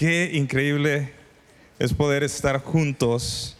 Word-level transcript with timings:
qué 0.00 0.30
increíble 0.32 1.12
es 1.78 1.92
poder 1.92 2.22
estar 2.22 2.58
juntos 2.62 3.54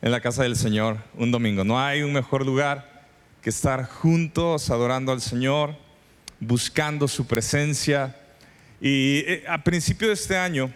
en 0.00 0.12
la 0.12 0.20
casa 0.20 0.44
del 0.44 0.54
Señor 0.54 0.98
un 1.14 1.32
domingo. 1.32 1.64
No 1.64 1.80
hay 1.80 2.02
un 2.02 2.12
mejor 2.12 2.46
lugar 2.46 3.08
que 3.42 3.50
estar 3.50 3.84
juntos 3.84 4.70
adorando 4.70 5.10
al 5.10 5.20
Señor, 5.20 5.74
buscando 6.38 7.08
su 7.08 7.26
presencia. 7.26 8.16
Y 8.80 9.24
eh, 9.26 9.44
a 9.48 9.64
principio 9.64 10.06
de 10.06 10.14
este 10.14 10.36
año, 10.36 10.72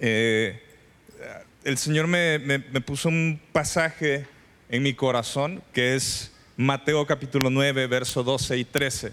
eh, 0.00 0.62
el 1.64 1.78
Señor 1.78 2.08
me, 2.08 2.38
me 2.40 2.58
puso 2.82 3.08
un 3.08 3.40
pasaje 3.52 4.26
en 4.68 4.82
mi 4.82 4.92
corazón 4.92 5.62
que 5.72 5.94
es 5.94 6.30
Mateo 6.58 7.06
capítulo 7.06 7.48
9, 7.48 7.86
verso 7.86 8.22
12 8.22 8.58
y 8.58 8.64
13. 8.66 9.12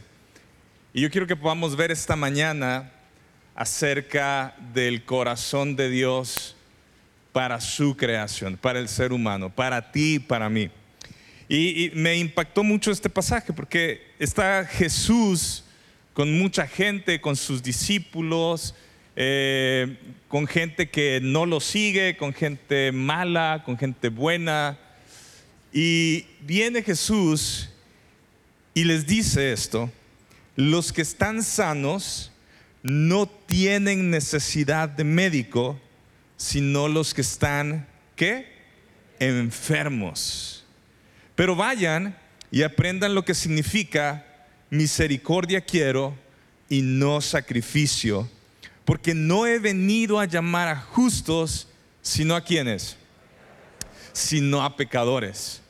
Y 0.94 1.00
yo 1.00 1.10
quiero 1.10 1.28
que 1.28 1.38
podamos 1.38 1.78
ver 1.78 1.92
esta 1.92 2.18
mañana 2.18 2.92
acerca 3.60 4.56
del 4.74 5.04
corazón 5.04 5.76
de 5.76 5.90
Dios 5.90 6.56
para 7.34 7.60
su 7.60 7.98
creación, 7.98 8.56
para 8.56 8.80
el 8.80 8.88
ser 8.88 9.12
humano, 9.12 9.54
para 9.54 9.92
ti 9.92 10.16
y 10.16 10.20
para 10.20 10.50
mí. 10.50 10.70
Y, 11.50 11.92
me 11.94 12.16
impactó 12.16 12.64
mucho 12.64 12.90
este 12.90 13.10
pasaje 13.10 13.52
porque 13.52 14.02
está 14.18 14.64
Jesús 14.64 15.66
con 16.14 16.40
mucha 16.40 16.66
gente, 16.68 17.20
con 17.20 17.36
sus 17.36 17.62
discípulos, 17.62 18.76
eh, 19.18 19.98
con 20.30 20.48
gente 20.48 20.90
que 20.90 21.20
no 21.22 21.46
lo 21.46 21.60
sigue, 21.60 22.16
con 22.16 22.32
gente 22.34 22.94
mala, 22.94 23.64
con 23.66 23.78
gente 23.78 24.08
buena. 24.08 24.80
Y 25.74 26.24
viene 26.40 26.82
Jesús 26.82 27.72
y 28.74 28.86
les 28.86 29.06
dice 29.06 29.52
esto, 29.52 29.92
los 30.56 30.94
que 30.94 31.02
están 31.02 31.44
sanos 31.44 32.32
no 32.82 33.28
tienen 33.28 34.10
necesidad 34.10 34.90
de 34.90 35.04
médico, 35.04 35.80
sino 36.38 36.88
los 36.88 37.14
que 37.14 37.22
están, 37.22 37.88
¿qué? 38.16 38.48
Enfermos. 39.20 40.66
Pero 41.36 41.56
vayan 41.56 42.18
y 42.52 42.64
aprendan 42.64 43.16
lo 43.16 43.26
que 43.26 43.34
significa 43.34 44.26
misericordia 44.70 45.62
quiero 45.62 46.16
y 46.70 46.82
no 46.82 47.22
sacrificio, 47.22 48.30
porque 48.86 49.14
no 49.14 49.46
he 49.46 49.60
venido 49.60 50.20
a 50.20 50.26
llamar 50.26 50.68
a 50.68 50.80
justos, 50.80 51.68
sino 52.02 52.36
a 52.36 52.44
quienes, 52.44 52.96
sino 54.14 54.64
a 54.64 54.76
pecadores. 54.76 55.62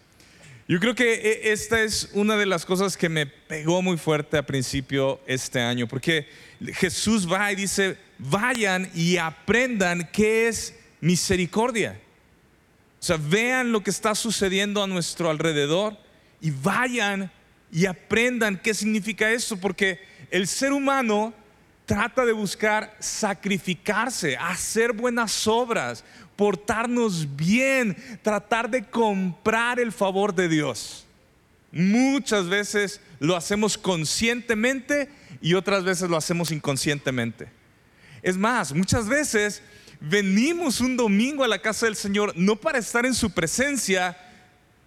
Yo 0.70 0.80
creo 0.80 0.94
que 0.94 1.16
e, 1.16 1.52
esta 1.52 1.82
es 1.82 2.12
una 2.14 2.38
de 2.38 2.46
las 2.46 2.64
cosas 2.64 2.96
que 2.96 3.10
me 3.10 3.26
pegó 3.26 3.82
muy 3.82 3.98
fuerte 3.98 4.38
a 4.38 4.46
principio 4.46 5.20
este 5.26 5.60
año, 5.60 5.88
porque 5.88 6.30
Jesús 6.76 7.28
va 7.28 7.52
y 7.52 7.56
dice, 7.56 7.98
vayan 8.20 8.88
y 8.94 9.18
aprendan 9.18 10.08
qué 10.14 10.48
es 10.48 10.76
misericordia. 11.02 12.00
O 13.02 13.04
sea, 13.04 13.18
vean 13.18 13.72
lo 13.72 13.82
que 13.82 13.90
está 13.90 14.14
sucediendo 14.14 14.84
a 14.84 14.86
nuestro 14.86 15.32
alrededor 15.32 15.98
y 16.40 16.52
vayan 16.52 17.32
y 17.72 17.88
aprendan 17.88 18.56
qué 18.62 18.76
significa 18.76 19.32
eso, 19.32 19.58
porque 19.58 20.00
el 20.30 20.48
ser 20.48 20.72
humano 20.72 21.34
trata 21.88 22.24
de 22.26 22.34
buscar 22.34 22.96
sacrificarse, 23.00 24.38
hacer 24.38 24.94
buenas 24.94 25.48
obras, 25.48 26.06
portarnos 26.40 27.36
bien, 27.36 27.98
tratar 28.22 28.70
de 28.70 28.86
comprar 28.86 29.78
el 29.78 29.92
favor 29.92 30.34
de 30.34 30.48
Dios. 30.48 31.06
Muchas 31.70 32.48
veces 32.48 33.02
lo 33.20 33.36
hacemos 33.36 33.78
conscientemente 33.78 35.10
y 35.42 35.56
otras 35.56 35.84
veces 35.84 36.10
lo 36.10 36.16
hacemos 36.16 36.54
inconscientemente. 36.54 37.50
Es 38.22 38.38
más, 38.38 38.72
muchas 38.72 39.10
veces 39.10 39.62
venimos 40.00 40.80
un 40.80 40.96
domingo 40.96 41.44
a 41.44 41.50
la 41.50 41.62
casa 41.62 41.88
del 41.88 41.98
Señor 41.98 42.32
no 42.38 42.56
para 42.56 42.80
estar 42.80 43.06
en 43.06 43.16
su 43.16 43.32
presencia, 43.32 44.18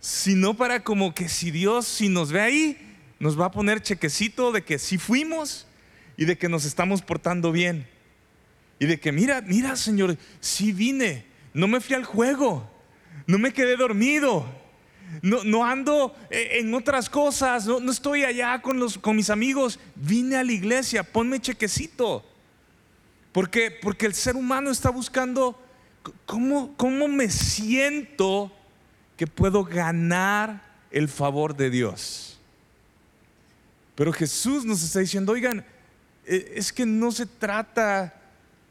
sino 0.00 0.54
para 0.54 0.82
como 0.82 1.14
que 1.14 1.28
si 1.28 1.50
Dios, 1.50 1.86
si 1.86 2.08
nos 2.08 2.32
ve 2.32 2.41
ahí, 2.41 2.96
nos 3.20 3.38
va 3.38 3.44
a 3.44 3.52
poner 3.52 3.82
chequecito 3.82 4.52
de 4.52 4.64
que 4.64 4.78
sí 4.78 4.96
fuimos 4.96 5.66
y 6.16 6.24
de 6.24 6.38
que 6.38 6.48
nos 6.48 6.64
estamos 6.64 7.02
portando 7.02 7.52
bien. 7.52 7.86
Y 8.78 8.86
de 8.86 8.98
que, 8.98 9.12
mira, 9.12 9.42
mira, 9.42 9.76
Señor, 9.76 10.16
sí 10.41 10.72
vine, 10.72 11.30
no 11.54 11.68
me 11.68 11.80
fui 11.80 11.94
al 11.94 12.04
juego, 12.04 12.68
no 13.26 13.38
me 13.38 13.52
quedé 13.52 13.76
dormido, 13.76 14.46
no, 15.20 15.44
no 15.44 15.64
ando 15.64 16.16
eh, 16.30 16.60
en 16.60 16.72
otras 16.72 17.10
cosas, 17.10 17.66
no, 17.66 17.90
estoy 17.90 18.24
allá 18.24 18.62
con, 18.62 18.78
los, 18.78 18.96
con 18.96 19.16
mis 19.16 19.28
amigos, 19.28 19.78
vine 19.94 20.36
a 20.36 20.44
la 20.44 20.52
iglesia, 20.52 21.02
ponme 21.02 21.41
chequecito. 21.41 22.24
Porque, 23.32 23.70
porque 23.70 24.06
el 24.06 24.14
ser 24.14 24.36
humano 24.36 24.70
está 24.70 24.91
buscando 24.91 25.58
cómo, 26.26 26.74
cómo 26.76 27.08
me 27.08 27.30
siento 27.30 28.52
que 29.16 29.26
puedo 29.26 29.64
ganar 29.64 30.62
el 30.91 31.08
favor 31.08 31.56
de 31.56 31.70
Dios. 31.70 32.38
Pero 33.94 34.12
Jesús 34.12 34.64
nos 34.64 34.82
está 34.82 35.00
diciendo, 35.00 35.32
oigan, 35.32 35.64
e, 36.26 36.52
es 36.56 36.72
que 36.72 36.84
no 36.84 37.10
se 37.10 37.24
trata 37.24 38.20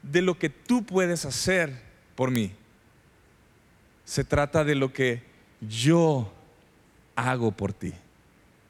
de 0.02 0.22
lo 0.22 0.38
que 0.38 0.48
tú 0.48 0.84
puedes 0.84 1.24
hacer 1.24 1.80
por 2.14 2.30
mí 2.30 2.52
se 4.04 4.24
trata 4.24 4.64
de 4.64 4.74
lo 4.74 4.92
que 4.92 5.22
yo 5.60 6.32
hago 7.14 7.52
por 7.52 7.72
ti, 7.72 7.92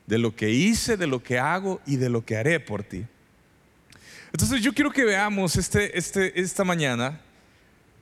de 0.07 0.19
lo 0.19 0.35
que 0.35 0.51
hice, 0.51 0.97
de 0.97 1.07
lo 1.07 1.23
que 1.23 1.39
hago 1.39 1.81
y 1.87 1.97
de 1.97 2.09
lo 2.09 2.25
que 2.25 2.37
haré 2.37 2.61
por 2.61 2.83
ti. 2.83 3.05
Entonces 4.33 4.63
yo 4.63 4.73
quiero 4.73 4.91
que 4.91 5.05
veamos 5.05 5.57
este, 5.57 5.99
este, 5.99 6.41
esta 6.41 6.65
mañana 6.65 7.21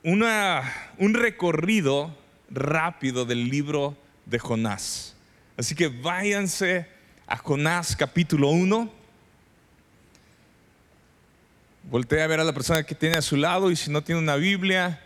un 0.03 1.15
recorrido 1.15 2.17
rápido 2.51 3.25
del 3.25 3.49
libro 3.49 3.97
de 4.27 4.39
Jonás. 4.39 5.15
Así 5.57 5.75
que 5.75 5.89
váyanse 5.89 6.87
a 7.27 7.37
Jonás 7.37 7.97
capítulo 7.97 8.51
1. 8.51 8.91
Voltea 11.91 12.25
a 12.25 12.27
ver 12.29 12.41
a 12.41 12.45
la 12.45 12.53
persona 12.53 12.83
que 12.85 12.95
tiene 12.95 13.19
a 13.19 13.23
su 13.23 13.37
lado 13.37 13.71
y 13.71 13.77
si 13.77 13.91
no 13.91 14.03
tiene 14.03 14.21
una 14.21 14.37
Biblia, 14.37 15.01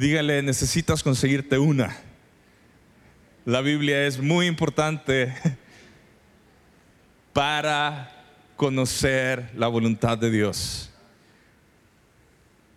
dígale, 0.00 0.42
necesitas 0.42 1.02
conseguirte 1.02 1.58
una. 1.58 1.94
La 3.44 3.60
Biblia 3.60 4.06
es 4.06 4.18
muy 4.18 4.46
importante 4.46 5.34
para 7.34 8.10
conocer 8.56 9.50
la 9.54 9.68
voluntad 9.68 10.16
de 10.16 10.30
Dios. 10.30 10.90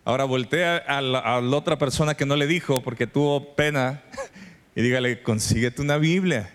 Ahora 0.04 0.24
voltea 0.24 0.76
a 0.76 1.00
la, 1.00 1.38
otra 1.38 1.78
persona 1.78 2.14
que 2.14 2.26
no 2.26 2.36
le 2.36 2.46
dijo 2.46 2.82
porque 2.82 3.06
tuvo 3.06 3.54
pena 3.54 4.02
y 4.76 4.82
dígale, 4.82 5.22
consíguete 5.22 5.80
una 5.80 5.96
Biblia. 5.96 6.52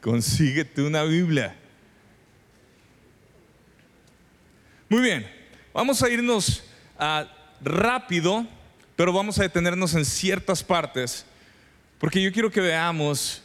Consíguete 0.00 0.82
una 0.82 1.04
Biblia. 1.04 1.54
Muy 4.88 5.00
bien, 5.00 5.24
vamos 5.72 6.02
a 6.02 6.10
irnos 6.10 6.64
a 6.98 7.28
rápido 7.62 8.48
pero 8.96 9.12
vamos 9.12 9.38
a 9.38 9.42
detenernos 9.42 9.94
en 9.94 10.04
ciertas 10.04 10.62
partes, 10.62 11.26
porque 11.98 12.22
yo 12.22 12.32
quiero 12.32 12.50
que 12.50 12.60
veamos 12.60 13.42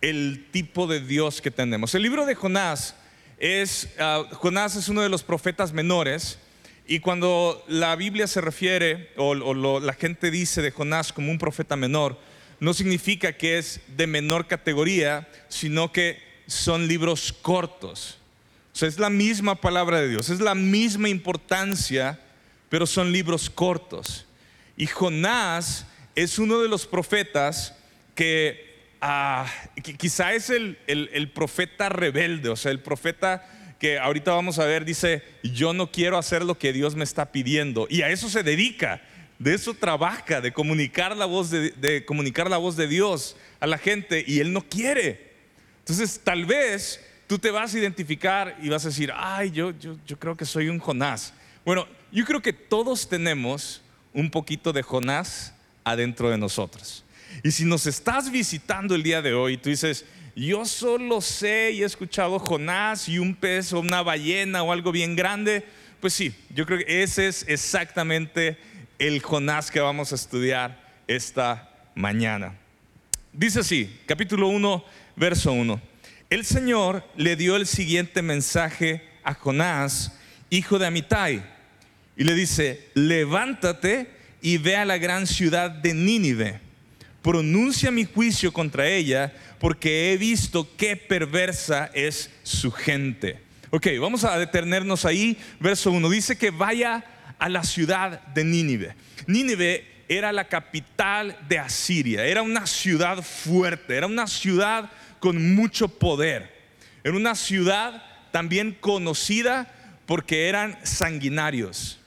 el 0.00 0.46
tipo 0.50 0.86
de 0.86 1.00
Dios 1.00 1.40
que 1.40 1.50
tenemos. 1.50 1.94
El 1.94 2.02
libro 2.02 2.26
de 2.26 2.34
Jonás 2.34 2.96
es, 3.38 3.88
ah, 3.98 4.24
Jonás 4.32 4.76
es 4.76 4.88
uno 4.88 5.02
de 5.02 5.08
los 5.08 5.22
profetas 5.22 5.72
menores, 5.72 6.38
y 6.86 6.98
cuando 6.98 7.64
la 7.68 7.94
Biblia 7.94 8.26
se 8.26 8.40
refiere, 8.40 9.10
o, 9.16 9.80
la 9.80 9.92
gente 9.94 10.30
dice 10.30 10.62
de 10.62 10.72
Jonás 10.72 11.12
como 11.12 11.30
un 11.30 11.38
profeta 11.38 11.76
menor, 11.76 12.18
no 12.60 12.74
significa 12.74 13.32
que 13.32 13.58
es 13.58 13.80
de 13.96 14.06
menor 14.06 14.46
categoría, 14.46 15.28
sino 15.48 15.92
que 15.92 16.20
son 16.46 16.88
libros 16.88 17.32
cortos. 17.32 18.18
O 18.74 18.76
sea, 18.76 18.88
es 18.88 18.98
la 18.98 19.10
misma 19.10 19.54
palabra 19.54 20.00
de 20.00 20.08
Dios, 20.08 20.28
es 20.28 20.40
la 20.40 20.54
misma 20.54 21.08
importancia, 21.08 22.18
pero 22.68 22.86
son 22.86 23.12
libros 23.12 23.48
cortos. 23.48 24.26
Y 24.82 24.88
Jonás 24.88 25.86
es 26.16 26.40
uno 26.40 26.60
de 26.60 26.66
los 26.66 26.88
profetas 26.88 27.72
que, 28.16 28.80
ah, 29.00 29.46
quizá 29.96 30.34
es 30.34 30.50
el, 30.50 31.30
profeta 31.32 31.88
rebelde, 31.88 32.48
o 32.48 32.56
sea, 32.56 32.72
el 32.72 32.80
profeta 32.80 33.48
que 33.78 34.00
ahorita 34.00 34.32
vamos 34.32 34.58
a 34.58 34.64
ver 34.64 34.84
dice, 34.84 35.22
yo 35.44 35.72
no 35.72 35.92
quiero 35.92 36.18
hacer 36.18 36.44
lo 36.44 36.58
que 36.58 36.72
Dios 36.72 36.96
me 36.96 37.04
está 37.04 37.30
pidiendo. 37.30 37.86
Y 37.88 38.02
a 38.02 38.10
eso 38.10 38.28
se 38.28 38.42
dedica, 38.42 39.00
de 39.38 39.54
eso 39.54 39.72
trabaja, 39.74 40.40
de 40.40 40.52
comunicar 40.52 41.16
la 41.16 41.26
voz 41.26 41.50
de, 41.50 41.70
de 41.70 42.04
comunicar 42.04 42.50
la 42.50 42.56
voz 42.56 42.74
de 42.74 42.88
Dios 42.88 43.36
a 43.60 43.68
la 43.68 43.78
gente 43.78 44.24
y 44.26 44.40
él 44.40 44.52
no 44.52 44.62
quiere. 44.62 45.30
Entonces, 45.78 46.20
tal 46.24 46.44
vez 46.44 47.08
tú 47.28 47.38
te 47.38 47.52
vas 47.52 47.72
a 47.72 47.78
identificar 47.78 48.58
y 48.60 48.68
vas 48.68 48.84
a 48.84 48.88
decir, 48.88 49.12
ay, 49.14 49.52
yo, 49.52 49.70
yo, 49.78 49.96
yo 50.04 50.18
creo 50.18 50.36
que 50.36 50.44
soy 50.44 50.68
un 50.68 50.80
Jonás. 50.80 51.34
Bueno, 51.64 51.86
yo 52.10 52.24
creo 52.24 52.42
que 52.42 52.52
todos 52.52 53.08
tenemos 53.08 53.80
un 54.12 54.30
poquito 54.30 54.72
de 54.72 54.82
Jonás 54.82 55.54
adentro 55.84 56.30
de 56.30 56.38
nosotros. 56.38 57.04
Y 57.42 57.50
si 57.50 57.64
nos 57.64 57.86
estás 57.86 58.30
visitando 58.30 58.94
el 58.94 59.02
día 59.02 59.22
de 59.22 59.34
hoy, 59.34 59.56
tú 59.56 59.70
dices, 59.70 60.04
yo 60.36 60.64
solo 60.64 61.20
sé 61.20 61.72
y 61.72 61.82
he 61.82 61.86
escuchado 61.86 62.38
Jonás 62.38 63.08
y 63.08 63.18
un 63.18 63.34
pez 63.34 63.72
o 63.72 63.80
una 63.80 64.02
ballena 64.02 64.62
o 64.62 64.72
algo 64.72 64.92
bien 64.92 65.16
grande, 65.16 65.64
Pues 66.00 66.14
sí, 66.14 66.34
yo 66.50 66.66
creo 66.66 66.80
que 66.80 67.02
ese 67.04 67.28
es 67.28 67.44
exactamente 67.46 68.58
el 68.98 69.22
Jonás 69.22 69.70
que 69.70 69.78
vamos 69.78 70.10
a 70.10 70.16
estudiar 70.16 70.82
esta 71.06 71.70
mañana. 71.94 72.58
Dice 73.32 73.60
así, 73.60 74.00
capítulo 74.06 74.48
1, 74.48 74.84
verso 75.14 75.52
1. 75.52 75.80
El 76.28 76.44
Señor 76.44 77.06
le 77.16 77.36
dio 77.36 77.54
el 77.56 77.66
siguiente 77.66 78.20
mensaje 78.20 79.08
a 79.22 79.34
Jonás, 79.34 80.18
hijo 80.50 80.78
de 80.78 80.86
Amitai, 80.86 81.44
y 82.16 82.24
le 82.24 82.34
dice, 82.34 82.88
levántate 82.94 84.10
y 84.40 84.58
ve 84.58 84.76
a 84.76 84.84
la 84.84 84.98
gran 84.98 85.26
ciudad 85.26 85.70
de 85.70 85.94
Nínive, 85.94 86.60
pronuncia 87.22 87.90
mi 87.90 88.04
juicio 88.04 88.52
contra 88.52 88.88
ella, 88.88 89.32
porque 89.58 90.12
he 90.12 90.16
visto 90.16 90.68
qué 90.76 90.96
perversa 90.96 91.90
es 91.94 92.30
su 92.42 92.70
gente. 92.70 93.38
Ok, 93.70 93.86
vamos 94.00 94.24
a 94.24 94.38
detenernos 94.38 95.04
ahí, 95.04 95.38
verso 95.60 95.90
1, 95.92 96.10
dice 96.10 96.36
que 96.36 96.50
vaya 96.50 97.04
a 97.38 97.48
la 97.48 97.64
ciudad 97.64 98.20
de 98.26 98.44
Nínive. 98.44 98.94
Nínive 99.26 99.86
era 100.08 100.32
la 100.32 100.48
capital 100.48 101.38
de 101.48 101.58
Asiria, 101.58 102.26
era 102.26 102.42
una 102.42 102.66
ciudad 102.66 103.22
fuerte, 103.22 103.96
era 103.96 104.06
una 104.06 104.26
ciudad 104.26 104.90
con 105.20 105.54
mucho 105.54 105.88
poder, 105.88 106.52
era 107.02 107.16
una 107.16 107.34
ciudad 107.34 108.02
también 108.32 108.76
conocida 108.78 109.72
porque 110.06 110.48
eran 110.48 110.78
sanguinarios, 110.82 112.01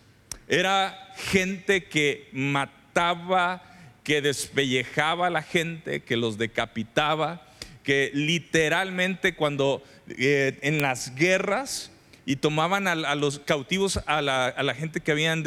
era 0.47 1.13
gente 1.15 1.85
que 1.85 2.29
mataba, 2.31 3.63
que 4.03 4.21
despellejaba 4.21 5.27
a 5.27 5.29
la 5.31 5.41
gente, 5.41 6.01
que 6.01 6.17
los 6.17 6.37
decapitaba, 6.37 7.41
que 7.83 8.11
literalmente 8.13 9.35
cuando 9.35 9.83
eh, 10.07 10.59
en 10.61 10.81
las 10.81 11.15
guerras 11.15 11.91
y 12.25 12.37
tomaban 12.37 12.87
a, 12.87 13.15
los 13.15 13.39
cautivos, 13.39 13.99
a 14.07 14.21
la, 14.21 14.75
gente 14.75 14.99
que 14.99 15.11
habían 15.11 15.43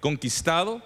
conquistado, 0.00 0.82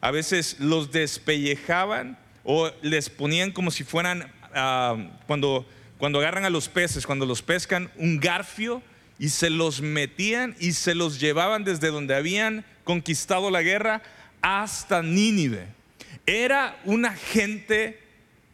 a 0.00 0.10
veces 0.10 0.56
los 0.58 0.90
despellejaban 0.90 2.18
o 2.44 2.70
les 2.82 3.10
ponían 3.10 3.52
como 3.52 3.70
si 3.70 3.84
fueran, 3.84 4.30
ah, 4.54 4.96
cuando, 5.26 5.66
cuando 5.98 6.18
agarran 6.18 6.44
a 6.44 6.50
los 6.50 6.68
peces, 6.68 7.06
cuando 7.06 7.26
los 7.26 7.42
pescan, 7.42 7.90
un 7.96 8.18
garfio 8.18 8.82
y 9.18 9.30
se 9.30 9.50
los 9.50 9.80
metían 9.80 10.56
y 10.58 10.72
se 10.72 10.94
los 10.94 11.20
llevaban 11.20 11.64
desde 11.64 11.88
donde 11.88 12.14
habían 12.14 12.64
conquistado 12.86 13.50
la 13.50 13.62
guerra 13.62 14.00
hasta 14.40 15.02
Nínive. 15.02 15.66
Era 16.24 16.80
una 16.84 17.12
gente 17.12 18.00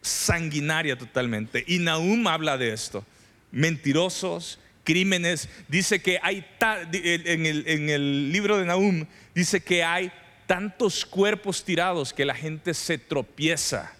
sanguinaria 0.00 0.96
totalmente. 0.96 1.62
Y 1.68 1.78
Nahum 1.78 2.26
habla 2.26 2.56
de 2.56 2.72
esto. 2.72 3.04
Mentirosos, 3.52 4.58
crímenes. 4.84 5.48
Dice 5.68 6.00
que 6.00 6.18
hay, 6.22 6.44
en 6.92 7.90
el, 7.90 8.32
libro 8.32 8.56
de 8.56 8.64
Nahum, 8.64 9.06
dice 9.34 9.60
que 9.60 9.84
hay 9.84 10.10
tantos 10.46 11.04
cuerpos 11.04 11.62
tirados 11.62 12.12
que 12.12 12.24
la 12.24 12.34
gente 12.34 12.72
se 12.72 12.96
tropieza. 12.96 13.94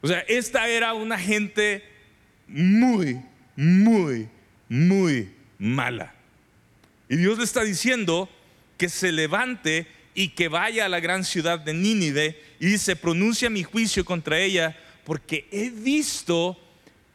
O 0.00 0.06
sea, 0.06 0.20
esta 0.28 0.68
era 0.68 0.94
una 0.94 1.18
gente 1.18 1.82
muy, 2.46 3.20
muy, 3.56 4.28
muy 4.68 5.32
mala. 5.58 6.14
Y 7.08 7.16
Dios 7.16 7.38
le 7.38 7.44
está 7.44 7.64
diciendo 7.64 8.28
que 8.84 8.90
se 8.90 9.12
levante 9.12 9.86
y 10.14 10.28
que 10.28 10.48
vaya 10.48 10.84
a 10.84 10.90
la 10.90 11.00
gran 11.00 11.24
ciudad 11.24 11.58
de 11.58 11.72
Nínive 11.72 12.38
y 12.60 12.66
dice, 12.66 12.96
pronuncia 12.96 13.48
mi 13.48 13.62
juicio 13.62 14.04
contra 14.04 14.38
ella 14.38 14.76
porque 15.04 15.48
he 15.50 15.70
visto 15.70 16.60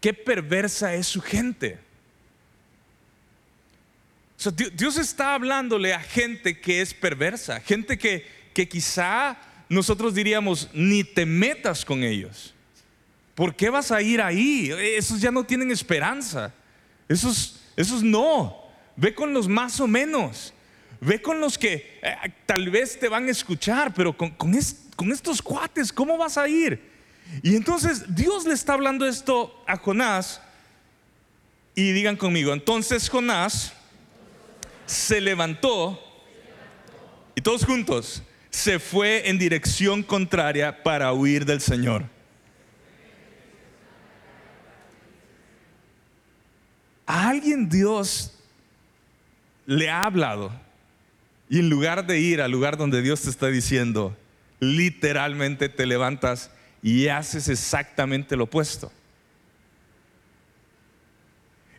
qué 0.01 0.15
perversa 0.15 0.95
es 0.95 1.05
su 1.05 1.21
gente. 1.21 1.77
Dios 4.73 4.97
está 4.97 5.35
hablándole 5.35 5.93
a 5.93 5.99
gente 5.99 6.59
que 6.59 6.81
es 6.81 6.95
perversa, 6.95 7.59
gente 7.59 7.99
que, 7.99 8.25
que 8.55 8.67
quizá 8.67 9.37
nosotros 9.69 10.15
diríamos, 10.15 10.69
ni 10.73 11.03
te 11.03 11.27
metas 11.27 11.85
con 11.85 12.01
ellos. 12.01 12.55
¿Por 13.35 13.55
qué 13.55 13.69
vas 13.69 13.91
a 13.91 14.01
ir 14.01 14.23
ahí? 14.23 14.71
Esos 14.71 15.21
ya 15.21 15.29
no 15.29 15.43
tienen 15.43 15.69
esperanza. 15.69 16.51
Esos, 17.07 17.59
esos 17.75 18.01
no. 18.01 18.57
Ve 18.95 19.13
con 19.13 19.35
los 19.35 19.47
más 19.47 19.79
o 19.79 19.85
menos. 19.85 20.51
Ve 21.01 21.21
con 21.21 21.39
los 21.39 21.57
que 21.57 21.99
eh, 22.01 22.15
tal 22.45 22.69
vez 22.69 22.99
te 22.99 23.07
van 23.07 23.27
a 23.27 23.31
escuchar, 23.31 23.93
pero 23.93 24.15
con, 24.15 24.53
estos 24.53 25.41
cuates, 25.41 25.93
¿cómo 25.93 26.17
vas 26.17 26.37
a 26.37 26.47
ir? 26.47 26.89
Y 27.41 27.55
entonces 27.55 28.13
Dios 28.13 28.45
le 28.45 28.53
está 28.53 28.73
hablando 28.73 29.07
esto 29.07 29.63
a 29.65 29.77
Jonás. 29.77 30.41
Y 31.75 31.93
digan 31.93 32.17
conmigo, 32.17 32.51
entonces 32.51 33.07
Jonás 33.09 33.71
se 34.85 35.21
levantó 35.21 35.97
y 37.35 37.41
todos 37.41 37.63
juntos 37.63 38.23
se 38.49 38.79
fue 38.79 39.29
en 39.29 39.37
dirección 39.37 40.03
contraria 40.03 40.83
para 40.83 41.13
huir 41.13 41.45
del 41.45 41.61
Señor. 41.61 42.03
A 47.05 47.29
alguien 47.29 47.69
Dios 47.69 48.33
le 49.65 49.89
ha 49.89 50.05
hablado 50.05 50.51
y 51.49 51.59
en 51.59 51.69
lugar 51.69 52.05
de 52.05 52.19
ir 52.19 52.41
al 52.41 52.51
lugar 52.51 52.77
donde 52.77 53.01
Dios 53.01 53.21
te 53.21 53.29
está 53.31 53.47
diciendo, 53.47 54.15
literalmente 54.59 55.67
te 55.67 55.87
levantas 55.87 56.51
y 56.83 57.07
haces 57.07 57.47
exactamente 57.47 58.35
lo 58.35 58.43
opuesto. 58.43 58.91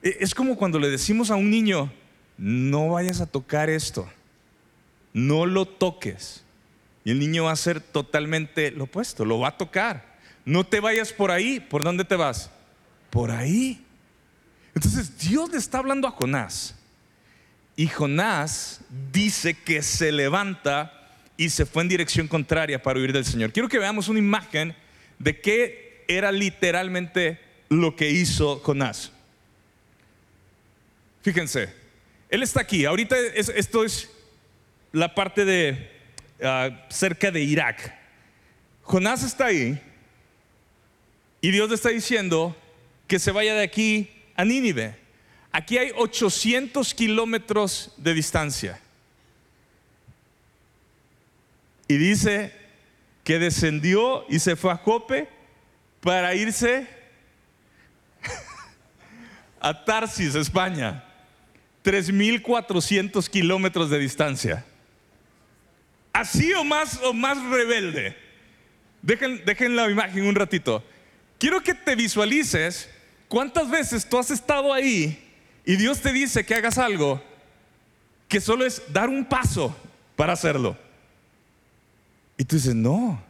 E, 0.02 0.16
es 0.20 0.34
como 0.34 0.56
cuando 0.56 0.80
le 0.80 0.90
decimos 0.90 1.30
a 1.30 1.36
un 1.36 1.50
niño, 1.50 1.92
no 2.36 2.90
vayas 2.90 3.20
a 3.20 3.26
tocar 3.26 3.70
esto, 3.70 4.08
no 5.12 5.46
lo 5.46 5.66
toques. 5.66 6.42
Y 7.04 7.12
el 7.12 7.20
niño 7.20 7.44
va 7.44 7.50
a 7.50 7.54
hacer 7.54 7.80
totalmente 7.80 8.72
lo 8.72 8.84
opuesto, 8.84 9.24
lo 9.24 9.38
va 9.38 9.48
a 9.48 9.56
tocar. 9.56 10.18
No 10.44 10.64
te 10.64 10.80
vayas 10.80 11.12
por 11.12 11.30
ahí, 11.30 11.60
¿por 11.60 11.84
dónde 11.84 12.04
te 12.04 12.16
vas? 12.16 12.50
Por 13.08 13.30
ahí. 13.30 13.84
Entonces 14.74 15.16
Dios 15.18 15.50
le 15.50 15.58
está 15.58 15.78
hablando 15.78 16.08
a 16.08 16.10
Jonás. 16.10 16.74
Y 17.80 17.86
Jonás 17.86 18.82
dice 19.10 19.54
que 19.54 19.80
se 19.80 20.12
levanta 20.12 20.92
y 21.38 21.48
se 21.48 21.64
fue 21.64 21.82
en 21.82 21.88
dirección 21.88 22.28
contraria 22.28 22.82
para 22.82 23.00
huir 23.00 23.10
del 23.10 23.24
Señor. 23.24 23.54
Quiero 23.54 23.70
que 23.70 23.78
veamos 23.78 24.08
una 24.08 24.18
imagen 24.18 24.76
de 25.18 25.40
qué 25.40 26.04
era 26.06 26.30
literalmente 26.30 27.40
lo 27.70 27.96
que 27.96 28.10
hizo 28.10 28.58
Jonás. 28.58 29.12
Fíjense, 31.22 31.72
él 32.28 32.42
está 32.42 32.60
aquí. 32.60 32.84
Ahorita 32.84 33.16
esto 33.18 33.82
es 33.82 34.10
la 34.92 35.14
parte 35.14 35.46
de 35.46 35.90
ah, 36.42 36.84
cerca 36.90 37.30
de 37.30 37.40
Irak. 37.40 37.94
Jonás 38.82 39.22
está 39.22 39.46
ahí 39.46 39.80
y 41.40 41.50
Dios 41.50 41.70
le 41.70 41.76
está 41.76 41.88
diciendo 41.88 42.54
que 43.06 43.18
se 43.18 43.30
vaya 43.30 43.54
de 43.54 43.62
aquí 43.62 44.10
a 44.36 44.44
Nínive. 44.44 44.99
Aquí 45.52 45.78
hay 45.78 45.92
800 45.96 46.94
kilómetros 46.94 47.92
de 47.96 48.14
distancia. 48.14 48.80
Y 51.88 51.96
dice 51.96 52.54
que 53.24 53.40
descendió 53.40 54.24
y 54.28 54.38
se 54.38 54.54
fue 54.54 54.70
a 54.70 54.76
Jope 54.76 55.28
para 56.00 56.34
irse 56.34 56.86
a 59.60 59.84
Tarsis, 59.84 60.36
España. 60.36 61.04
3.400 61.84 63.28
kilómetros 63.28 63.90
de 63.90 63.98
distancia. 63.98 64.64
Así 66.12 66.52
o 66.52 66.62
más, 66.62 67.00
o 67.02 67.12
más 67.12 67.42
rebelde. 67.42 68.16
Dejen, 69.02 69.44
dejen 69.44 69.74
la 69.74 69.90
imagen 69.90 70.26
un 70.26 70.34
ratito. 70.34 70.84
Quiero 71.38 71.60
que 71.62 71.74
te 71.74 71.96
visualices 71.96 72.88
cuántas 73.28 73.68
veces 73.68 74.08
tú 74.08 74.18
has 74.18 74.30
estado 74.30 74.72
ahí 74.72 75.29
y 75.64 75.76
Dios 75.76 76.00
te 76.00 76.12
dice 76.12 76.44
que 76.44 76.54
hagas 76.54 76.78
algo 76.78 77.22
que 78.28 78.40
solo 78.40 78.64
es 78.64 78.82
dar 78.92 79.08
un 79.08 79.24
paso 79.24 79.76
para 80.16 80.32
hacerlo. 80.32 80.76
Y 82.36 82.44
tú 82.44 82.56
dices, 82.56 82.74
no, 82.74 83.22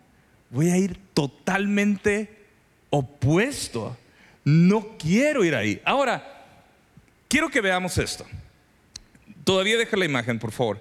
voy 0.51 0.71
a 0.71 0.77
ir 0.77 0.99
totalmente 1.15 2.47
opuesto. 2.91 3.97
No 4.45 4.97
quiero 4.99 5.45
ir 5.45 5.55
ahí. 5.55 5.81
Ahora, 5.85 6.41
Quiero 7.31 7.49
que 7.49 7.61
veamos 7.61 7.97
esto. 7.97 8.27
Todavía 9.45 9.79
deja 9.79 9.97
la 9.97 10.05
imagen, 10.05 10.41
por 10.41 10.51
favor. 10.51 10.81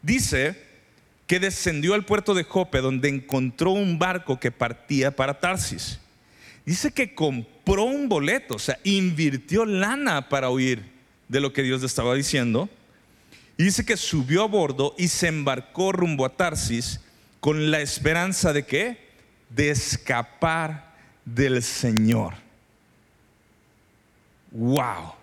Dice 0.00 0.56
que 1.26 1.38
descendió 1.38 1.92
al 1.92 2.06
puerto 2.06 2.32
de 2.32 2.42
Jope 2.42 2.80
donde 2.80 3.10
encontró 3.10 3.72
un 3.72 3.98
barco 3.98 4.40
que 4.40 4.50
partía 4.50 5.14
para 5.14 5.38
Tarsis. 5.38 6.00
Dice 6.64 6.92
que 6.92 7.14
compró 7.14 7.84
un 7.84 8.08
boleto, 8.08 8.56
o 8.56 8.58
sea, 8.58 8.78
invirtió 8.84 9.64
lana 9.64 10.28
para 10.28 10.50
huir 10.50 10.84
de 11.28 11.40
lo 11.40 11.52
que 11.52 11.62
Dios 11.62 11.80
le 11.80 11.86
estaba 11.86 12.14
diciendo. 12.14 12.68
Y 13.56 13.64
dice 13.64 13.84
que 13.84 13.96
subió 13.96 14.44
a 14.44 14.46
bordo 14.46 14.94
y 14.98 15.08
se 15.08 15.28
embarcó 15.28 15.92
rumbo 15.92 16.24
a 16.24 16.36
Tarsis 16.36 17.00
con 17.40 17.70
la 17.70 17.80
esperanza 17.80 18.52
de 18.52 18.64
qué? 18.64 19.10
De 19.48 19.70
escapar 19.70 20.94
del 21.24 21.62
Señor. 21.62 22.34
Wow. 24.50 25.14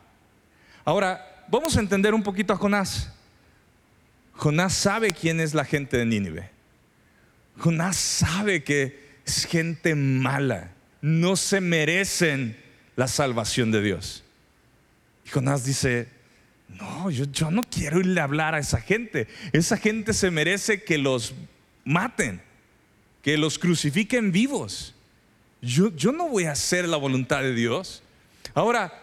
Ahora, 0.85 1.45
vamos 1.47 1.75
a 1.75 1.79
entender 1.79 2.13
un 2.13 2.23
poquito 2.23 2.53
a 2.53 2.57
Jonás. 2.57 3.11
Jonás 4.33 4.73
sabe 4.73 5.11
quién 5.11 5.39
es 5.39 5.53
la 5.53 5.65
gente 5.65 5.97
de 5.97 6.05
Nínive. 6.05 6.49
Jonás 7.57 7.97
sabe 7.97 8.63
que 8.63 9.19
es 9.25 9.45
gente 9.45 9.95
mala. 9.95 10.71
No 11.01 11.35
se 11.35 11.61
merecen 11.61 12.57
la 12.95 13.07
salvación 13.07 13.71
de 13.71 13.81
Dios. 13.81 14.23
Y 15.25 15.29
Jonás 15.29 15.63
dice, 15.63 16.09
no, 16.69 17.09
yo, 17.09 17.51
no 17.51 17.63
quiero 17.63 17.99
irle 17.99 18.19
a 18.19 18.25
hablar 18.25 18.55
a 18.55 18.59
esa 18.59 18.81
gente. 18.81 19.27
Esa 19.53 19.77
gente 19.77 20.13
se 20.13 20.31
merece 20.31 20.83
que 20.83 20.97
los 20.97 21.33
maten, 21.85 22.41
que 23.21 23.37
los 23.37 23.57
crucifiquen 23.57 24.31
vivos. 24.31 24.93
Yo, 25.61 25.95
yo 25.95 26.11
no 26.11 26.27
voy 26.27 26.45
a 26.45 26.51
hacer 26.51 26.87
la 26.87 26.97
voluntad 26.97 27.41
de 27.41 27.53
Dios. 27.53 28.03
Ahora, 28.53 28.93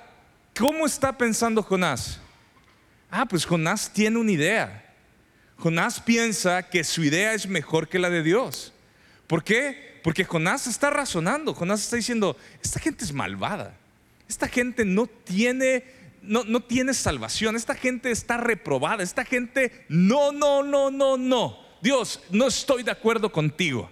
¿cómo 0.56 0.86
está 0.86 1.16
pensando 1.16 1.62
Jonás? 1.62 2.20
Ah, 3.10 3.26
pues 3.26 3.46
Jonás 3.46 3.92
tiene 3.92 4.18
una 4.18 4.32
idea. 4.32 4.94
Jonás 5.56 6.00
piensa 6.00 6.68
que 6.68 6.84
su 6.84 7.02
idea 7.02 7.32
es 7.32 7.46
mejor 7.46 7.88
que 7.88 7.98
la 7.98 8.10
de 8.10 8.22
Dios. 8.22 8.73
¿Por 9.26 9.42
qué? 9.42 10.00
Porque 10.02 10.24
Jonás 10.24 10.66
está 10.66 10.90
razonando. 10.90 11.54
Jonás 11.54 11.82
está 11.82 11.96
diciendo, 11.96 12.36
esta 12.62 12.78
gente 12.78 13.04
es 13.04 13.12
malvada. 13.12 13.76
Esta 14.28 14.48
gente 14.48 14.84
no 14.84 15.06
tiene, 15.06 15.84
no, 16.22 16.44
no 16.44 16.62
tiene 16.62 16.94
salvación. 16.94 17.56
Esta 17.56 17.74
gente 17.74 18.10
está 18.10 18.36
reprobada. 18.36 19.02
Esta 19.02 19.24
gente, 19.24 19.84
no, 19.88 20.32
no, 20.32 20.62
no, 20.62 20.90
no, 20.90 21.16
no. 21.16 21.58
Dios, 21.80 22.20
no 22.30 22.46
estoy 22.46 22.82
de 22.82 22.90
acuerdo 22.90 23.32
contigo. 23.32 23.90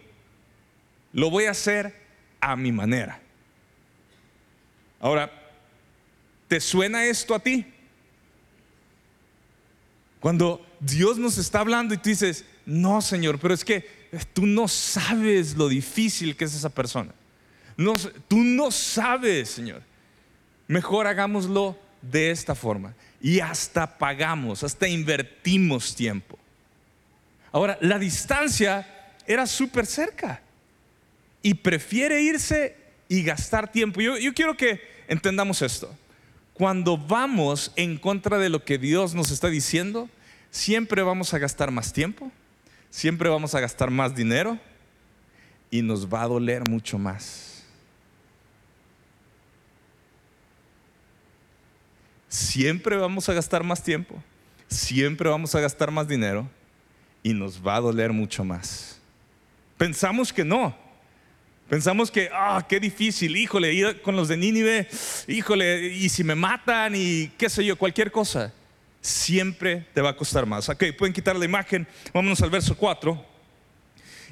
Lo 1.13 1.31
voy 1.31 1.45
a 1.45 1.51
hacer 1.53 1.95
a 2.41 2.57
mi 2.57 2.73
manera. 2.73 3.21
Ahora, 5.01 5.31
¿te 6.49 6.61
suena 6.61 7.05
esto 7.05 7.35
a 7.35 7.41
ti? 7.41 7.67
Cuando 10.21 10.65
Dios 10.79 11.19
nos 11.19 11.37
está 11.39 11.61
hablando 11.61 11.95
y 11.95 11.97
tú 11.97 12.09
dices, 12.09 12.45
no, 12.65 13.01
Señor, 13.01 13.39
pero 13.39 13.55
es 13.55 13.65
que 13.65 14.02
tú 14.33 14.47
no 14.47 14.69
sabes 14.69 15.57
lo 15.57 15.69
difícil 15.69 16.37
que 16.37 16.45
es 16.45 16.55
esa 16.55 16.69
persona. 16.69 17.13
Tú 18.29 18.39
no 18.39 18.71
sabes, 18.71 19.51
Señor. 19.51 19.83
Mejor 20.69 21.07
hagámoslo 21.07 21.79
de 22.01 22.31
esta 22.31 22.55
forma. 22.55 22.95
Y 23.21 23.41
hasta 23.41 23.99
pagamos, 23.99 24.63
hasta 24.63 24.89
invertimos 24.89 25.95
tiempo. 25.95 26.39
Ahora, 27.51 27.79
la 27.81 27.99
distancia 27.99 29.15
era 29.27 29.47
súper 29.47 29.87
cerca. 29.87 30.43
Y 31.43 31.55
prefiere 31.55 32.23
irse 32.23 32.77
y 33.09 33.23
gastar 33.23 33.71
tiempo. 33.71 34.01
Yo 34.01 34.35
quiero 34.35 34.57
que 34.57 34.81
entendamos 35.09 35.63
esto 35.63 35.97
cuando 36.55 36.97
vamos 36.99 37.73
en 37.77 37.99
contra 37.99 38.39
de 38.39 38.49
lo 38.49 38.65
que 38.65 38.79
Dios 38.79 39.15
nos 39.15 39.31
está 39.31 39.49
diciendo, 39.49 40.09
siempre 40.51 41.03
vamos 41.03 41.33
a 41.35 41.39
gastar 41.39 41.71
más 41.71 41.93
tiempo, 41.93 42.31
siempre 42.93 43.31
vamos 43.31 43.55
a 43.55 43.61
gastar 43.61 43.91
más 43.91 44.15
dinero 44.15 44.59
y 45.71 45.81
nos 45.81 46.07
va 46.07 46.23
a 46.23 46.29
doler 46.29 46.69
mucho 46.69 46.99
más. 46.99 47.65
Siempre 52.29 52.97
vamos 52.97 53.29
a 53.29 53.33
gastar 53.33 53.65
más 53.65 53.83
tiempo, 53.83 54.23
siempre 54.69 55.29
vamos 55.29 55.55
a 55.55 55.61
gastar 55.61 55.91
más 55.91 56.07
dinero 56.07 56.49
y 57.23 57.33
nos 57.33 57.67
va 57.67 57.77
a 57.77 57.81
doler 57.81 58.13
mucho 58.13 58.45
más. 58.45 59.01
Pensamos 59.79 60.33
que 60.33 60.45
no, 60.45 60.77
Pensamos 61.69 62.11
que, 62.11 62.29
ah, 62.31 62.67
qué 62.69 62.79
difícil, 62.79 63.35
híjole, 63.35 63.73
ir 63.73 64.03
con 64.03 64.15
los 64.15 64.29
de 64.29 64.37
Nínive, 64.37 64.87
híjole, 65.27 65.87
y 65.87 66.11
si 66.11 66.23
me 66.23 66.35
matan 66.35 66.93
y 66.95 67.29
qué 67.39 67.49
sé 67.49 67.65
yo, 67.65 67.79
cualquier 67.79 68.13
cosa, 68.13 68.53
siempre 69.03 69.87
te 69.93 70.01
va 70.01 70.11
a 70.11 70.17
costar 70.17 70.47
más. 70.47 70.71
Ok, 70.71 70.85
pueden 70.97 71.13
quitar 71.13 71.37
la 71.37 71.45
imagen, 71.45 71.87
vámonos 72.15 72.41
al 72.41 72.49
verso 72.49 72.75
4. 72.75 73.27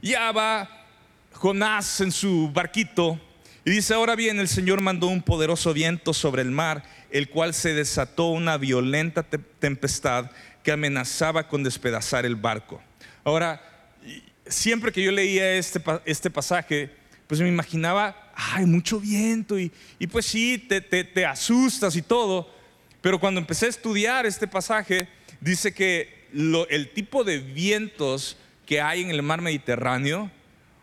Ya 0.00 0.32
va 0.32 0.86
Jonás 1.32 2.00
en 2.00 2.10
su 2.10 2.50
barquito 2.50 3.20
y 3.66 3.70
dice, 3.72 3.92
ahora 3.92 4.16
bien, 4.16 4.40
el 4.40 4.48
Señor 4.48 4.80
mandó 4.80 5.08
un 5.08 5.22
poderoso 5.22 5.74
viento 5.74 6.14
sobre 6.14 6.40
el 6.40 6.50
mar, 6.50 6.82
el 7.10 7.28
cual 7.28 7.52
se 7.52 7.74
desató 7.74 8.28
una 8.28 8.56
violenta 8.56 9.22
tempestad 9.22 10.30
que 10.62 10.72
amenazaba 10.72 11.46
con 11.46 11.62
despedazar 11.62 12.24
el 12.24 12.36
barco. 12.36 12.80
Ahora, 13.22 13.60
siempre 14.46 14.92
que 14.92 15.02
yo 15.02 15.12
leía 15.12 15.52
este, 15.54 15.82
este 16.06 16.30
pasaje, 16.30 16.90
pues 17.26 17.40
me 17.40 17.48
imaginaba, 17.48 18.32
ay, 18.34 18.66
mucho 18.66 18.98
viento 18.98 19.58
y, 19.58 19.70
pues 20.10 20.26
sí, 20.26 20.58
te, 20.58 21.26
asustas 21.26 21.94
y 21.96 22.02
todo. 22.02 22.59
Pero 23.00 23.18
cuando 23.18 23.40
empecé 23.40 23.66
a 23.66 23.70
estudiar 23.70 24.26
este 24.26 24.46
pasaje, 24.46 25.08
dice 25.40 25.72
que 25.72 26.28
el 26.68 26.90
tipo 26.94 27.24
de 27.24 27.38
vientos 27.38 28.36
que 28.66 28.80
hay 28.80 29.02
en 29.02 29.10
el 29.10 29.22
mar 29.22 29.40
Mediterráneo, 29.40 30.30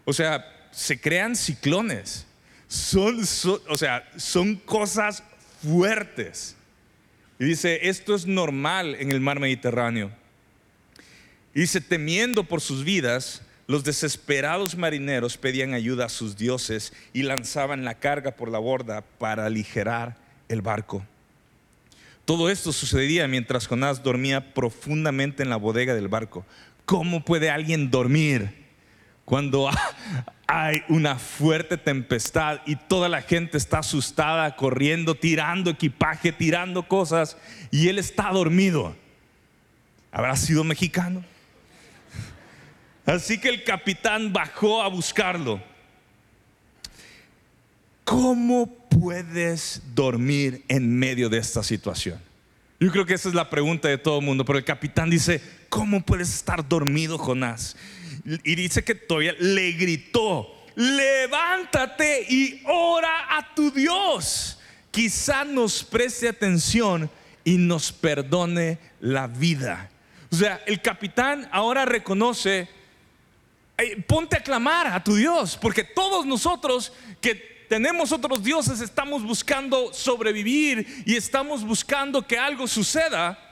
o 0.06 0.14
sea, 0.14 0.70
se 0.72 1.00
crean 1.00 1.36
ciclones. 1.36 2.26
Son, 2.68 3.22
o 3.70 3.78
sea, 3.78 4.10
son 4.18 4.56
cosas 4.56 5.24
fuertes. 5.62 6.56
Y 7.40 7.46
dice, 7.46 7.88
esto 7.88 8.16
es 8.16 8.26
normal 8.26 8.96
en 9.00 9.12
el 9.12 9.22
mar 9.22 9.40
Mediterráneo. 9.40 10.12
Y 11.54 11.62
dice, 11.62 11.82
temiendo 11.82 12.44
por 12.44 12.62
sus 12.62 12.84
vidas, 12.84 13.42
los 13.68 13.84
desesperados 13.84 14.76
marineros 14.76 15.38
pedían 15.38 15.74
ayuda 15.74 16.06
a 16.06 16.10
sus 16.10 16.38
dioses 16.38 16.94
y 17.14 17.24
lanzaban 17.24 17.86
la 17.86 17.96
carga 17.96 18.32
por 18.32 18.50
la 18.50 18.60
borda 18.60 19.02
para 19.02 19.46
aligerar 19.46 20.18
el 20.50 20.62
barco. 20.62 21.06
Todo 22.28 22.50
esto 22.50 22.74
sucedía 22.74 23.26
mientras 23.30 23.68
Jonás 23.68 24.04
dormía 24.04 24.54
profundamente 24.54 25.44
en 25.44 25.50
la 25.50 25.56
bodega 25.56 25.94
del 25.94 26.10
barco. 26.10 26.46
¿Cómo 26.86 27.24
puede 27.24 27.50
alguien 27.50 27.90
dormir 27.90 28.66
cuando 29.24 29.70
hay 30.46 30.84
una 30.90 31.18
fuerte 31.20 31.78
tempestad 31.78 32.60
y 32.66 32.76
toda 32.76 33.08
la 33.08 33.22
gente 33.22 33.58
está 33.58 33.80
asustada, 33.80 34.58
corriendo, 34.58 35.16
tirando 35.16 35.70
equipaje, 35.70 36.34
tirando 36.34 36.86
cosas 36.86 37.38
y 37.72 37.88
él 37.88 37.98
está 37.98 38.30
dormido? 38.32 38.94
¿Habrá 40.12 40.36
sido 40.36 40.66
mexicano? 40.66 41.24
Así 43.06 43.40
que 43.40 43.48
el 43.48 43.64
capitán 43.64 44.34
bajó 44.34 44.82
a 44.82 44.90
buscarlo. 44.90 45.62
¿Cómo 48.04 48.77
puedes 49.00 49.82
dormir 49.94 50.64
en 50.68 50.98
medio 50.98 51.30
de 51.30 51.38
esta 51.38 51.64
situación? 51.64 52.20
Yo 52.80 52.92
creo 52.92 53.06
que 53.06 53.14
esa 53.14 53.30
es 53.30 53.36
la 53.36 53.50
pregunta 53.50 53.88
de 53.88 53.98
todo 53.98 54.20
el 54.20 54.26
mundo, 54.26 54.46
pero 54.46 54.60
el 54.60 54.66
capitán 54.66 55.10
dice, 55.10 55.42
¿cómo 55.70 56.04
puedes 56.04 56.34
estar 56.34 56.68
dormido, 56.68 57.18
Jonás? 57.18 57.76
Y 58.44 58.56
dice 58.56 58.84
que 58.84 58.96
todavía 58.96 59.34
le 59.40 59.72
gritó, 59.72 60.48
levántate 60.76 62.26
y 62.30 62.62
ora 62.66 63.38
a 63.38 63.56
tu 63.56 63.72
Dios. 63.72 64.60
Quizá 64.92 65.44
nos 65.44 65.84
preste 65.84 66.28
atención 66.30 67.10
y 67.44 67.58
nos 67.58 67.92
perdone 67.92 68.80
la 69.00 69.28
vida. 69.28 69.90
O 70.32 70.36
sea, 70.36 70.62
el 70.66 70.82
capitán 70.82 71.48
ahora 71.52 71.86
reconoce 71.86 72.68
ponte 74.08 74.36
a 74.38 74.44
clamar 74.44 74.88
a 74.88 75.04
tu 75.04 75.16
Dios, 75.16 75.58
porque 75.62 75.84
todos 75.84 76.26
nosotros 76.26 76.92
que 77.22 77.57
tenemos 77.68 78.12
otros 78.12 78.44
dioses 78.44 78.82
estamos 78.82 79.24
buscando 79.24 79.94
sobrevivir 79.94 81.04
y 81.06 81.16
estamos 81.16 81.64
buscando 81.64 82.26
que 82.26 82.38
algo 82.38 82.68
suceda. 82.68 83.44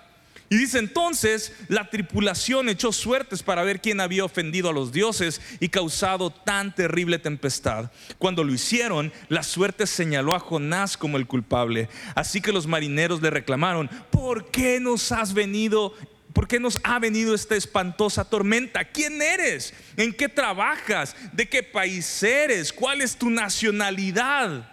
Y 0.47 0.57
dice 0.57 0.77
entonces, 0.77 1.53
la 1.69 1.89
tripulación 1.89 2.69
echó 2.69 2.91
suertes 2.91 3.41
para 3.41 3.63
ver 3.63 3.81
quién 3.81 3.99
había 3.99 4.23
ofendido 4.23 4.69
a 4.69 4.73
los 4.73 4.91
dioses 4.91 5.41
y 5.59 5.69
causado 5.69 6.29
tan 6.29 6.75
terrible 6.75 7.17
tempestad. 7.17 7.91
Cuando 8.19 8.43
lo 8.43 8.53
hicieron, 8.53 9.11
la 9.27 9.41
suerte 9.41 9.87
señaló 9.87 10.35
a 10.35 10.39
Jonás 10.39 10.97
como 10.97 11.17
el 11.17 11.25
culpable. 11.25 11.89
Así 12.13 12.41
que 12.41 12.51
los 12.51 12.67
marineros 12.67 13.23
le 13.23 13.31
reclamaron, 13.31 13.89
¿por 14.11 14.51
qué 14.51 14.79
nos 14.79 15.11
has 15.11 15.33
venido 15.33 15.93
¿Por 16.35 16.49
qué 16.49 16.59
nos 16.59 16.77
ha 16.83 16.99
venido 16.99 17.33
esta 17.33 17.55
espantosa 17.55 18.29
tormenta? 18.29 18.83
¿Quién 18.83 19.21
eres? 19.21 19.73
¿En 19.95 20.13
qué 20.13 20.27
trabajas? 20.27 21.15
¿De 21.31 21.47
qué 21.47 21.63
país 21.63 22.21
eres? 22.21 22.73
¿Cuál 22.73 22.99
es 22.99 23.15
tu 23.15 23.29
nacionalidad? 23.29 24.69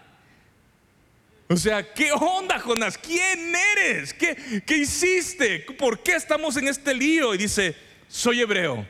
O 1.49 1.57
sea, 1.57 1.95
¿qué 1.95 2.11
onda, 2.11 2.59
Jonás? 2.59 2.99
¿Quién 2.99 3.55
eres? 3.77 4.13
¿Qué, 4.13 4.65
¿Qué 4.67 4.79
hiciste? 4.79 5.61
¿Por 5.61 6.03
qué 6.03 6.17
estamos 6.17 6.57
en 6.57 6.67
este 6.67 6.95
lío? 6.95 7.33
Y 7.33 7.39
dice, 7.39 7.77
soy 8.09 8.41
hebreo 8.41 8.85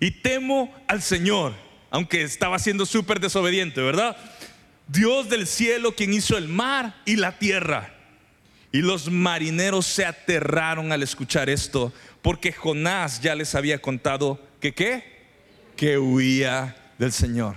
y 0.00 0.10
temo 0.10 0.74
al 0.88 1.02
Señor, 1.02 1.52
aunque 1.90 2.22
estaba 2.22 2.58
siendo 2.58 2.86
súper 2.86 3.20
desobediente, 3.20 3.82
¿verdad? 3.82 4.16
Dios 4.88 5.28
del 5.28 5.46
cielo, 5.46 5.94
quien 5.94 6.14
hizo 6.14 6.38
el 6.38 6.48
mar 6.48 7.02
y 7.04 7.16
la 7.16 7.38
tierra. 7.38 7.94
Y 8.72 8.80
los 8.80 9.10
marineros 9.10 9.86
se 9.86 10.04
aterraron 10.04 10.92
al 10.92 11.02
escuchar 11.02 11.50
esto, 11.50 11.92
porque 12.22 12.52
Jonás 12.52 13.20
ya 13.20 13.34
les 13.34 13.54
había 13.54 13.80
contado 13.80 14.40
que 14.60 14.72
qué? 14.72 15.04
Que 15.76 15.98
huía 15.98 16.76
del 16.98 17.12
Señor. 17.12 17.56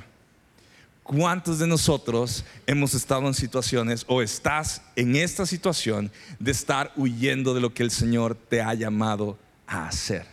¿Cuántos 1.03 1.59
de 1.59 1.67
nosotros 1.67 2.43
hemos 2.67 2.93
estado 2.93 3.27
en 3.27 3.33
situaciones 3.33 4.03
o 4.07 4.21
estás 4.21 4.81
en 4.95 5.15
esta 5.15 5.45
situación 5.45 6.11
de 6.39 6.51
estar 6.51 6.91
huyendo 6.95 7.53
de 7.53 7.61
lo 7.61 7.73
que 7.73 7.83
el 7.83 7.91
Señor 7.91 8.35
te 8.35 8.61
ha 8.61 8.73
llamado 8.73 9.37
a 9.67 9.87
hacer. 9.87 10.25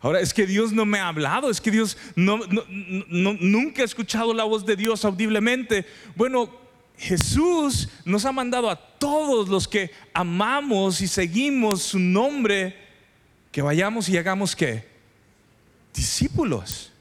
Ahora, 0.00 0.20
es 0.20 0.32
que 0.32 0.46
Dios 0.46 0.72
no 0.72 0.84
me 0.84 0.98
ha 0.98 1.08
hablado, 1.08 1.50
es 1.50 1.60
que 1.60 1.70
Dios 1.70 1.96
no, 2.14 2.38
nunca 3.08 3.82
he 3.82 3.84
escuchado 3.84 4.32
la 4.34 4.44
voz 4.44 4.64
de 4.64 4.76
Dios 4.76 5.04
audiblemente. 5.04 5.86
Bueno, 6.14 6.50
Jesús 6.98 7.88
nos 8.04 8.24
ha 8.24 8.32
mandado 8.32 8.70
a 8.70 8.76
todos 8.76 9.48
los 9.48 9.68
que 9.68 9.90
amamos 10.14 11.00
y 11.00 11.08
seguimos 11.08 11.82
su 11.82 11.98
nombre 11.98 12.76
que 13.52 13.62
vayamos 13.62 14.08
y 14.08 14.16
hagamos 14.16 14.56
que 14.56 14.86
discípulos. 15.94 16.92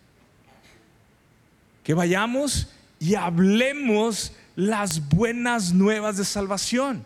Que 1.84 1.94
vayamos 1.94 2.70
y 3.00 3.16
hablemos 3.16 4.34
las 4.56 5.08
buenas 5.10 5.74
nuevas 5.74 6.18
de 6.18 6.26
salvación. 6.26 7.06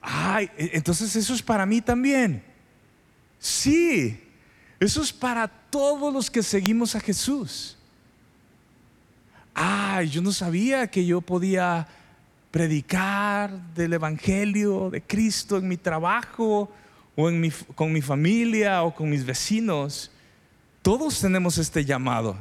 Ay, 0.00 0.50
e, 0.56 0.70
entonces 0.74 1.14
eso 1.16 1.34
es 1.34 1.42
para 1.42 1.64
mí 1.64 1.80
también. 1.80 2.42
Sí, 3.38 4.20
eso 4.80 5.02
es 5.02 5.12
para 5.12 5.48
todos 5.48 6.12
los 6.12 6.30
que 6.30 6.42
seguimos 6.42 6.94
a 6.94 7.00
Jesús. 7.00 7.76
Ay, 9.54 10.08
yo 10.08 10.20
no 10.20 10.32
sabía 10.32 10.88
que 10.88 11.06
yo 11.06 11.20
podía 11.20 11.86
predicar 12.50 13.50
del 13.74 13.94
Evangelio 13.94 14.90
de 14.90 15.02
Cristo 15.02 15.56
en 15.56 15.68
mi 15.68 15.76
trabajo 15.76 16.70
o 17.16 17.28
en 17.28 17.40
mi, 17.40 17.50
con 17.50 17.92
mi 17.92 18.02
familia 18.02 18.82
o 18.82 18.94
con 18.94 19.10
mis 19.10 19.24
vecinos. 19.24 20.10
Todos 20.82 21.20
tenemos 21.20 21.58
este 21.58 21.84
llamado. 21.84 22.36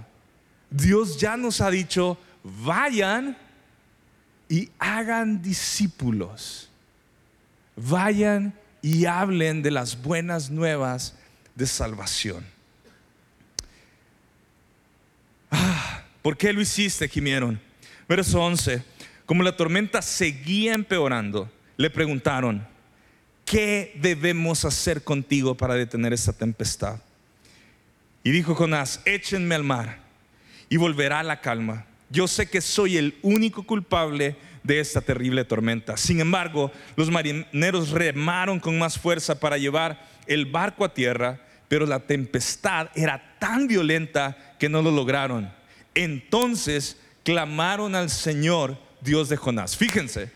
Dios 0.69 1.19
ya 1.19 1.37
nos 1.37 1.61
ha 1.61 1.69
dicho, 1.69 2.17
vayan 2.43 3.37
y 4.49 4.69
hagan 4.79 5.41
discípulos. 5.41 6.69
Vayan 7.75 8.53
y 8.81 9.05
hablen 9.05 9.61
de 9.63 9.71
las 9.71 10.01
buenas 10.01 10.49
nuevas 10.49 11.15
de 11.55 11.65
salvación. 11.65 12.45
Ah, 15.49 16.03
¿Por 16.23 16.37
qué 16.37 16.53
lo 16.53 16.61
hiciste? 16.61 17.09
Gimieron. 17.09 17.59
Verso 18.07 18.41
11. 18.41 18.81
Como 19.25 19.43
la 19.43 19.57
tormenta 19.57 20.01
seguía 20.01 20.73
empeorando, 20.73 21.51
le 21.75 21.89
preguntaron, 21.89 22.65
¿qué 23.45 23.91
debemos 24.01 24.63
hacer 24.63 25.03
contigo 25.03 25.55
para 25.55 25.75
detener 25.75 26.13
esta 26.13 26.31
tempestad? 26.31 26.99
Y 28.23 28.31
dijo 28.31 28.55
Jonás, 28.55 29.01
échenme 29.03 29.53
al 29.53 29.65
mar 29.65 29.99
y 30.69 30.77
volverá 30.77 31.23
la 31.23 31.41
calma. 31.41 31.85
Yo 32.09 32.27
sé 32.29 32.49
que 32.49 32.61
soy 32.61 32.97
el 32.97 33.17
único 33.21 33.63
culpable 33.63 34.37
de 34.63 34.79
esta 34.79 35.01
terrible 35.01 35.43
tormenta. 35.43 35.97
Sin 35.97 36.21
embargo, 36.21 36.71
los 36.95 37.11
marineros 37.11 37.89
remaron 37.89 38.61
con 38.61 38.79
más 38.79 38.97
fuerza 38.97 39.41
para 39.41 39.57
llevar 39.57 40.07
el 40.25 40.45
barco 40.45 40.85
a 40.85 40.93
tierra, 40.93 41.41
pero 41.67 41.85
la 41.85 41.99
tempestad 41.99 42.87
era 42.95 43.37
tan 43.39 43.67
violenta 43.67 44.55
que 44.57 44.69
no 44.69 44.81
lo 44.81 44.91
lograron. 44.91 45.51
Entonces 45.95 46.97
clamaron 47.23 47.95
al 47.95 48.09
Señor, 48.09 48.77
Dios 49.01 49.29
de 49.29 49.37
Jonás. 49.37 49.77
Fíjense, 49.77 50.31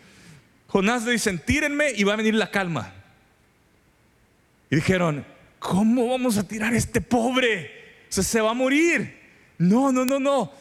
Jonás 0.67 1.03
le 1.03 1.13
dicen, 1.13 1.39
tírenme 1.39 1.91
y 1.95 2.03
va 2.03 2.13
a 2.13 2.17
venir 2.17 2.35
la 2.35 2.51
calma. 2.51 2.93
Y 4.69 4.75
dijeron, 4.75 5.25
¿cómo 5.59 6.09
vamos 6.09 6.37
a 6.37 6.47
tirar 6.47 6.73
a 6.73 6.77
este 6.77 7.01
pobre? 7.01 7.77
se 8.09 8.41
va 8.41 8.51
a 8.51 8.53
morir. 8.53 9.17
No, 9.57 9.91
no, 9.91 10.05
no, 10.05 10.19
no. 10.19 10.51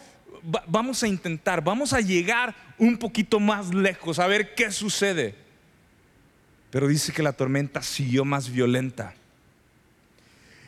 vamos 0.66 1.02
a 1.02 1.08
intentar, 1.08 1.62
vamos 1.62 1.92
a 1.92 2.00
llegar 2.00 2.54
un 2.78 2.96
poquito 2.98 3.40
más 3.40 3.74
lejos, 3.74 4.18
a 4.18 4.26
ver 4.26 4.54
qué 4.54 4.70
sucede. 4.70 5.34
Pero 6.70 6.88
dice 6.88 7.12
que 7.12 7.22
la 7.22 7.32
tormenta 7.32 7.82
siguió 7.82 8.24
más 8.24 8.50
violenta. 8.50 9.14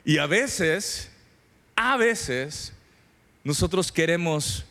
Y 0.05 0.19
a 0.19 0.27
veces, 0.27 1.11
a 1.77 1.97
veces, 1.97 2.73
nosotros 3.49 3.91
queremos 3.91 4.67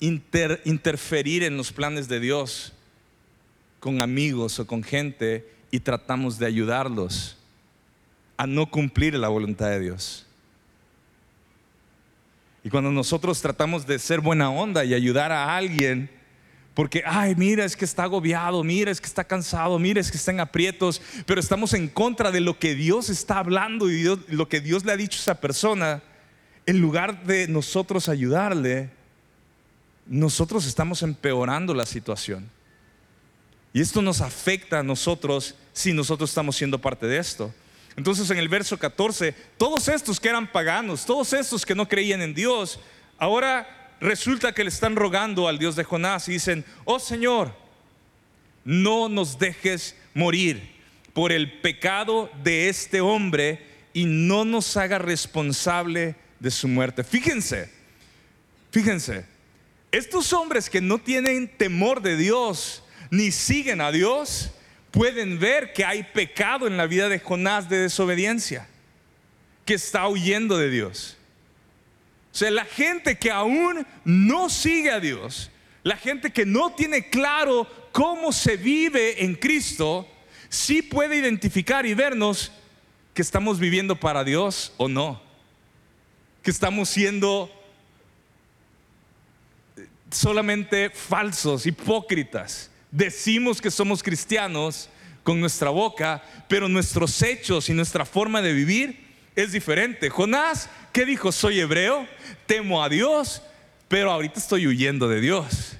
interferir 0.00 1.44
en 1.44 1.56
los 1.56 1.70
planes 1.70 2.08
de 2.08 2.18
Dios 2.18 2.72
con 3.78 4.02
amigos 4.02 4.58
o 4.58 4.66
con 4.66 4.82
gente 4.82 5.48
y 5.70 5.78
tratamos 5.78 6.40
de 6.40 6.46
ayudarlos 6.46 7.36
a 8.36 8.48
no 8.48 8.68
cumplir 8.68 9.14
la 9.14 9.28
voluntad 9.28 9.70
de 9.70 9.78
Dios. 9.78 10.26
Y 12.64 12.68
cuando 12.68 12.90
nosotros 12.90 13.40
tratamos 13.40 13.86
de 13.86 14.00
ser 14.00 14.20
buena 14.20 14.50
onda 14.50 14.84
y 14.84 14.92
ayudar 14.92 15.30
a 15.30 15.56
alguien, 15.56 16.10
porque, 16.74 17.04
ay, 17.06 17.36
mira, 17.36 17.64
es 17.64 17.76
que 17.76 17.84
está 17.84 18.02
agobiado, 18.02 18.64
mira, 18.64 18.90
es 18.90 19.00
que 19.00 19.06
está 19.06 19.22
cansado, 19.22 19.78
mira, 19.78 20.00
es 20.00 20.10
que 20.10 20.16
está 20.16 20.32
en 20.32 20.40
aprietos, 20.40 21.00
pero 21.26 21.38
estamos 21.40 21.72
en 21.74 21.86
contra 21.86 22.32
de 22.32 22.40
lo 22.40 22.58
que 22.58 22.74
Dios 22.74 23.08
está 23.08 23.38
hablando 23.38 23.88
y 23.88 24.02
lo 24.30 24.48
que 24.48 24.60
Dios 24.60 24.84
le 24.84 24.90
ha 24.90 24.96
dicho 24.96 25.18
a 25.18 25.22
esa 25.22 25.40
persona, 25.40 26.02
en 26.68 26.82
lugar 26.82 27.24
de 27.24 27.48
nosotros 27.48 28.10
ayudarle, 28.10 28.90
nosotros 30.04 30.66
estamos 30.66 31.02
empeorando 31.02 31.72
la 31.72 31.86
situación. 31.86 32.46
Y 33.72 33.80
esto 33.80 34.02
nos 34.02 34.20
afecta 34.20 34.80
a 34.80 34.82
nosotros 34.82 35.54
si 35.72 35.94
nosotros 35.94 36.28
estamos 36.28 36.56
siendo 36.56 36.78
parte 36.78 37.06
de 37.06 37.16
esto. 37.16 37.54
Entonces 37.96 38.30
en 38.30 38.36
el 38.36 38.50
verso 38.50 38.78
14, 38.78 39.34
todos 39.56 39.88
estos 39.88 40.20
que 40.20 40.28
eran 40.28 40.52
paganos, 40.52 41.06
todos 41.06 41.32
estos 41.32 41.64
que 41.64 41.74
no 41.74 41.88
creían 41.88 42.20
en 42.20 42.34
Dios, 42.34 42.78
ahora 43.16 43.94
resulta 43.98 44.52
que 44.52 44.62
le 44.62 44.68
están 44.68 44.94
rogando 44.94 45.48
al 45.48 45.58
Dios 45.58 45.74
de 45.74 45.84
Jonás 45.84 46.28
y 46.28 46.32
dicen, 46.32 46.66
oh 46.84 46.98
Señor, 46.98 47.54
no 48.66 49.08
nos 49.08 49.38
dejes 49.38 49.96
morir 50.12 50.70
por 51.14 51.32
el 51.32 51.62
pecado 51.62 52.30
de 52.44 52.68
este 52.68 53.00
hombre 53.00 53.66
y 53.94 54.04
no 54.04 54.44
nos 54.44 54.76
haga 54.76 54.98
responsable 54.98 56.27
de 56.40 56.50
su 56.50 56.68
muerte. 56.68 57.04
Fíjense, 57.04 57.70
fíjense, 58.70 59.24
estos 59.90 60.32
hombres 60.32 60.68
que 60.68 60.80
no 60.80 60.98
tienen 60.98 61.48
temor 61.48 62.02
de 62.02 62.16
Dios 62.16 62.82
ni 63.10 63.30
siguen 63.30 63.80
a 63.80 63.90
Dios, 63.90 64.50
pueden 64.90 65.38
ver 65.38 65.72
que 65.72 65.84
hay 65.84 66.02
pecado 66.02 66.66
en 66.66 66.76
la 66.76 66.86
vida 66.86 67.08
de 67.08 67.20
Jonás 67.20 67.68
de 67.68 67.78
desobediencia, 67.78 68.68
que 69.64 69.74
está 69.74 70.08
huyendo 70.08 70.58
de 70.58 70.70
Dios. 70.70 71.16
O 72.32 72.36
sea, 72.36 72.50
la 72.50 72.64
gente 72.64 73.18
que 73.18 73.30
aún 73.30 73.86
no 74.04 74.50
sigue 74.50 74.90
a 74.90 75.00
Dios, 75.00 75.50
la 75.82 75.96
gente 75.96 76.30
que 76.30 76.44
no 76.44 76.72
tiene 76.74 77.08
claro 77.08 77.66
cómo 77.92 78.32
se 78.32 78.56
vive 78.56 79.24
en 79.24 79.34
Cristo, 79.34 80.08
sí 80.48 80.82
puede 80.82 81.16
identificar 81.16 81.86
y 81.86 81.94
vernos 81.94 82.52
que 83.14 83.22
estamos 83.22 83.58
viviendo 83.58 83.98
para 83.98 84.24
Dios 84.24 84.72
o 84.76 84.88
no, 84.88 85.22
que 86.48 86.52
estamos 86.52 86.88
siendo 86.88 87.52
solamente 90.10 90.88
falsos, 90.88 91.66
hipócritas 91.66 92.70
decimos 92.90 93.60
que 93.60 93.70
somos 93.70 94.02
cristianos 94.02 94.88
con 95.22 95.38
nuestra 95.40 95.68
boca, 95.68 96.22
pero 96.48 96.66
nuestros 96.66 97.20
hechos 97.20 97.68
y 97.68 97.74
nuestra 97.74 98.06
forma 98.06 98.40
de 98.40 98.54
vivir 98.54 98.98
es 99.36 99.52
diferente. 99.52 100.08
Jonás, 100.08 100.70
¿qué 100.90 101.04
dijo? 101.04 101.32
Soy 101.32 101.60
hebreo, 101.60 102.08
temo 102.46 102.82
a 102.82 102.88
Dios, 102.88 103.42
pero 103.86 104.10
ahorita 104.10 104.40
estoy 104.40 104.66
huyendo 104.66 105.06
de 105.06 105.20
Dios. 105.20 105.76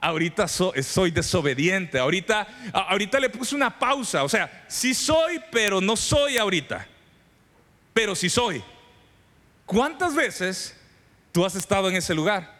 Ahorita 0.00 0.46
soy 0.46 1.10
desobediente. 1.10 1.98
Ahorita, 1.98 2.46
ahorita 2.72 3.18
le 3.18 3.30
puse 3.30 3.56
una 3.56 3.76
pausa. 3.80 4.22
O 4.22 4.28
sea, 4.28 4.64
sí 4.68 4.94
soy, 4.94 5.40
pero 5.50 5.80
no 5.80 5.96
soy 5.96 6.38
ahorita. 6.38 6.86
Pero 7.92 8.14
sí 8.14 8.30
soy. 8.30 8.62
¿Cuántas 9.66 10.14
veces 10.14 10.74
tú 11.32 11.44
has 11.44 11.54
estado 11.54 11.88
en 11.88 11.96
ese 11.96 12.14
lugar? 12.14 12.54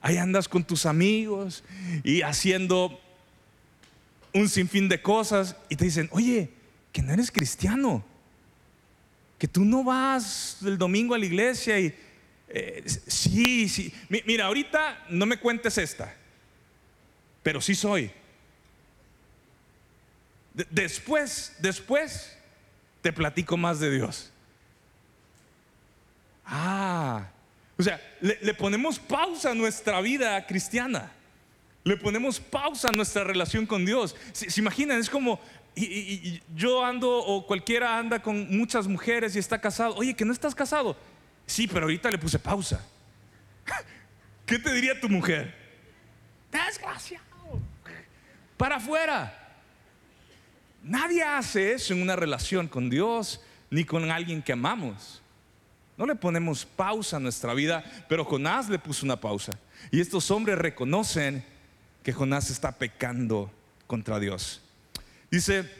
Ahí 0.00 0.16
andas 0.16 0.48
con 0.48 0.64
tus 0.64 0.86
amigos 0.86 1.62
y 2.02 2.22
haciendo 2.22 3.00
un 4.32 4.48
sinfín 4.48 4.88
de 4.88 5.00
cosas 5.00 5.56
y 5.68 5.76
te 5.76 5.84
dicen, 5.84 6.08
oye, 6.12 6.50
que 6.92 7.02
no 7.02 7.12
eres 7.12 7.30
cristiano, 7.30 8.04
que 9.38 9.48
tú 9.48 9.64
no 9.64 9.84
vas 9.84 10.58
el 10.62 10.78
domingo 10.78 11.14
a 11.14 11.18
la 11.18 11.26
iglesia 11.26 11.78
y 11.78 11.94
eh, 12.48 12.82
sí, 13.06 13.68
sí. 13.68 13.92
Mira, 14.08 14.46
ahorita 14.46 15.06
no 15.08 15.24
me 15.24 15.38
cuentes 15.38 15.78
esta, 15.78 16.14
pero 17.42 17.60
sí 17.60 17.74
soy. 17.74 18.10
después, 20.70 21.56
después 21.60 22.36
te 23.00 23.12
platico 23.12 23.56
más 23.56 23.80
de 23.80 23.90
Dios. 23.90 24.31
Ah, 26.44 27.26
o 27.78 27.82
sea, 27.82 28.00
le, 28.20 28.54
ponemos 28.54 28.98
pausa 28.98 29.50
a 29.50 29.54
nuestra 29.54 30.00
vida 30.00 30.44
cristiana. 30.46 31.10
Le 31.84 31.96
ponemos 31.96 32.38
pausa 32.38 32.88
a 32.88 32.92
nuestra 32.92 33.24
relación 33.24 33.66
con 33.66 33.84
Dios. 33.84 34.14
¿Se, 34.32 34.60
imaginan? 34.60 34.98
Es 35.00 35.10
como, 35.10 35.40
yo 36.54 36.84
ando 36.84 37.10
o 37.10 37.46
cualquiera 37.46 37.98
anda 37.98 38.22
con 38.22 38.56
muchas 38.56 38.86
mujeres 38.86 39.34
y 39.34 39.38
está 39.38 39.60
casado. 39.60 39.96
Oye, 39.96 40.14
que 40.14 40.24
no 40.24 40.32
estás 40.32 40.54
casado. 40.54 40.96
Sí, 41.46 41.66
pero 41.66 41.82
ahorita 41.82 42.10
le 42.10 42.18
puse 42.18 42.38
pausa. 42.38 42.84
¿Qué 44.46 44.58
te 44.58 44.72
diría 44.72 45.00
tu 45.00 45.08
mujer? 45.08 45.54
Desgraciado. 46.50 47.24
Para 48.56 48.76
afuera. 48.76 49.38
Nadie 50.82 51.22
hace 51.22 51.72
eso 51.72 51.94
en 51.94 52.02
una 52.02 52.16
relación 52.16 52.68
con 52.68 52.90
Dios 52.90 53.40
ni 53.70 53.84
con 53.84 54.10
alguien 54.10 54.42
que 54.42 54.52
amamos. 54.52 55.21
No 55.96 56.06
le 56.06 56.14
ponemos 56.14 56.64
pausa 56.64 57.18
a 57.18 57.20
nuestra 57.20 57.54
vida, 57.54 57.84
pero 58.08 58.24
Jonás 58.24 58.68
le 58.68 58.78
puso 58.78 59.04
una 59.04 59.20
pausa. 59.20 59.58
Y 59.90 60.00
estos 60.00 60.30
hombres 60.30 60.58
reconocen 60.58 61.44
que 62.02 62.12
Jonás 62.12 62.50
está 62.50 62.72
pecando 62.72 63.52
contra 63.86 64.18
Dios. 64.18 64.60
Dice, 65.30 65.70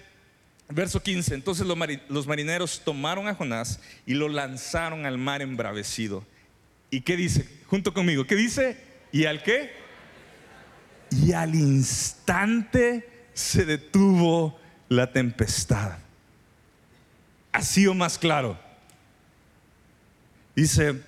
verso 0.68 1.02
15, 1.02 1.34
entonces 1.34 1.66
los 1.66 2.26
marineros 2.26 2.82
tomaron 2.84 3.26
a 3.28 3.34
Jonás 3.34 3.80
y 4.06 4.14
lo 4.14 4.28
lanzaron 4.28 5.06
al 5.06 5.18
mar 5.18 5.42
embravecido. 5.42 6.24
¿Y 6.90 7.00
qué 7.00 7.16
dice? 7.16 7.48
Junto 7.66 7.94
conmigo, 7.94 8.26
¿qué 8.26 8.36
dice? 8.36 8.76
¿Y 9.12 9.24
al 9.24 9.42
qué? 9.42 9.72
Y 11.10 11.32
al 11.32 11.54
instante 11.54 13.26
se 13.32 13.64
detuvo 13.64 14.58
la 14.88 15.10
tempestad. 15.10 15.98
Así 17.50 17.86
o 17.86 17.94
más 17.94 18.18
claro. 18.18 18.58
Dice, 20.54 21.00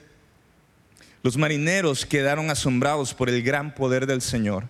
los 1.22 1.37
marineros 1.37 2.07
quedaron 2.07 2.50
asombrados 2.50 3.14
por 3.14 3.28
el 3.28 3.42
gran 3.42 3.74
poder 3.74 4.07
del 4.07 4.22
Señor. 4.22 4.68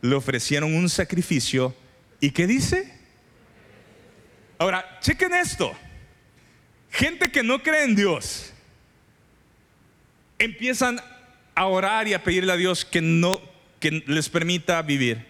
Le 0.00 0.14
ofrecieron 0.14 0.74
un 0.74 0.88
sacrificio. 0.88 1.74
¿Y 2.20 2.30
qué 2.30 2.46
dice? 2.46 2.92
Ahora, 4.58 4.98
chequen 5.00 5.32
esto. 5.34 5.72
Gente 6.90 7.30
que 7.30 7.42
no 7.42 7.62
cree 7.62 7.84
en 7.84 7.96
Dios 7.96 8.52
empiezan 10.38 11.00
a 11.54 11.66
orar 11.66 12.08
y 12.08 12.14
a 12.14 12.22
pedirle 12.22 12.52
a 12.52 12.56
Dios 12.56 12.84
que 12.84 13.00
no 13.00 13.40
que 13.82 14.02
les 14.06 14.28
permita 14.28 14.80
vivir. 14.82 15.26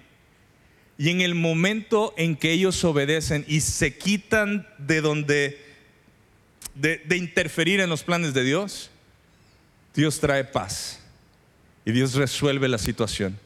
Y 0.99 1.09
en 1.09 1.23
el 1.23 1.35
momento 1.35 2.15
en 2.19 2.37
que 2.37 2.53
ellos 2.53 2.85
obedecen 2.85 3.45
y 3.49 3.61
se 3.61 3.97
quitan 3.97 4.69
de 4.79 5.01
donde, 5.01 5.59
de, 6.75 7.17
interferir 7.17 7.81
en 7.81 7.91
los 7.91 8.03
planes 8.03 8.35
de 8.35 8.45
Dios, 8.45 8.91
Dios 9.95 10.21
trae 10.21 10.45
paz 10.45 11.01
y 11.85 11.93
Dios 11.93 12.15
resuelve 12.15 12.69
la 12.69 12.79
situación. 12.79 13.39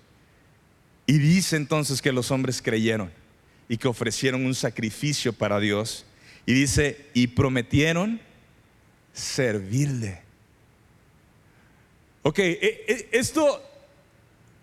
Y 1.06 1.18
dice 1.18 1.56
entonces 1.56 2.02
que 2.02 2.12
los 2.12 2.30
hombres 2.30 2.60
creyeron 2.62 3.10
y 3.68 3.76
que 3.76 3.88
ofrecieron 3.88 4.44
un 4.44 4.54
sacrificio 4.54 5.32
para 5.32 5.60
Dios. 5.60 6.04
Y 6.46 6.52
dice, 6.52 7.06
y 7.14 7.28
prometieron 7.28 8.20
servirle. 9.12 10.20
Ok, 12.22 12.38
e, 12.38 12.84
e, 12.88 13.08
esto 13.12 13.62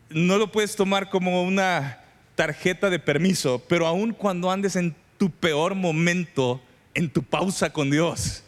no 0.10 0.38
lo 0.38 0.52
puedes 0.52 0.76
tomar 0.76 1.10
como 1.10 1.43
una 1.43 2.02
tarjeta 2.36 2.89
de 2.89 2.99
permiso, 2.99 3.63
pero 3.67 3.88
aun 3.88 4.13
cuando 4.13 4.52
andes 4.52 4.76
en 4.76 4.95
tu 5.17 5.30
peor 5.30 5.76
momento, 5.76 6.62
en 6.93 7.10
tu 7.10 7.23
pausa 7.23 7.71
con 7.71 7.89
Dios, 7.89 8.42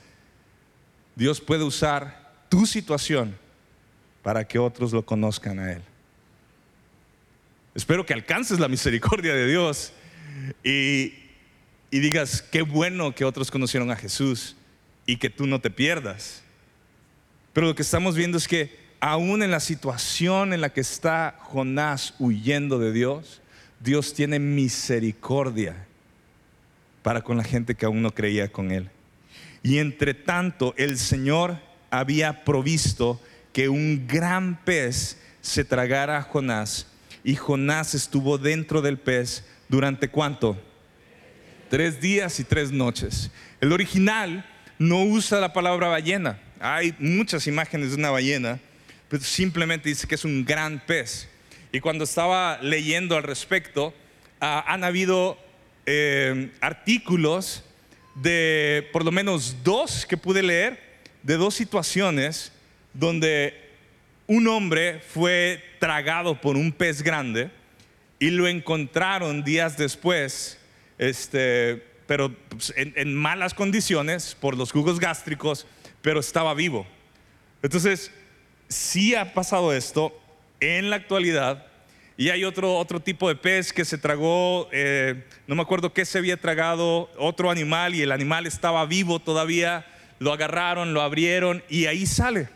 Dios 1.15 1.39
puede 1.39 1.63
usar 1.63 2.33
tu 2.49 2.65
situación 2.65 3.35
para 4.21 4.47
que 4.47 4.59
otros 4.59 4.91
lo 4.91 5.05
conozcan 5.05 5.59
a 5.59 5.73
Él. 5.73 5.81
Espero 7.73 8.05
que 8.05 8.13
alcances 8.13 8.59
la 8.59 8.67
misericordia 8.67 9.33
de 9.33 9.47
Dios 9.47 9.93
y, 10.63 11.13
y 11.91 11.99
digas, 11.99 12.41
qué 12.41 12.61
bueno 12.61 13.13
que 13.13 13.25
otros 13.25 13.51
conocieron 13.51 13.91
a 13.91 13.95
Jesús 13.95 14.55
y 15.05 15.17
que 15.17 15.29
tú 15.29 15.45
no 15.45 15.59
te 15.59 15.69
pierdas. 15.69 16.43
Pero 17.53 17.67
lo 17.67 17.75
que 17.75 17.83
estamos 17.83 18.15
viendo 18.15 18.37
es 18.37 18.47
que 18.47 18.77
aún 18.99 19.43
en 19.43 19.51
la 19.51 19.59
situación 19.59 20.53
en 20.53 20.61
la 20.61 20.73
que 20.73 20.81
está 20.81 21.37
Jonás 21.41 22.15
huyendo 22.19 22.79
de 22.79 22.91
Dios, 22.91 23.41
Dios 23.79 24.13
tiene 24.13 24.39
misericordia 24.39 25.85
para 27.03 27.21
con 27.21 27.37
la 27.37 27.43
gente 27.43 27.75
que 27.75 27.85
aún 27.85 28.01
no 28.01 28.11
creía 28.11 28.51
con 28.51 28.71
Él. 28.71 28.89
Y 29.65 29.79
entre 29.79 30.13
tanto, 30.13 30.75
el 30.77 30.99
Señor 30.99 31.57
había 31.89 32.45
provisto 32.45 33.19
que 33.51 33.67
un 33.67 34.05
gran 34.05 34.63
pez 34.63 35.17
se 35.41 35.65
tragara 35.65 36.19
a 36.19 36.21
Jonás 36.21 36.85
y 37.23 37.33
Jonás 37.33 37.95
estuvo 37.95 38.37
dentro 38.37 38.83
del 38.83 38.99
pez 38.99 39.43
durante 39.67 40.07
cuánto? 40.09 40.55
Tres 41.67 41.99
días 41.99 42.39
y 42.39 42.43
tres 42.43 42.71
noches. 42.71 43.31
El 43.59 43.73
original 43.73 44.45
no 44.77 45.01
usa 45.01 45.39
la 45.39 45.51
palabra 45.51 45.87
ballena. 45.87 46.39
Hay 46.59 46.93
muchas 46.99 47.47
imágenes 47.47 47.89
de 47.89 47.95
una 47.95 48.11
ballena, 48.11 48.59
pero 49.09 49.23
simplemente 49.23 49.89
dice 49.89 50.05
que 50.05 50.13
es 50.13 50.25
un 50.25 50.45
gran 50.45 50.79
pez. 50.85 51.27
Y 51.71 51.79
cuando 51.79 52.03
estaba 52.03 52.59
leyendo 52.61 53.17
al 53.17 53.23
respecto, 53.23 53.95
ah, 54.39 54.63
han 54.67 54.83
habido 54.83 55.39
eh, 55.87 56.51
artículos 56.61 57.63
de 58.15 58.89
por 58.91 59.05
lo 59.05 59.11
menos 59.11 59.57
dos 59.63 60.05
que 60.05 60.17
pude 60.17 60.41
leer, 60.41 60.79
de 61.23 61.37
dos 61.37 61.53
situaciones 61.53 62.51
donde 62.93 63.65
un 64.27 64.47
hombre 64.47 64.99
fue 64.99 65.61
tragado 65.79 66.39
por 66.39 66.55
un 66.55 66.71
pez 66.71 67.01
grande 67.01 67.51
y 68.19 68.29
lo 68.29 68.47
encontraron 68.47 69.43
días 69.43 69.77
después, 69.77 70.57
este, 70.97 71.83
pero 72.07 72.33
pues, 72.49 72.73
en, 72.75 73.13
malas 73.13 73.53
condiciones 73.53 74.35
por 74.39 74.57
los 74.57 74.71
jugos 74.71 74.99
gástricos, 74.99 75.67
pero 76.01 76.19
estaba 76.19 76.53
vivo. 76.53 76.87
Entonces, 77.61 78.11
sí 78.67 79.15
ha 79.15 79.33
pasado 79.33 79.73
esto 79.73 80.17
en 80.59 80.89
la 80.89 80.95
actualidad. 80.95 81.67
Y 82.17 82.29
hay 82.29 82.45
otro, 82.45 82.77
otro 82.77 83.01
tipo 83.01 83.27
de 83.27 83.35
pez 83.35 83.73
que 83.73 83.83
se 83.83 83.97
tragó, 83.97 84.69
eh, 84.71 85.25
no 85.47 85.55
me 85.55 85.61
acuerdo 85.61 85.93
qué 85.93 86.05
se 86.05 86.17
había 86.17 86.37
tragado, 86.37 87.09
otro 87.17 87.51
animal 87.51 87.93
y 87.93 88.01
el 88.01 88.11
animal 88.11 88.45
estaba 88.45 88.85
vivo 88.85 89.19
todavía, 89.19 89.85
lo 90.19 90.31
agarraron, 90.31 90.93
lo 90.93 91.01
abrieron 91.01 91.61
y 91.67 91.87
ahí 91.87 92.05
sale. 92.05 92.47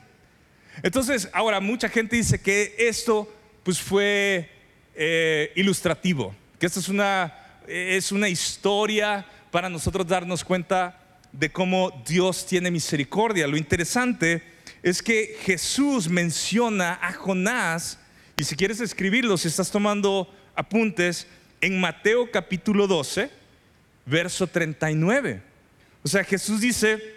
Entonces, 0.82 1.30
ahora 1.34 1.60
mucha 1.60 1.89
gente 1.89 2.15
dice 2.15 2.41
que 2.41 2.74
esto 2.78 3.28
pues 3.63 3.82
fue 3.82 4.50
eh, 4.95 5.52
ilustrativo, 5.56 6.34
que 6.58 6.65
esto 6.65 6.80
es 6.80 6.88
una, 6.88 7.36
es 7.67 8.13
una 8.13 8.30
historia 8.30 9.26
para 9.52 9.69
nosotros 9.69 10.08
darnos 10.08 10.45
cuenta 10.45 11.19
de 11.34 11.52
cómo 11.52 12.02
Dios 12.08 12.45
tiene 12.45 12.72
misericordia. 12.72 13.45
Lo 13.45 13.58
interesante 13.58 14.41
es 14.82 15.04
que 15.04 15.38
Jesús 15.41 16.08
menciona 16.08 16.98
a 17.02 17.12
Jonás, 17.13 18.00
y 18.39 18.45
si 18.45 18.56
quieres 18.56 18.80
escribirlo, 18.80 19.38
si 19.38 19.49
estás 19.49 19.69
tomando 19.69 20.34
apuntes, 20.56 21.28
en 21.60 21.78
Mateo 21.78 22.32
capítulo 22.32 22.88
12, 22.88 23.30
verso 24.06 24.47
39. 24.47 25.41
O 26.04 26.08
sea, 26.08 26.23
Jesús 26.23 26.62
dice, 26.62 27.15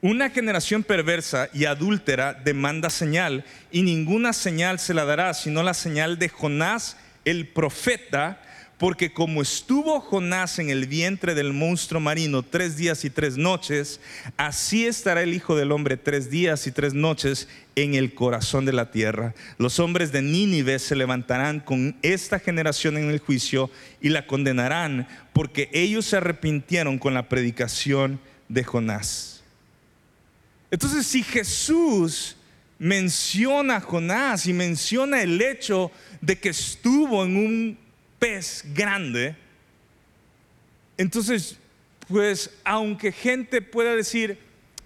una 0.00 0.30
generación 0.30 0.84
perversa 0.84 1.50
y 1.52 1.66
adúltera 1.66 2.32
demanda 2.32 2.88
señal, 2.88 3.44
y 3.70 3.82
ninguna 3.82 4.32
señal 4.32 4.78
se 4.78 4.94
la 4.94 5.04
dará, 5.04 5.34
sino 5.34 5.62
la 5.62 5.74
señal 5.74 6.18
de 6.18 6.30
Jonás 6.30 6.96
el 7.26 7.48
profeta 7.48 8.40
porque 8.82 9.12
como 9.12 9.42
estuvo 9.42 10.00
Jonás 10.00 10.58
en 10.58 10.68
el 10.68 10.88
vientre 10.88 11.36
del 11.36 11.52
monstruo 11.52 12.00
marino 12.00 12.42
tres 12.42 12.76
días 12.76 13.04
y 13.04 13.10
tres 13.10 13.36
noches, 13.36 14.00
así 14.36 14.86
estará 14.88 15.22
el 15.22 15.34
Hijo 15.34 15.54
del 15.54 15.70
Hombre 15.70 15.96
tres 15.96 16.30
días 16.30 16.66
y 16.66 16.72
tres 16.72 16.92
noches 16.92 17.46
en 17.76 17.94
el 17.94 18.12
corazón 18.12 18.64
de 18.64 18.72
la 18.72 18.90
tierra. 18.90 19.36
Los 19.56 19.78
hombres 19.78 20.10
de 20.10 20.20
Nínive 20.20 20.80
se 20.80 20.96
levantarán 20.96 21.60
con 21.60 21.94
esta 22.02 22.40
generación 22.40 22.98
en 22.98 23.08
el 23.08 23.20
juicio 23.20 23.70
y 24.00 24.08
la 24.08 24.26
condenarán, 24.26 25.06
porque 25.32 25.70
ellos 25.72 26.06
se 26.06 26.16
arrepintieron 26.16 26.98
con 26.98 27.14
la 27.14 27.28
predicación 27.28 28.18
de 28.48 28.64
Jonás. 28.64 29.44
Entonces, 30.72 31.06
si 31.06 31.22
Jesús 31.22 32.36
menciona 32.80 33.76
a 33.76 33.80
Jonás 33.80 34.46
y 34.46 34.52
menciona 34.52 35.22
el 35.22 35.40
hecho 35.40 35.92
de 36.20 36.36
que 36.40 36.48
estuvo 36.48 37.24
en 37.24 37.36
un 37.36 37.81
pez 38.22 38.64
grande, 38.72 39.34
entonces, 40.96 41.58
pues 42.06 42.48
aunque 42.62 43.10
gente 43.10 43.60
pueda 43.60 43.96
decir, 43.96 44.38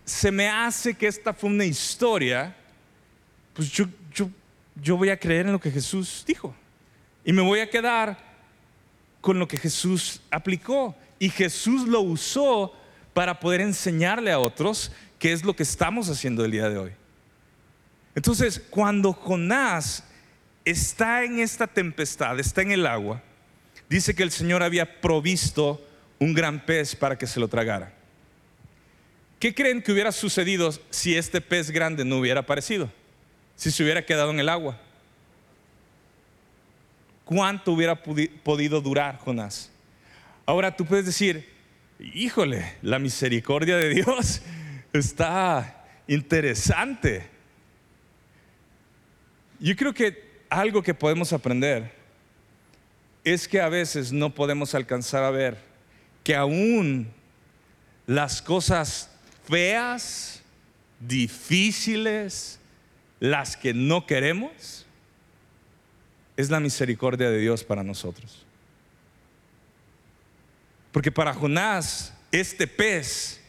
se 0.07 0.31
me 0.31 0.49
hace 0.49 0.94
que 0.94 1.07
esta 1.07 1.35
fue 1.35 1.51
una 1.51 1.66
historia, 1.66 2.57
pues 3.53 3.70
yo, 3.70 3.85
yo, 4.14 4.31
yo 4.75 4.96
voy 4.96 5.11
a 5.11 5.18
creer 5.18 5.44
en 5.44 5.53
lo 5.53 5.61
que 5.61 5.70
Jesús 5.70 6.25
dijo. 6.27 6.57
Y 7.27 7.35
me 7.35 7.42
voy 7.42 7.61
a 7.61 7.68
quedar 7.68 8.16
con 9.20 9.38
lo 9.38 9.46
que 9.46 9.59
Jesús 9.59 10.22
aplicó. 10.31 10.96
Y 11.18 11.29
Jesús 11.29 11.87
lo 11.87 12.01
usó 12.01 12.72
para 13.12 13.38
poder 13.38 13.61
enseñarle 13.61 14.33
a 14.33 14.38
otros 14.38 14.92
qué 15.18 15.33
es 15.33 15.44
lo 15.44 15.55
que 15.55 15.64
estamos 15.64 16.09
haciendo 16.09 16.42
el 16.42 16.53
día 16.53 16.70
de 16.70 16.79
hoy. 16.79 16.92
Entonces, 18.14 18.62
cuando 18.70 19.12
Jonás 19.12 20.05
está 20.64 21.22
en 21.22 21.40
esta 21.40 21.66
tempestad, 21.66 22.40
está 22.40 22.62
en 22.62 22.72
el 22.72 22.87
agua, 22.87 23.22
dice 23.88 24.14
que 24.14 24.22
el 24.22 24.31
Señor 24.31 24.62
había 24.62 25.01
provisto 25.01 25.85
un 26.18 26.35
gran 26.35 26.64
pez 26.64 26.96
para 26.96 27.16
que 27.16 27.27
se 27.27 27.40
lo 27.40 27.49
tragara. 27.49 27.92
¿Qué 29.38 29.55
creen 29.55 29.83
que 29.83 29.92
hubiera 29.92 30.12
sucedido 30.12 30.72
si 30.90 31.16
este 31.16 31.40
pez 31.40 31.70
grande 31.70 32.05
no 32.05 32.18
hubiera 32.18 32.40
aparecido? 32.40 32.90
Si 33.55 33.70
se 33.70 33.83
hubiera 33.83 34.05
quedado 34.05 34.31
en 34.31 34.40
el 34.40 34.49
agua. 34.49 34.81
¿Cuánto 37.25 37.72
hubiera 37.72 38.01
podido 38.03 38.81
durar 38.81 39.18
Jonás? 39.18 39.70
Ahora 40.46 40.75
tú 40.75 40.87
puedes 40.87 41.05
decir, 41.05 41.49
híjole, 41.99 42.77
la 42.83 42.99
misericordia 42.99 43.77
de 43.77 43.88
Dios 43.90 44.42
está 44.92 45.85
interesante. 46.07 47.29
Yo 49.59 49.75
creo 49.75 49.92
que 49.92 50.25
algo 50.49 50.83
que 50.83 50.94
podemos 50.94 51.33
aprender 51.33 51.95
es 53.27 53.49
que 53.49 53.61
a 53.61 53.69
veces 53.69 54.12
no 54.12 54.33
podemos 54.33 54.73
alcanzar 54.77 55.25
a 55.25 55.31
ver 55.31 55.59
que 56.23 56.37
aún 56.37 57.12
las 58.07 58.41
cosas 58.41 59.11
feas, 59.49 60.43
difíciles, 61.01 62.61
las 63.19 63.57
que 63.57 63.75
no 63.75 64.07
queremos, 64.07 64.87
es 66.37 66.51
la 66.51 66.61
misericordia 66.61 67.29
de 67.29 67.41
Dios 67.41 67.65
para 67.65 67.83
nosotros. 67.83 68.47
Porque 70.93 71.11
para 71.11 71.35
Jonás, 71.35 72.15
este 72.31 72.69
pez 72.69 73.41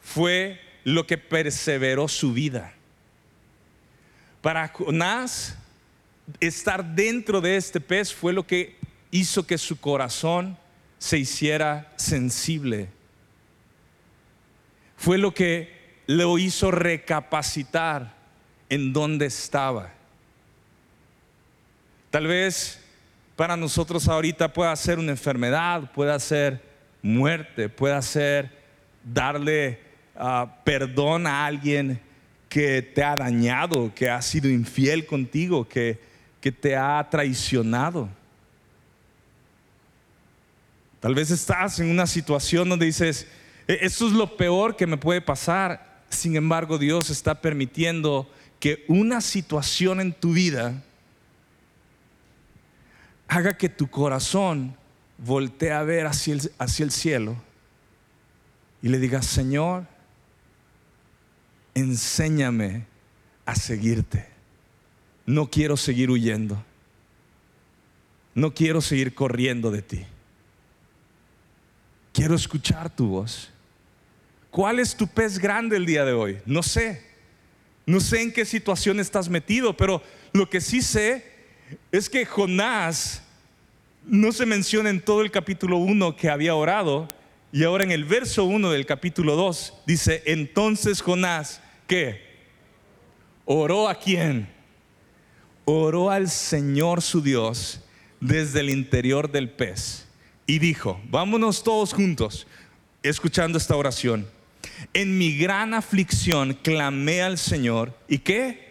fue 0.00 0.58
lo 0.84 1.06
que 1.06 1.18
perseveró 1.18 2.08
su 2.08 2.32
vida. 2.32 2.72
Para 4.40 4.66
Jonás, 4.68 5.58
estar 6.40 6.94
dentro 6.94 7.42
de 7.42 7.58
este 7.58 7.82
pez 7.82 8.14
fue 8.14 8.32
lo 8.32 8.46
que 8.46 8.77
hizo 9.10 9.46
que 9.46 9.58
su 9.58 9.80
corazón 9.80 10.56
se 10.98 11.18
hiciera 11.18 11.92
sensible. 11.96 12.88
Fue 14.96 15.18
lo 15.18 15.32
que 15.32 16.02
lo 16.06 16.38
hizo 16.38 16.70
recapacitar 16.70 18.14
en 18.68 18.92
dónde 18.92 19.26
estaba. 19.26 19.92
Tal 22.10 22.26
vez 22.26 22.80
para 23.36 23.56
nosotros 23.56 24.08
ahorita 24.08 24.52
pueda 24.52 24.74
ser 24.74 24.98
una 24.98 25.12
enfermedad, 25.12 25.92
pueda 25.92 26.18
ser 26.18 26.62
muerte, 27.02 27.68
pueda 27.68 28.02
ser 28.02 28.50
darle 29.04 29.78
ah, 30.16 30.56
perdón 30.64 31.26
a 31.26 31.46
alguien 31.46 32.00
que 32.48 32.82
te 32.82 33.04
ha 33.04 33.16
dañado, 33.16 33.92
que 33.94 34.10
ha 34.10 34.20
sido 34.22 34.48
infiel 34.48 35.06
contigo, 35.06 35.68
que, 35.68 36.00
que 36.40 36.50
te 36.50 36.74
ha 36.74 37.06
traicionado. 37.10 38.08
Tal 41.00 41.14
vez 41.14 41.30
estás 41.30 41.78
en 41.80 41.90
una 41.90 42.06
situación 42.06 42.68
donde 42.68 42.86
dices, 42.86 43.26
e, 43.66 43.78
esto 43.82 44.06
es 44.06 44.12
lo 44.12 44.36
peor 44.36 44.76
que 44.76 44.86
me 44.86 44.96
puede 44.96 45.20
pasar. 45.20 46.02
Sin 46.10 46.36
embargo, 46.36 46.78
Dios 46.78 47.10
está 47.10 47.40
permitiendo 47.40 48.30
que 48.58 48.84
una 48.88 49.20
situación 49.20 50.00
en 50.00 50.12
tu 50.12 50.32
vida 50.32 50.82
haga 53.28 53.56
que 53.56 53.68
tu 53.68 53.88
corazón 53.88 54.74
voltee 55.18 55.72
a 55.72 55.82
ver 55.82 56.06
hacia 56.06 56.34
el, 56.34 56.52
hacia 56.58 56.84
el 56.84 56.90
cielo 56.90 57.36
y 58.82 58.88
le 58.88 58.98
diga, 58.98 59.22
Señor, 59.22 59.86
enséñame 61.74 62.86
a 63.44 63.54
seguirte. 63.54 64.26
No 65.26 65.50
quiero 65.50 65.76
seguir 65.76 66.10
huyendo. 66.10 66.64
No 68.34 68.54
quiero 68.54 68.80
seguir 68.80 69.14
corriendo 69.14 69.70
de 69.70 69.82
ti. 69.82 70.06
Quiero 72.12 72.34
escuchar 72.34 72.94
tu 72.94 73.08
voz. 73.08 73.50
¿Cuál 74.50 74.78
es 74.78 74.96
tu 74.96 75.06
pez 75.06 75.38
grande 75.38 75.76
el 75.76 75.86
día 75.86 76.04
de 76.04 76.12
hoy? 76.12 76.38
No 76.46 76.62
sé. 76.62 77.02
No 77.86 78.00
sé 78.00 78.22
en 78.22 78.32
qué 78.32 78.44
situación 78.44 79.00
estás 79.00 79.28
metido, 79.28 79.76
pero 79.76 80.02
lo 80.32 80.48
que 80.50 80.60
sí 80.60 80.82
sé 80.82 81.24
es 81.92 82.08
que 82.10 82.26
Jonás 82.26 83.22
no 84.04 84.32
se 84.32 84.46
menciona 84.46 84.90
en 84.90 85.00
todo 85.00 85.22
el 85.22 85.30
capítulo 85.30 85.78
1 85.78 86.16
que 86.16 86.28
había 86.28 86.54
orado, 86.54 87.08
y 87.52 87.64
ahora 87.64 87.84
en 87.84 87.90
el 87.90 88.04
verso 88.04 88.44
1 88.44 88.70
del 88.70 88.84
capítulo 88.84 89.36
2 89.36 89.74
dice, 89.86 90.22
entonces 90.26 91.00
Jonás, 91.00 91.62
¿qué? 91.86 92.20
Oró 93.44 93.88
a 93.88 93.94
quién? 93.94 94.48
Oró 95.64 96.10
al 96.10 96.28
Señor 96.28 97.00
su 97.00 97.22
Dios 97.22 97.80
desde 98.20 98.60
el 98.60 98.70
interior 98.70 99.30
del 99.30 99.48
pez 99.48 100.07
y 100.48 100.58
dijo, 100.58 100.98
vámonos 101.10 101.62
todos 101.62 101.92
juntos 101.92 102.46
escuchando 103.02 103.58
esta 103.58 103.76
oración. 103.76 104.26
En 104.94 105.18
mi 105.18 105.36
gran 105.36 105.74
aflicción 105.74 106.54
clamé 106.54 107.20
al 107.20 107.36
Señor. 107.36 107.94
¿Y 108.08 108.18
qué? 108.18 108.66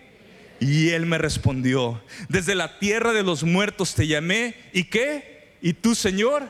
Y 0.59 0.89
él 0.89 1.05
me 1.05 1.19
respondió, 1.19 2.01
desde 2.29 2.55
la 2.55 2.79
tierra 2.79 3.13
de 3.13 3.21
los 3.21 3.43
muertos 3.43 3.93
te 3.93 4.07
llamé. 4.07 4.55
¿Y 4.73 4.85
qué? 4.85 5.53
¿Y 5.61 5.73
tú, 5.73 5.93
Señor? 5.93 6.49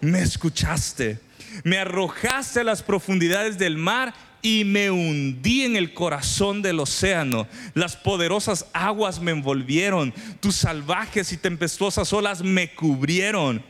Me 0.00 0.20
escuchaste. 0.20 1.20
Me 1.62 1.78
arrojaste 1.78 2.60
a 2.60 2.64
las 2.64 2.82
profundidades 2.82 3.56
del 3.56 3.76
mar 3.76 4.12
y 4.42 4.64
me 4.64 4.90
hundí 4.90 5.62
en 5.62 5.76
el 5.76 5.94
corazón 5.94 6.60
del 6.60 6.80
océano. 6.80 7.46
Las 7.74 7.96
poderosas 7.96 8.66
aguas 8.72 9.20
me 9.20 9.30
envolvieron. 9.30 10.12
Tus 10.40 10.56
salvajes 10.56 11.32
y 11.32 11.36
tempestuosas 11.36 12.12
olas 12.12 12.42
me 12.42 12.74
cubrieron. 12.74 13.62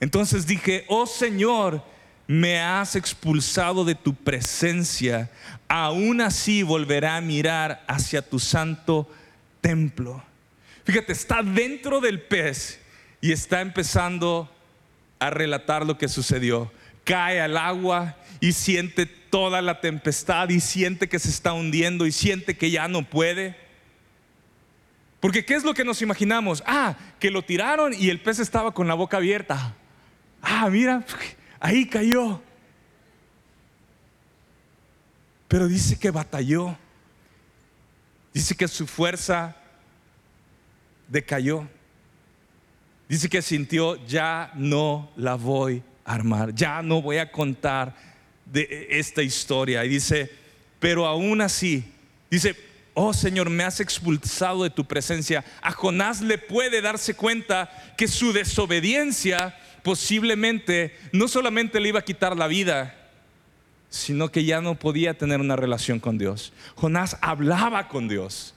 Entonces 0.00 0.46
dije, 0.46 0.84
oh 0.88 1.06
Señor, 1.06 1.82
me 2.28 2.60
has 2.60 2.94
expulsado 2.94 3.84
de 3.84 3.94
tu 3.94 4.14
presencia, 4.14 5.30
aún 5.66 6.20
así 6.20 6.62
volverá 6.62 7.16
a 7.16 7.20
mirar 7.20 7.82
hacia 7.88 8.22
tu 8.22 8.38
santo 8.38 9.10
templo. 9.60 10.22
Fíjate, 10.84 11.12
está 11.12 11.42
dentro 11.42 12.00
del 12.00 12.20
pez 12.20 12.80
y 13.20 13.32
está 13.32 13.60
empezando 13.60 14.50
a 15.18 15.30
relatar 15.30 15.84
lo 15.84 15.98
que 15.98 16.08
sucedió. 16.08 16.70
Cae 17.04 17.40
al 17.40 17.56
agua 17.56 18.16
y 18.40 18.52
siente 18.52 19.06
toda 19.06 19.62
la 19.62 19.80
tempestad 19.80 20.50
y 20.50 20.60
siente 20.60 21.08
que 21.08 21.18
se 21.18 21.30
está 21.30 21.54
hundiendo 21.54 22.06
y 22.06 22.12
siente 22.12 22.56
que 22.56 22.70
ya 22.70 22.88
no 22.88 23.08
puede. 23.08 23.56
Porque 25.20 25.44
¿qué 25.44 25.54
es 25.54 25.64
lo 25.64 25.74
que 25.74 25.84
nos 25.84 26.02
imaginamos? 26.02 26.62
Ah, 26.66 26.96
que 27.18 27.30
lo 27.30 27.42
tiraron 27.42 27.92
y 27.92 28.10
el 28.10 28.20
pez 28.20 28.38
estaba 28.38 28.72
con 28.72 28.86
la 28.86 28.94
boca 28.94 29.16
abierta. 29.16 29.74
Ah, 30.42 30.68
mira, 30.70 31.04
ahí 31.60 31.86
cayó. 31.86 32.40
Pero 35.48 35.66
dice 35.66 35.98
que 35.98 36.10
batalló. 36.10 36.76
Dice 38.32 38.54
que 38.54 38.68
su 38.68 38.86
fuerza 38.86 39.56
decayó. 41.08 41.66
Dice 43.08 43.28
que 43.28 43.40
sintió, 43.40 44.04
ya 44.06 44.52
no 44.54 45.10
la 45.16 45.34
voy 45.34 45.82
a 46.04 46.14
armar, 46.14 46.54
ya 46.54 46.82
no 46.82 47.00
voy 47.00 47.16
a 47.16 47.32
contar 47.32 47.96
de 48.44 48.86
esta 48.90 49.22
historia. 49.22 49.84
Y 49.84 49.88
dice, 49.88 50.30
pero 50.78 51.06
aún 51.06 51.40
así, 51.40 51.90
dice, 52.30 52.54
oh 52.92 53.14
Señor, 53.14 53.48
me 53.48 53.64
has 53.64 53.80
expulsado 53.80 54.62
de 54.62 54.70
tu 54.70 54.84
presencia. 54.84 55.42
A 55.62 55.72
Jonás 55.72 56.20
le 56.20 56.36
puede 56.36 56.82
darse 56.82 57.14
cuenta 57.14 57.70
que 57.96 58.08
su 58.08 58.32
desobediencia 58.32 59.56
posiblemente 59.88 60.94
no 61.12 61.28
solamente 61.28 61.80
le 61.80 61.88
iba 61.88 62.00
a 62.00 62.04
quitar 62.04 62.36
la 62.36 62.46
vida, 62.46 62.94
sino 63.88 64.30
que 64.30 64.44
ya 64.44 64.60
no 64.60 64.74
podía 64.74 65.16
tener 65.16 65.40
una 65.40 65.56
relación 65.56 65.98
con 65.98 66.18
Dios. 66.18 66.52
Jonás 66.74 67.16
hablaba 67.22 67.88
con 67.88 68.06
Dios. 68.06 68.52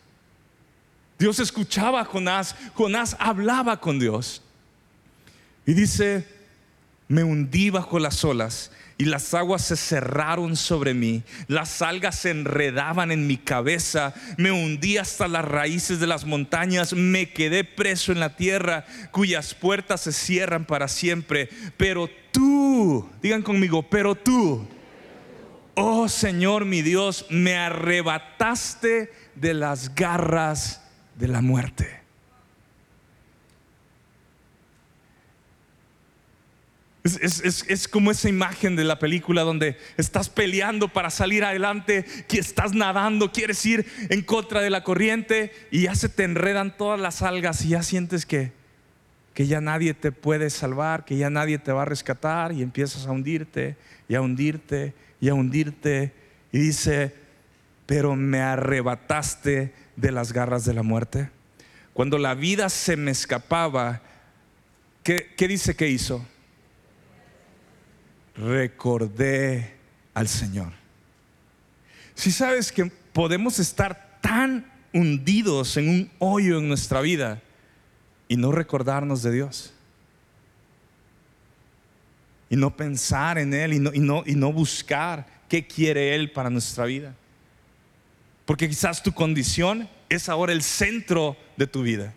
Dios 1.17 1.39
escuchaba 1.39 2.01
a 2.01 2.03
Jonás, 2.03 2.57
Jonás 2.73 3.15
hablaba 3.17 3.79
con 3.79 3.97
Dios. 3.97 4.41
Y 5.65 5.73
dice, 5.73 6.27
me 7.11 7.25
hundí 7.25 7.69
bajo 7.69 7.99
las 7.99 8.23
olas 8.23 8.71
y 8.97 9.03
las 9.03 9.33
aguas 9.33 9.63
se 9.63 9.75
cerraron 9.75 10.55
sobre 10.55 10.93
mí, 10.93 11.23
las 11.47 11.81
algas 11.81 12.15
se 12.19 12.29
enredaban 12.29 13.11
en 13.11 13.27
mi 13.27 13.35
cabeza, 13.35 14.13
me 14.37 14.49
hundí 14.51 14.97
hasta 14.97 15.27
las 15.27 15.43
raíces 15.43 15.99
de 15.99 16.07
las 16.07 16.23
montañas, 16.23 16.93
me 16.93 17.33
quedé 17.33 17.65
preso 17.65 18.13
en 18.13 18.21
la 18.21 18.37
tierra 18.37 18.85
cuyas 19.11 19.53
puertas 19.53 20.01
se 20.01 20.13
cierran 20.13 20.63
para 20.63 20.87
siempre. 20.87 21.49
Pero 21.75 22.09
tú, 22.31 23.09
digan 23.21 23.41
conmigo, 23.41 23.89
pero 23.89 24.15
tú, 24.15 24.65
oh 25.75 26.07
Señor 26.07 26.63
mi 26.63 26.81
Dios, 26.81 27.25
me 27.29 27.57
arrebataste 27.57 29.11
de 29.35 29.53
las 29.53 29.95
garras 29.95 30.81
de 31.17 31.27
la 31.27 31.41
muerte. 31.41 32.00
Es, 37.03 37.87
como 37.87 38.11
esa 38.11 38.29
imagen 38.29 38.75
de 38.75 38.83
la 38.83 38.99
película 38.99 39.41
donde 39.41 39.75
estás 39.97 40.29
peleando 40.29 40.87
para 40.87 41.09
salir 41.09 41.43
adelante, 41.43 42.05
que 42.27 42.37
estás 42.37 42.73
nadando, 42.75 43.31
quieres 43.31 43.65
ir 43.65 43.87
en 44.09 44.21
contra 44.21 44.61
de 44.61 44.69
la 44.69 44.83
corriente 44.83 45.51
y 45.71 45.83
ya 45.83 45.95
se 45.95 46.09
te 46.09 46.23
enredan 46.23 46.77
todas 46.77 46.99
las 46.99 47.23
algas 47.23 47.65
y 47.65 47.69
ya 47.69 47.81
sientes 47.81 48.27
que, 48.27 48.51
que 49.33 49.47
ya 49.47 49.61
nadie 49.61 49.95
te 49.95 50.11
puede 50.11 50.51
salvar, 50.51 51.03
que 51.03 51.17
ya 51.17 51.31
nadie 51.31 51.57
te 51.57 51.71
va 51.71 51.81
a 51.81 51.85
rescatar 51.85 52.51
y 52.51 52.61
empiezas 52.61 53.07
a 53.07 53.11
hundirte 53.11 53.77
y 54.07 54.13
a 54.13 54.21
hundirte 54.21 54.93
y 55.19 55.29
a 55.29 55.33
hundirte. 55.33 56.13
Y 56.51 56.59
dice, 56.59 57.15
pero 57.87 58.15
me 58.15 58.41
arrebataste 58.41 59.73
de 59.95 60.11
las 60.11 60.33
garras 60.33 60.65
de 60.65 60.75
la 60.75 60.83
muerte. 60.83 61.31
Cuando 61.93 62.19
la 62.19 62.35
vida 62.35 62.69
se 62.69 62.95
me 62.95 63.09
escapaba, 63.09 64.03
¿qué, 65.01 65.33
qué 65.35 65.47
dice 65.47 65.75
que 65.75 65.87
hizo? 65.87 66.27
Recordé 68.35 69.75
al 70.13 70.27
Señor. 70.27 70.73
Si 72.15 72.31
sabes 72.31 72.71
que 72.71 72.85
podemos 72.85 73.59
estar 73.59 74.19
tan 74.21 74.71
hundidos 74.93 75.77
en 75.77 75.89
un 75.89 76.11
hoyo 76.19 76.59
en 76.59 76.67
nuestra 76.67 77.01
vida 77.01 77.41
y 78.27 78.37
no 78.37 78.51
recordarnos 78.51 79.23
de 79.23 79.31
Dios. 79.31 79.73
Y 82.49 82.57
no 82.57 82.75
pensar 82.75 83.37
en 83.37 83.53
Él 83.53 83.73
y 83.73 83.79
no, 83.79 83.93
y 83.93 83.99
no, 83.99 84.23
y 84.25 84.35
no 84.35 84.51
buscar 84.51 85.25
qué 85.47 85.65
quiere 85.65 86.15
Él 86.15 86.31
para 86.31 86.49
nuestra 86.49 86.85
vida. 86.85 87.15
Porque 88.45 88.67
quizás 88.67 89.01
tu 89.01 89.13
condición 89.13 89.89
es 90.09 90.27
ahora 90.27 90.51
el 90.51 90.61
centro 90.61 91.37
de 91.55 91.67
tu 91.67 91.83
vida. 91.83 92.13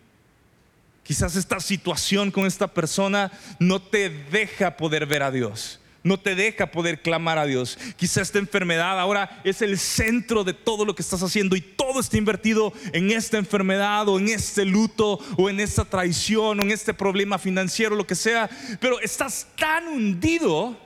Quizás 1.05 1.37
esta 1.37 1.61
situación 1.61 2.31
con 2.31 2.47
esta 2.47 2.67
persona 2.67 3.31
no 3.61 3.81
te 3.81 4.09
deja 4.09 4.77
poder 4.77 5.07
ver 5.07 5.23
a 5.23 5.31
Dios 5.31 5.81
no 6.05 6.21
te 6.21 6.35
deja 6.35 6.71
poder 6.71 7.01
clamar 7.01 7.39
a 7.39 7.47
Dios. 7.47 7.79
Quizá 7.97 8.21
esta 8.21 8.39
enfermedad 8.39 9.01
ahora 9.01 9.41
es 9.43 9.63
el 9.63 9.79
centro 9.79 10.45
de 10.45 10.53
todo 10.53 10.85
lo 10.85 10.95
que 10.95 11.01
estás 11.01 11.23
haciendo 11.23 11.57
y 11.57 11.63
todo 11.63 11.99
está 11.99 12.19
invertido 12.19 12.75
en 12.93 13.11
esta 13.11 13.39
enfermedad 13.39 14.07
o 14.09 14.19
en 14.21 14.29
este 14.29 14.67
luto 14.67 15.19
o 15.39 15.49
en 15.49 15.61
esta 15.61 15.87
traición 15.87 16.61
o 16.61 16.63
en 16.63 16.71
este 16.71 16.93
problema 16.93 17.39
financiero, 17.39 17.97
lo 17.97 18.07
que 18.07 18.15
sea. 18.15 18.51
Pero 18.81 19.01
estás 19.01 19.49
tan 19.59 19.89
hundido 19.89 20.79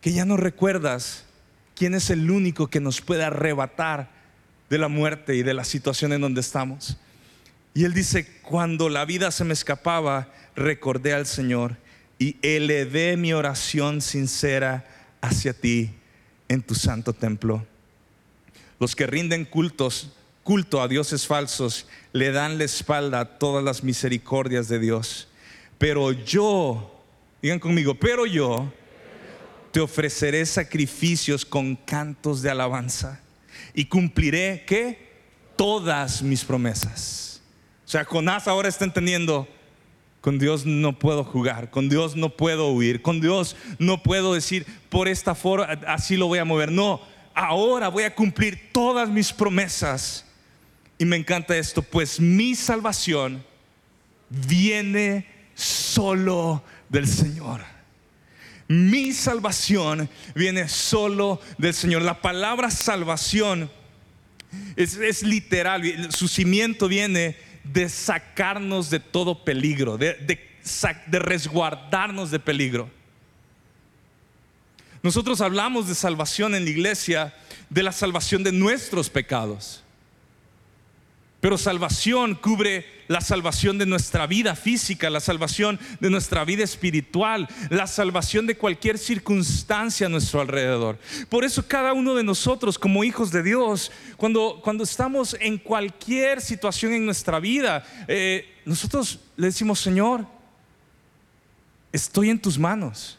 que 0.00 0.12
ya 0.12 0.24
no 0.24 0.36
recuerdas 0.36 1.24
quién 1.74 1.94
es 1.94 2.10
el 2.10 2.30
único 2.30 2.68
que 2.68 2.80
nos 2.80 3.00
puede 3.00 3.24
arrebatar 3.24 4.08
de 4.70 4.78
la 4.78 4.88
muerte 4.88 5.34
y 5.34 5.42
de 5.42 5.54
la 5.54 5.64
situación 5.64 6.12
en 6.12 6.20
donde 6.20 6.40
estamos. 6.40 6.96
Y 7.74 7.84
él 7.84 7.92
dice, 7.92 8.40
cuando 8.42 8.88
la 8.88 9.04
vida 9.04 9.32
se 9.32 9.44
me 9.44 9.52
escapaba, 9.52 10.28
recordé 10.54 11.12
al 11.12 11.26
Señor 11.26 11.76
y 12.18 12.36
elevé 12.42 13.16
mi 13.16 13.32
oración 13.32 14.00
sincera 14.00 14.86
hacia 15.20 15.52
ti 15.52 15.90
en 16.48 16.62
tu 16.62 16.74
santo 16.74 17.12
templo. 17.12 17.64
Los 18.80 18.96
que 18.96 19.06
rinden 19.06 19.44
cultos, 19.44 20.12
culto 20.42 20.80
a 20.80 20.88
dioses 20.88 21.26
falsos, 21.26 21.86
le 22.12 22.32
dan 22.32 22.58
la 22.58 22.64
espalda 22.64 23.20
a 23.20 23.38
todas 23.38 23.62
las 23.62 23.82
misericordias 23.82 24.68
de 24.68 24.78
Dios. 24.78 25.28
Pero 25.78 26.12
yo, 26.12 27.04
digan 27.42 27.58
conmigo, 27.58 27.94
pero 27.94 28.26
yo 28.26 28.72
te 29.70 29.80
ofreceré 29.80 30.44
sacrificios 30.46 31.44
con 31.44 31.76
cantos 31.76 32.42
de 32.42 32.50
alabanza 32.50 33.20
y 33.74 33.84
cumpliré 33.84 34.64
que 34.66 35.08
todas 35.56 36.22
mis 36.22 36.44
promesas. 36.44 37.42
O 37.84 37.90
sea, 37.90 38.04
Jonás 38.04 38.48
ahora 38.48 38.68
está 38.68 38.84
entendiendo, 38.84 39.48
con 40.20 40.38
Dios 40.38 40.66
no 40.66 40.98
puedo 40.98 41.24
jugar, 41.24 41.70
con 41.70 41.88
Dios 41.88 42.16
no 42.16 42.30
puedo 42.30 42.70
huir, 42.70 43.02
con 43.02 43.20
Dios 43.20 43.56
no 43.78 44.02
puedo 44.02 44.34
decir 44.34 44.66
por 44.88 45.08
esta 45.08 45.34
forma, 45.34 45.66
así 45.86 46.16
lo 46.16 46.26
voy 46.26 46.38
a 46.38 46.44
mover. 46.44 46.72
No, 46.72 47.00
ahora 47.34 47.88
voy 47.88 48.04
a 48.04 48.14
cumplir 48.14 48.70
todas 48.72 49.08
mis 49.08 49.32
promesas. 49.32 50.24
Y 50.98 51.04
me 51.04 51.16
encanta 51.16 51.56
esto, 51.56 51.82
pues 51.82 52.18
mi 52.18 52.56
salvación 52.56 53.44
viene 54.28 55.26
solo 55.54 56.62
del 56.88 57.06
Señor. 57.06 57.60
Mi 58.66 59.12
salvación 59.12 60.10
viene 60.34 60.68
solo 60.68 61.40
del 61.56 61.72
Señor. 61.72 62.02
La 62.02 62.20
palabra 62.20 62.70
salvación 62.70 63.70
es, 64.76 65.22
literal, 65.22 66.12
su 66.12 66.28
cimiento 66.28 66.88
viene 66.88 67.36
de 67.72 67.88
sacarnos 67.88 68.90
de 68.90 69.00
todo 69.00 69.44
peligro, 69.44 69.98
de, 69.98 70.14
de, 70.14 71.18
resguardarnos 71.18 72.30
de 72.30 72.38
peligro. 72.38 72.90
Nosotros 75.02 75.40
hablamos 75.40 75.88
de 75.88 75.94
salvación 75.94 76.54
en 76.54 76.64
la 76.64 76.70
iglesia, 76.70 77.34
de 77.70 77.82
la 77.82 77.92
salvación 77.92 78.42
de 78.42 78.52
nuestros 78.52 79.10
pecados. 79.10 79.84
Pero 81.40 81.56
salvación 81.56 82.34
cubre 82.34 82.84
la 83.06 83.20
salvación 83.20 83.78
de 83.78 83.86
nuestra 83.86 84.26
vida 84.26 84.56
física, 84.56 85.08
la 85.08 85.20
salvación 85.20 85.78
de 86.00 86.10
nuestra 86.10 86.44
vida 86.44 86.64
espiritual, 86.64 87.48
la 87.70 87.86
salvación 87.86 88.46
de 88.46 88.56
cualquier 88.56 88.98
circunstancia 88.98 90.06
a 90.06 90.10
nuestro 90.10 90.40
alrededor. 90.40 90.98
Por 91.28 91.44
eso 91.44 91.66
cada 91.66 91.92
uno 91.92 92.16
de 92.16 92.24
nosotros 92.24 92.78
como 92.78 93.04
hijos 93.04 93.30
de 93.30 93.44
Dios, 93.44 93.92
cuando, 94.16 94.60
cuando 94.62 94.82
estamos 94.82 95.36
en 95.38 95.58
cualquier 95.58 96.40
situación 96.40 96.92
en 96.92 97.06
nuestra 97.06 97.38
vida, 97.38 97.86
eh, 98.08 98.56
nosotros 98.64 99.20
le 99.36 99.46
decimos, 99.46 99.78
Señor, 99.78 100.26
estoy 101.92 102.30
en 102.30 102.40
tus 102.40 102.58
manos. 102.58 103.16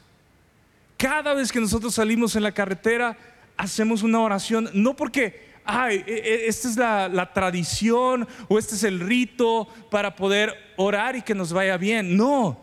Cada 0.97 1.34
vez 1.34 1.53
que 1.53 1.62
nosotros 1.62 1.95
salimos 1.95 2.36
en 2.36 2.43
la 2.43 2.51
carretera, 2.51 3.17
hacemos 3.55 4.03
una 4.03 4.19
oración, 4.19 4.69
no 4.73 4.95
porque 4.95 5.48
ay, 5.69 6.03
e, 6.08 6.13
e, 6.13 6.47
esta 6.47 6.67
es 6.67 6.77
la, 6.77 7.32
tradición 7.34 8.27
o 8.47 8.58
este 8.58 8.75
es 8.75 8.84
el 8.84 8.99
rito 8.99 9.67
para 9.91 10.15
poder 10.15 10.53
orar 10.77 11.15
y 11.15 11.21
que 11.21 11.36
nos 11.36 11.53
vaya 11.53 11.77
bien. 11.77 12.17
No, 12.17 12.60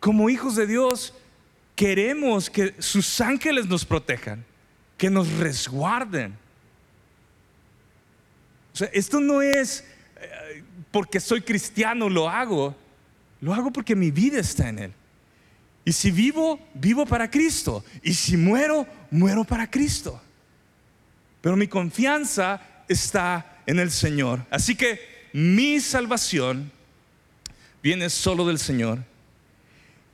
como 0.00 0.28
hijos 0.28 0.56
de 0.56 0.66
Dios 0.66 1.14
queremos 1.74 2.50
que 2.50 2.74
sus 2.78 3.20
ángeles 3.20 3.66
nos 3.66 3.84
protejan, 3.84 4.44
que 4.96 5.10
nos 5.10 5.30
resguarden. 5.32 6.36
O 8.72 8.76
sea, 8.76 8.90
esto 8.92 9.20
no 9.20 9.40
es 9.40 9.84
eh, 10.20 10.62
porque 10.90 11.20
soy 11.20 11.40
cristiano 11.40 12.08
lo 12.08 12.28
hago, 12.28 12.74
lo 13.40 13.54
hago 13.54 13.72
porque 13.72 13.96
mi 13.96 14.10
vida 14.10 14.38
está 14.38 14.68
en 14.68 14.78
Él. 14.78 14.92
Y 15.84 15.92
si 15.92 16.10
vivo, 16.10 16.58
vivo 16.74 17.06
para 17.06 17.30
Cristo. 17.30 17.84
Y 18.02 18.12
si 18.12 18.36
muero, 18.36 18.86
muero 19.10 19.44
para 19.44 19.70
Cristo 19.70 20.20
pero 21.46 21.56
mi 21.56 21.68
confianza 21.68 22.60
está 22.88 23.60
en 23.66 23.78
el 23.78 23.92
Señor. 23.92 24.44
Así 24.50 24.74
que 24.74 25.28
mi 25.32 25.78
salvación 25.78 26.72
viene 27.80 28.10
solo 28.10 28.44
del 28.48 28.58
Señor. 28.58 28.98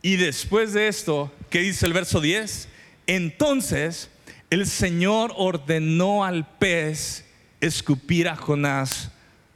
Y 0.02 0.16
después 0.16 0.74
de 0.74 0.88
esto, 0.88 1.32
¿qué 1.48 1.60
dice 1.60 1.86
el 1.86 1.94
verso 1.94 2.20
10? 2.20 2.68
Entonces 3.06 4.10
el 4.50 4.66
Señor 4.66 5.32
ordenó 5.34 6.22
al 6.22 6.46
pez 6.58 7.24
escupir 7.62 8.28
a 8.28 8.36
Jonás 8.36 9.10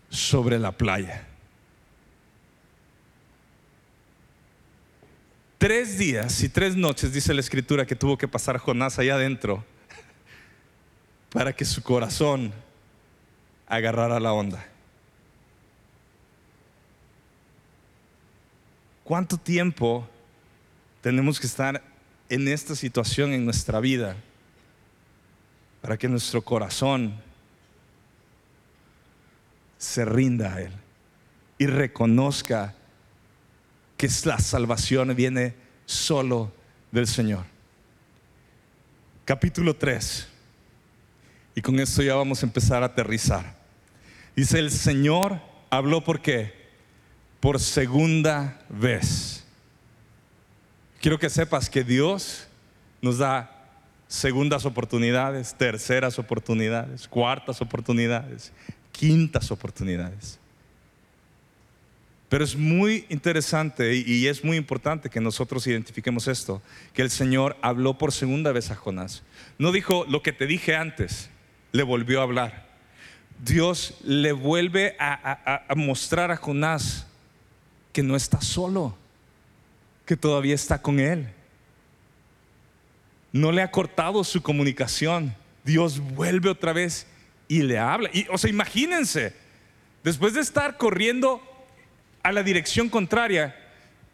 sobre 0.08 0.58
la 0.58 0.72
playa. 0.72 1.26
Tres 5.58 5.98
días 5.98 6.42
y 6.42 6.48
tres 6.48 6.74
noches, 6.74 7.12
dice 7.12 7.34
la 7.34 7.42
escritura, 7.42 7.84
que 7.84 7.96
tuvo 7.96 8.16
que 8.16 8.28
pasar 8.28 8.56
Jonás 8.56 8.98
allá 8.98 9.16
adentro 9.16 9.62
para 11.36 11.52
que 11.52 11.66
su 11.66 11.82
corazón 11.82 12.50
agarrara 13.66 14.18
la 14.18 14.32
onda. 14.32 14.66
¿Cuánto 19.04 19.36
tiempo 19.36 20.08
tenemos 21.02 21.38
que 21.38 21.46
estar 21.46 21.84
en 22.30 22.48
esta 22.48 22.74
situación 22.74 23.34
en 23.34 23.44
nuestra 23.44 23.80
vida 23.80 24.16
para 25.82 25.98
que 25.98 26.08
nuestro 26.08 26.40
corazón 26.40 27.20
se 29.76 30.06
rinda 30.06 30.54
a 30.54 30.62
Él 30.62 30.72
y 31.58 31.66
reconozca 31.66 32.74
que 33.98 34.08
la 34.24 34.38
salvación 34.38 35.14
viene 35.14 35.54
solo 35.84 36.50
del 36.92 37.06
Señor? 37.06 37.44
Capítulo 39.26 39.76
3 39.76 40.28
y 41.56 41.62
con 41.62 41.80
esto 41.80 42.02
ya 42.02 42.14
vamos 42.14 42.42
a 42.42 42.46
empezar 42.46 42.82
a 42.82 42.86
aterrizar. 42.86 43.56
Dice, 44.36 44.58
el 44.58 44.70
Señor 44.70 45.40
habló 45.70 46.04
por 46.04 46.20
qué? 46.20 46.52
Por 47.40 47.58
segunda 47.58 48.60
vez. 48.68 49.42
Quiero 51.00 51.18
que 51.18 51.30
sepas 51.30 51.70
que 51.70 51.82
Dios 51.82 52.46
nos 53.00 53.16
da 53.18 53.70
segundas 54.06 54.66
oportunidades, 54.66 55.54
terceras 55.54 56.18
oportunidades, 56.18 57.08
cuartas 57.08 57.62
oportunidades, 57.62 58.52
quintas 58.92 59.50
oportunidades. 59.50 60.38
Pero 62.28 62.44
es 62.44 62.54
muy 62.54 63.06
interesante 63.08 63.94
y 63.94 64.26
es 64.26 64.44
muy 64.44 64.58
importante 64.58 65.08
que 65.08 65.20
nosotros 65.22 65.66
identifiquemos 65.66 66.28
esto, 66.28 66.60
que 66.92 67.00
el 67.00 67.10
Señor 67.10 67.56
habló 67.62 67.96
por 67.96 68.12
segunda 68.12 68.52
vez 68.52 68.70
a 68.70 68.74
Jonás. 68.74 69.22
No 69.58 69.72
dijo 69.72 70.04
lo 70.06 70.22
que 70.22 70.32
te 70.32 70.46
dije 70.46 70.76
antes, 70.76 71.30
le 71.72 71.82
volvió 71.82 72.20
a 72.20 72.24
hablar. 72.24 72.66
Dios 73.38 73.94
le 74.02 74.32
vuelve 74.32 74.96
a, 74.98 75.62
mostrar 75.76 76.30
a 76.30 76.36
Jonás 76.36 77.06
que 77.92 78.02
no 78.02 78.16
está 78.16 78.40
solo, 78.40 78.96
que 80.04 80.16
todavía 80.16 80.54
está 80.54 80.80
con 80.80 81.00
él. 81.00 81.28
No 83.32 83.52
le 83.52 83.62
ha 83.62 83.70
cortado 83.70 84.24
su 84.24 84.42
comunicación. 84.42 85.34
Dios 85.64 85.98
vuelve 85.98 86.48
otra 86.48 86.72
vez 86.72 87.06
y 87.48 87.62
le 87.62 87.78
habla. 87.78 88.08
Y, 88.12 88.26
o 88.30 88.38
sea, 88.38 88.48
imagínense, 88.48 89.34
después 90.02 90.34
de 90.34 90.40
estar 90.40 90.78
corriendo 90.78 91.42
a 92.22 92.32
la 92.32 92.42
dirección 92.42 92.88
contraria, 92.88 93.54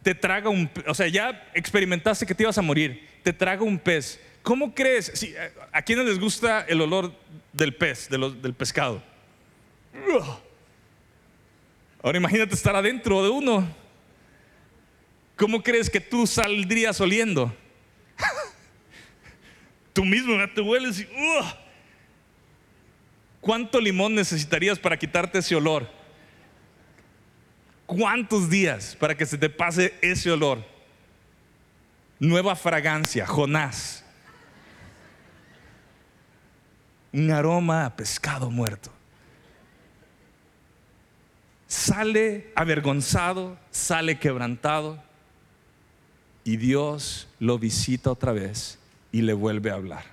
te 0.01 0.13
traga 0.13 0.49
un, 0.49 0.69
o 0.85 0.93
sea, 0.93 1.07
ya 1.07 1.49
experimentaste 1.53 2.25
que 2.25 2.35
te 2.35 2.43
ibas 2.43 2.57
a 2.57 2.61
morir, 2.61 3.07
te 3.23 3.31
traga 3.31 3.63
un 3.63 3.79
pez. 3.79 4.19
¿Cómo 4.41 4.75
crees? 4.75 5.11
Si, 5.15 5.33
¿A 5.71 5.81
quiénes 5.81 6.05
les 6.05 6.19
gusta 6.19 6.65
el 6.67 6.81
olor 6.81 7.13
del 7.53 7.75
pez, 7.75 8.09
del 8.09 8.53
pescado? 8.53 9.01
Ahora 12.01 12.17
imagínate 12.17 12.53
estar 12.53 12.75
adentro 12.75 13.23
de 13.23 13.29
uno. 13.29 13.65
¿Cómo 15.37 15.63
crees 15.63 15.89
que 15.89 16.01
tú 16.01 16.27
saldrías 16.27 16.99
oliendo? 16.99 17.55
tú 19.93 20.03
mismo 20.03 20.33
te 20.53 20.61
hueles 20.61 20.99
y... 20.99 21.07
¿Cuánto 23.39 23.79
limón 23.79 24.15
necesitarías 24.15 24.79
para 24.79 24.97
quitarte 24.97 25.39
ese 25.39 25.55
olor? 25.55 25.89
¿Cuántos 27.85 28.49
días 28.49 28.95
para 28.97 29.15
que 29.15 29.25
se 29.25 29.37
te 29.37 29.49
pase 29.49 29.93
ese 30.01 30.31
olor? 30.31 30.65
Nueva 32.19 32.55
fragancia, 32.55 33.27
Jonás. 33.27 34.02
Un 37.13 37.31
aroma 37.31 37.85
a 37.85 37.95
pescado 37.95 38.49
muerto. 38.49 38.91
Sale 41.67 42.51
avergonzado, 42.55 43.57
sale 43.71 44.19
quebrantado 44.19 45.01
y 46.43 46.57
Dios 46.57 47.27
lo 47.39 47.57
visita 47.57 48.11
otra 48.11 48.31
vez 48.31 48.77
y 49.11 49.21
le 49.21 49.33
vuelve 49.33 49.71
a 49.71 49.75
hablar. 49.75 50.05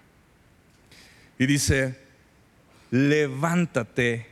Y 1.39 1.47
dice, 1.47 1.99
levántate 2.91 4.27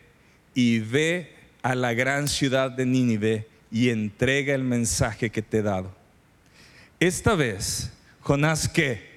y 0.54 0.78
ve 0.80 1.34
a 1.62 1.74
la 1.74 1.92
gran 1.94 2.28
ciudad 2.28 2.70
de 2.70 2.86
Nínive 2.86 3.48
y 3.70 3.90
entrega 3.90 4.54
el 4.54 4.62
mensaje 4.62 5.30
que 5.30 5.42
te 5.42 5.58
he 5.58 5.62
dado. 5.62 5.94
Esta 7.00 7.34
vez, 7.34 7.92
Jonás 8.20 8.68
que 8.68 9.08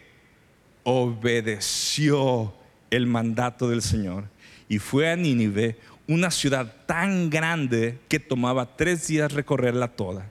obedeció 0.84 2.54
el 2.92 3.08
mandato 3.08 3.70
del 3.70 3.82
Señor 3.82 4.26
y 4.70 4.80
fue 4.80 5.12
a 5.12 5.16
Nínive, 5.16 5.78
una 6.08 6.30
ciudad 6.32 6.74
tan 6.86 7.30
grande 7.30 7.98
que 8.08 8.20
tomaba 8.20 8.78
tres 8.78 9.08
días 9.08 9.34
recorrerla 9.34 9.90
toda. 9.90 10.30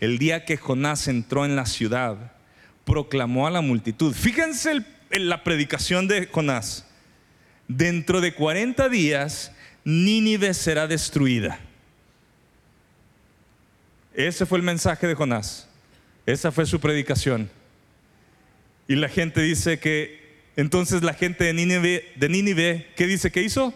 El 0.00 0.18
día 0.18 0.44
que 0.44 0.56
Jonás 0.56 1.08
entró 1.08 1.44
en 1.44 1.56
la 1.56 1.66
ciudad, 1.66 2.32
proclamó 2.84 3.46
a 3.46 3.50
la 3.50 3.60
multitud. 3.60 4.12
Fíjense 4.12 4.84
en 5.10 5.28
la 5.28 5.44
predicación 5.44 6.08
de 6.08 6.26
Jonás. 6.26 6.86
Dentro 7.68 8.20
de 8.20 8.34
40 8.34 8.88
días 8.88 9.52
Nínive 9.84 10.52
será 10.52 10.88
destruida. 10.88 11.60
Ese 14.14 14.46
fue 14.46 14.58
el 14.58 14.64
mensaje 14.64 15.06
de 15.06 15.14
Jonás. 15.14 15.68
Esa 16.26 16.50
fue 16.50 16.66
su 16.66 16.80
predicación. 16.80 17.48
Y 18.88 18.96
la 18.96 19.08
gente 19.08 19.42
dice 19.42 19.78
que 19.78 20.25
entonces 20.56 21.02
la 21.02 21.14
gente 21.14 21.44
de 21.44 21.52
Nínive, 21.52 22.12
de 22.16 22.28
Nínive 22.28 22.88
¿qué 22.96 23.06
dice 23.06 23.30
que 23.30 23.42
hizo? 23.42 23.74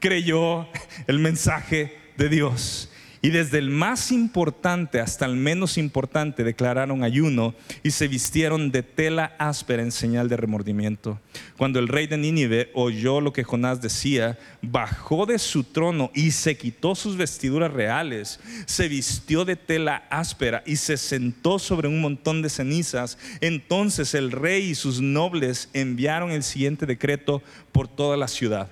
Creyó 0.00 0.68
el 1.06 1.18
mensaje 1.18 1.96
de 2.16 2.28
Dios. 2.28 2.90
Y 3.24 3.30
desde 3.30 3.56
el 3.56 3.70
más 3.70 4.12
importante 4.12 5.00
hasta 5.00 5.24
el 5.24 5.34
menos 5.34 5.78
importante 5.78 6.44
declararon 6.44 7.02
ayuno 7.02 7.54
y 7.82 7.92
se 7.92 8.06
vistieron 8.06 8.70
de 8.70 8.82
tela 8.82 9.34
áspera 9.38 9.82
en 9.82 9.92
señal 9.92 10.28
de 10.28 10.36
remordimiento. 10.36 11.18
Cuando 11.56 11.78
el 11.78 11.88
rey 11.88 12.06
de 12.06 12.18
Nínive 12.18 12.70
oyó 12.74 13.22
lo 13.22 13.32
que 13.32 13.42
Jonás 13.42 13.80
decía, 13.80 14.38
bajó 14.60 15.24
de 15.24 15.38
su 15.38 15.64
trono 15.64 16.10
y 16.14 16.32
se 16.32 16.58
quitó 16.58 16.94
sus 16.94 17.16
vestiduras 17.16 17.72
reales, 17.72 18.40
se 18.66 18.88
vistió 18.88 19.46
de 19.46 19.56
tela 19.56 20.04
áspera 20.10 20.62
y 20.66 20.76
se 20.76 20.98
sentó 20.98 21.58
sobre 21.58 21.88
un 21.88 22.02
montón 22.02 22.42
de 22.42 22.50
cenizas. 22.50 23.16
Entonces 23.40 24.12
el 24.12 24.32
rey 24.32 24.64
y 24.64 24.74
sus 24.74 25.00
nobles 25.00 25.70
enviaron 25.72 26.30
el 26.30 26.42
siguiente 26.42 26.84
decreto 26.84 27.42
por 27.72 27.88
toda 27.88 28.18
la 28.18 28.28
ciudad. 28.28 28.68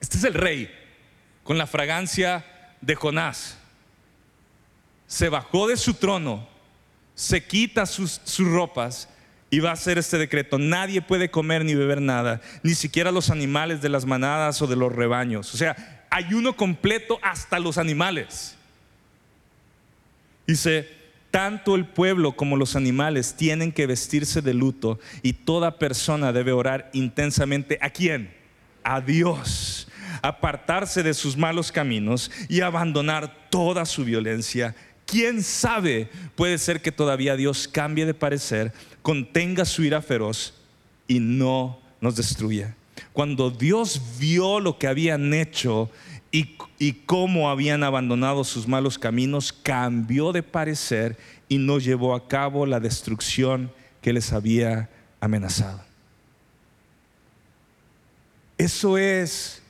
Este 0.00 0.16
es 0.16 0.24
el 0.24 0.34
rey 0.34 0.68
con 1.44 1.56
la 1.56 1.68
fragancia 1.68 2.44
de 2.80 2.96
Jonás 2.96 3.59
se 5.10 5.28
bajó 5.28 5.66
de 5.66 5.76
su 5.76 5.94
trono, 5.94 6.46
se 7.16 7.44
quita 7.44 7.84
sus, 7.84 8.20
ropas 8.38 9.08
y 9.50 9.58
va 9.58 9.70
a 9.70 9.72
hacer 9.72 9.98
este 9.98 10.18
decreto. 10.18 10.56
Nadie 10.56 11.02
puede 11.02 11.32
comer 11.32 11.64
ni 11.64 11.74
beber 11.74 12.00
nada, 12.00 12.40
ni 12.62 12.74
siquiera 12.74 13.10
los 13.10 13.28
animales 13.28 13.82
de 13.82 13.88
las 13.88 14.06
manadas 14.06 14.62
o 14.62 14.68
de 14.68 14.76
los 14.76 14.94
rebaños. 14.94 15.52
O 15.52 15.56
sea, 15.56 16.06
ayuno 16.10 16.56
completo 16.56 17.18
hasta 17.22 17.58
los 17.58 17.76
animales. 17.76 18.54
Dice, 20.46 20.88
tanto 21.32 21.74
el 21.74 21.86
pueblo 21.86 22.36
como 22.36 22.56
los 22.56 22.76
animales 22.76 23.34
tienen 23.34 23.72
que 23.72 23.88
vestirse 23.88 24.42
de 24.42 24.54
luto 24.54 25.00
y 25.24 25.32
toda 25.32 25.80
persona 25.80 26.32
debe 26.32 26.52
orar 26.52 26.88
intensamente. 26.92 27.78
¿A 27.82 27.90
quién? 27.90 28.32
A 28.84 29.00
Dios. 29.00 29.88
Apartarse 30.22 31.02
de 31.02 31.14
sus 31.14 31.36
malos 31.36 31.72
caminos 31.72 32.30
y 32.48 32.60
abandonar 32.60 33.48
toda 33.50 33.84
su 33.86 34.04
violencia 34.04 34.76
quién 35.10 35.42
sabe, 35.42 36.08
puede 36.36 36.56
ser 36.56 36.80
que 36.80 36.92
todavía 36.92 37.34
Dios 37.34 37.66
cambie 37.66 38.06
de 38.06 38.14
parecer, 38.14 38.72
contenga 39.02 39.64
su 39.64 39.82
ira 39.82 40.00
feroz 40.00 40.54
y 41.08 41.18
no 41.18 41.80
nos 42.00 42.14
destruya. 42.14 42.76
Cuando 43.12 43.50
Dios 43.50 44.00
vio 44.20 44.60
lo 44.60 44.78
que 44.78 44.86
habían 44.86 45.34
hecho 45.34 45.90
y, 46.30 46.56
y, 46.78 46.92
cómo 46.92 47.50
habían 47.50 47.82
abandonado 47.82 48.44
sus 48.44 48.68
malos 48.68 49.00
caminos, 49.00 49.52
cambió 49.52 50.30
de 50.30 50.44
parecer 50.44 51.18
y 51.48 51.58
no 51.58 51.80
llevó 51.80 52.14
a 52.14 52.28
cabo 52.28 52.64
la 52.64 52.78
destrucción 52.78 53.72
que 54.00 54.12
les 54.12 54.32
había 54.32 54.90
amenazado. 55.20 55.82
Eso 58.58 58.96
es 58.96 59.60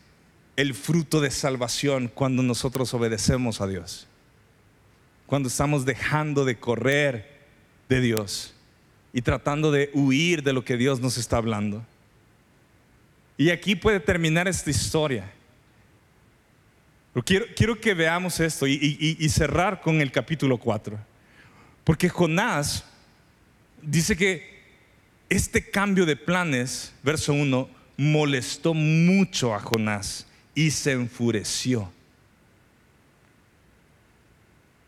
el 0.57 0.75
fruto 0.75 1.23
de 1.23 1.31
salvación 1.31 2.11
cuando 2.13 2.43
nosotros 2.43 2.93
obedecemos 2.93 3.63
a 3.63 3.67
Dios 3.67 4.07
cuando 5.31 5.49
estamos 5.49 5.85
dejando 5.85 6.45
de 6.45 6.59
correr 6.59 7.39
de 7.89 8.01
Dios 8.01 8.53
y 9.13 9.23
tratando 9.23 9.71
de 9.71 9.89
huir 9.95 10.43
de 10.43 10.53
lo 10.53 10.65
que 10.65 10.77
Dios 10.77 10.99
nos 10.99 11.19
está 11.19 11.37
hablando. 11.37 11.87
Y 13.39 13.51
aquí 13.51 13.77
puede 13.77 14.01
terminar 14.01 14.49
esta 14.49 14.71
historia. 14.71 15.31
quiero, 17.25 17.47
quiero 17.55 17.81
que 17.81 17.95
veamos 17.95 18.41
esto 18.41 18.67
y, 18.67 19.17
y 19.21 19.29
cerrar 19.29 19.81
con 19.81 20.01
el 20.01 20.11
capítulo 20.11 20.59
4. 20.59 20.99
Porque 21.85 22.09
Jonás 22.09 22.85
dice 23.83 24.17
que 24.17 24.65
este 25.29 25.71
cambio 25.71 26.07
de 26.07 26.17
planes, 26.17 26.93
verso 27.05 27.35
1, 27.35 27.71
molestó 27.97 28.75
mucho 28.75 29.55
a 29.55 29.61
Jonás 29.61 30.27
y 30.57 30.73
se 30.73 30.91
enfureció. 30.91 31.93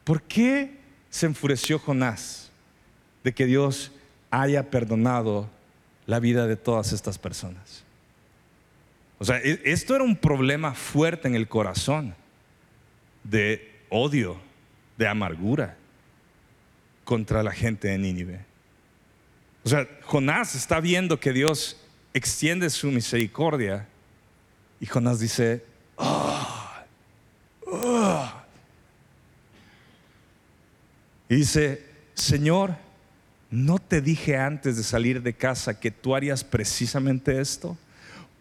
¿Por 0.04 0.22
qué 0.22 0.78
se 1.10 1.26
enfureció 1.26 1.78
Jonás 1.78 2.50
de 3.22 3.32
que 3.32 3.46
Dios 3.46 3.92
haya 4.30 4.70
perdonado 4.70 5.48
la 6.06 6.18
vida 6.18 6.46
de 6.46 6.56
todas 6.56 6.92
estas 6.92 7.18
personas? 7.18 7.84
O 9.18 9.24
sea, 9.24 9.38
e, 9.38 9.60
esto 9.64 9.94
era 9.94 10.02
un 10.02 10.16
problema 10.16 10.74
fuerte 10.74 11.28
en 11.28 11.34
el 11.34 11.48
corazón 11.48 12.14
de 13.22 13.70
odio, 13.88 14.40
de 14.96 15.06
amargura 15.06 15.76
contra 17.04 17.42
la 17.42 17.52
gente 17.52 17.88
de 17.88 17.98
Nínive. 17.98 18.44
O 19.64 19.68
sea, 19.68 19.88
Jonás 20.02 20.54
está 20.56 20.80
viendo 20.80 21.20
que 21.20 21.32
Dios 21.32 21.80
extiende 22.14 22.68
su 22.70 22.90
misericordia 22.90 23.86
y 24.80 24.86
Jonás 24.86 25.20
dice, 25.20 25.64
oh, 25.96 26.51
y 31.32 31.36
dice, 31.36 31.82
Señor, 32.12 32.76
¿no 33.50 33.78
te 33.78 34.02
dije 34.02 34.36
antes 34.36 34.76
de 34.76 34.82
salir 34.82 35.22
de 35.22 35.32
casa 35.32 35.80
que 35.80 35.90
tú 35.90 36.14
harías 36.14 36.44
precisamente 36.44 37.40
esto? 37.40 37.74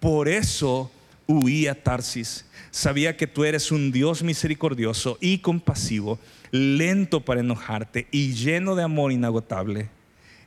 Por 0.01 0.27
eso 0.27 0.91
huí 1.25 1.67
a 1.67 1.83
Tarsis. 1.83 2.43
Sabía 2.69 3.15
que 3.15 3.27
tú 3.27 3.45
eres 3.45 3.71
un 3.71 3.93
Dios 3.93 4.23
misericordioso 4.23 5.17
y 5.21 5.37
compasivo, 5.37 6.19
lento 6.51 7.23
para 7.23 7.39
enojarte 7.39 8.09
y 8.11 8.33
lleno 8.33 8.75
de 8.75 8.83
amor 8.83 9.13
inagotable. 9.13 9.87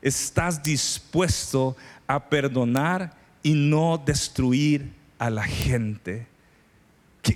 Estás 0.03 0.63
dispuesto 0.63 1.79
a 2.07 2.29
perdonar 2.29 3.17
y 3.43 3.55
no 3.55 3.97
destruir 3.97 4.93
a 5.19 5.31
la 5.31 5.45
gente. 5.45 6.27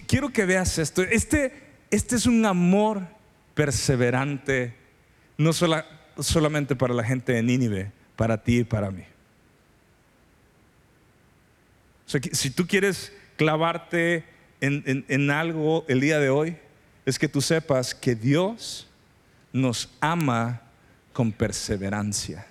Quiero 0.07 0.29
que 0.29 0.45
veas 0.45 0.77
esto. 0.77 1.01
Este, 1.01 1.55
este 1.91 2.17
es 2.17 2.27
un 2.27 2.45
amor 2.45 3.09
perseverante 3.55 4.77
no 5.39 5.53
solamente 5.53 6.77
para 6.77 6.93
la 6.93 7.05
gente 7.05 7.33
de 7.33 7.43
Nínive, 7.43 7.93
para 8.17 8.43
ti 8.43 8.59
y 8.59 8.65
para 8.65 8.91
mí. 8.91 9.05
si 12.07 12.51
tú 12.51 12.67
quieres 12.67 13.13
clavarte 13.37 14.25
en, 14.61 15.05
en 15.09 15.31
algo 15.31 15.85
el 15.89 16.01
día 16.01 16.19
de 16.19 16.29
hoy, 16.29 16.57
es 17.07 17.19
que 17.19 17.29
tú 17.29 17.41
sepas 17.41 17.95
que 17.95 18.15
Dios 18.15 18.89
nos 19.53 19.89
ama 20.01 20.63
con 21.13 21.33
perseverancia. 21.33 22.47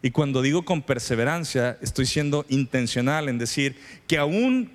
Y 0.00 0.10
cuando 0.10 0.42
digo 0.42 0.64
con 0.64 0.82
perseverancia, 0.82 1.76
estoy 1.80 2.06
siendo 2.06 2.46
intencional 2.48 3.28
en 3.28 3.38
decir 3.38 3.76
que 4.06 4.18
aún 4.18 4.70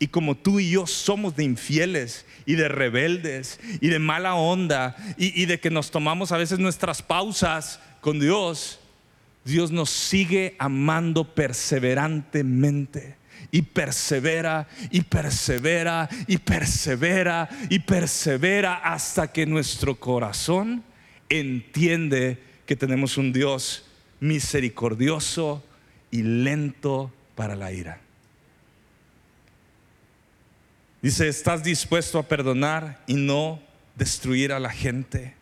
y 0.00 0.08
como 0.08 0.34
tú 0.34 0.58
y 0.58 0.70
yo 0.70 0.86
somos 0.86 1.36
de 1.36 1.44
infieles 1.44 2.24
y 2.46 2.54
de 2.54 2.68
rebeldes 2.68 3.60
y 3.80 3.88
de 3.88 3.98
mala 3.98 4.34
onda 4.34 4.96
y, 5.18 5.40
y, 5.40 5.44
de 5.44 5.60
que 5.60 5.70
nos 5.70 5.90
tomamos 5.90 6.32
a 6.32 6.38
veces 6.38 6.58
nuestras 6.58 7.02
pausas 7.02 7.78
con 8.00 8.18
Dios, 8.18 8.80
Dios 9.44 9.70
nos 9.70 9.90
sigue 9.90 10.56
amando 10.58 11.34
perseverantemente. 11.34 13.20
Y 13.52 13.62
persevera 13.62 14.68
y 14.90 15.00
persevera 15.00 16.08
y 16.28 16.38
persevera 16.38 17.48
y 17.68 17.80
persevera 17.80 18.74
hasta 18.76 19.32
que 19.32 19.44
nuestro 19.44 19.98
corazón 19.98 20.84
entiende 21.28 22.38
que 22.64 22.76
tenemos 22.76 23.16
un 23.16 23.32
Dios 23.32 23.86
misericordioso 24.20 25.64
y 26.12 26.22
lento 26.22 27.12
para 27.34 27.56
la 27.56 27.72
ira. 27.72 28.00
Dice, 31.02 31.28
¿estás 31.28 31.62
dispuesto 31.62 32.18
a 32.18 32.28
perdonar 32.28 33.02
y 33.06 33.14
no 33.14 33.60
destruir 33.96 34.52
a 34.52 34.60
la 34.60 34.70
gente? 34.70 35.34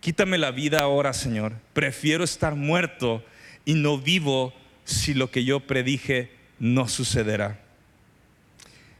Quítame 0.00 0.38
la 0.38 0.52
vida 0.52 0.80
ahora, 0.80 1.12
Señor. 1.12 1.54
Prefiero 1.72 2.22
estar 2.22 2.54
muerto 2.54 3.24
y 3.64 3.74
no 3.74 3.98
vivo 3.98 4.54
si 4.84 5.12
lo 5.12 5.30
que 5.30 5.44
yo 5.44 5.60
predije 5.60 6.30
no 6.58 6.88
sucederá. 6.88 7.60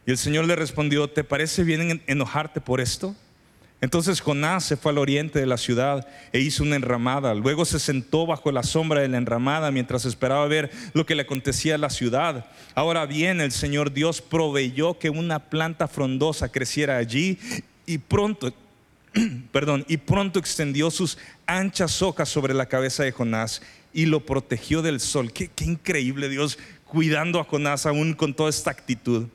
Y 0.06 0.10
el 0.10 0.18
Señor 0.18 0.46
le 0.46 0.56
respondió, 0.56 1.08
¿te 1.08 1.22
parece 1.24 1.62
bien 1.62 2.02
enojarte 2.06 2.60
por 2.60 2.80
esto? 2.80 3.14
Entonces 3.82 4.20
Jonás 4.20 4.64
se 4.64 4.76
fue 4.76 4.92
al 4.92 4.98
oriente 4.98 5.38
de 5.38 5.46
la 5.46 5.56
ciudad 5.56 6.06
e 6.32 6.40
hizo 6.40 6.62
una 6.62 6.76
enramada. 6.76 7.34
Luego 7.34 7.64
se 7.64 7.78
sentó 7.78 8.26
bajo 8.26 8.52
la 8.52 8.62
sombra 8.62 9.00
de 9.00 9.08
la 9.08 9.16
enramada 9.16 9.70
mientras 9.70 10.04
esperaba 10.04 10.46
ver 10.46 10.70
lo 10.92 11.06
que 11.06 11.14
le 11.14 11.22
acontecía 11.22 11.76
a 11.76 11.78
la 11.78 11.88
ciudad. 11.88 12.46
Ahora 12.74 13.06
bien, 13.06 13.40
el 13.40 13.52
Señor 13.52 13.92
Dios 13.92 14.20
proveyó 14.20 14.98
que 14.98 15.08
una 15.08 15.38
planta 15.38 15.88
frondosa 15.88 16.50
creciera 16.50 16.98
allí 16.98 17.38
y 17.86 17.96
pronto, 17.98 18.52
perdón, 19.52 19.86
y 19.88 19.96
pronto 19.96 20.38
extendió 20.38 20.90
sus 20.90 21.16
anchas 21.46 22.02
hojas 22.02 22.28
sobre 22.28 22.52
la 22.52 22.66
cabeza 22.66 23.02
de 23.02 23.12
Jonás 23.12 23.62
y 23.94 24.06
lo 24.06 24.26
protegió 24.26 24.82
del 24.82 25.00
sol. 25.00 25.32
Qué, 25.32 25.48
qué 25.48 25.64
increíble 25.64 26.28
Dios 26.28 26.58
cuidando 26.84 27.40
a 27.40 27.44
Jonás 27.44 27.86
aún 27.86 28.12
con 28.12 28.34
toda 28.34 28.50
esta 28.50 28.70
actitud. 28.70 29.28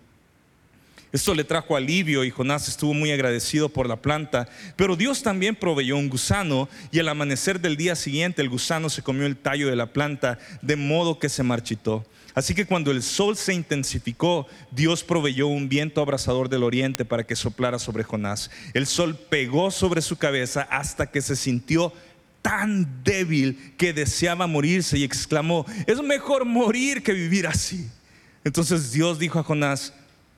Esto 1.15 1.33
le 1.33 1.45
trajo 1.45 1.77
alivio 1.77 2.25
y 2.25 2.29
Jonás 2.29 2.67
estuvo 2.67 2.93
muy 2.93 3.09
agradecido 3.09 3.69
por 3.69 3.87
la 3.87 3.95
planta. 3.95 4.49
Pero 4.75 4.97
Dios 4.97 5.23
también 5.23 5.55
proveyó 5.55 5.95
un 5.95 6.09
gusano 6.09 6.67
y 6.91 6.99
al 6.99 7.07
amanecer 7.07 7.61
del 7.61 7.77
día 7.77 7.95
siguiente 7.95 8.41
el 8.41 8.49
gusano 8.49 8.89
se 8.89 9.01
comió 9.01 9.25
el 9.25 9.37
tallo 9.37 9.69
de 9.69 9.77
la 9.77 9.93
planta 9.93 10.39
de 10.61 10.75
modo 10.75 11.17
que 11.17 11.29
se 11.29 11.41
marchitó. 11.41 12.05
Así 12.33 12.53
que 12.53 12.65
cuando 12.65 12.91
el 12.91 13.01
sol 13.01 13.37
se 13.37 13.53
intensificó, 13.53 14.45
Dios 14.71 15.05
proveyó 15.05 15.47
un 15.47 15.69
viento 15.69 16.01
abrasador 16.01 16.49
del 16.49 16.63
oriente 16.63 17.05
para 17.05 17.25
que 17.25 17.37
soplara 17.37 17.79
sobre 17.79 18.03
Jonás. 18.03 18.51
El 18.73 18.85
sol 18.85 19.17
pegó 19.17 19.71
sobre 19.71 20.01
su 20.01 20.17
cabeza 20.17 20.67
hasta 20.69 21.09
que 21.09 21.21
se 21.21 21.37
sintió 21.37 21.93
tan 22.41 23.05
débil 23.05 23.73
que 23.77 23.93
deseaba 23.93 24.47
morirse 24.47 24.97
y 24.97 25.05
exclamó, 25.05 25.65
es 25.87 26.03
mejor 26.03 26.43
morir 26.43 27.03
que 27.03 27.13
vivir 27.13 27.47
así. 27.47 27.89
Entonces 28.43 28.91
Dios 28.91 29.17
dijo 29.17 29.39
a 29.39 29.43
Jonás, 29.43 29.93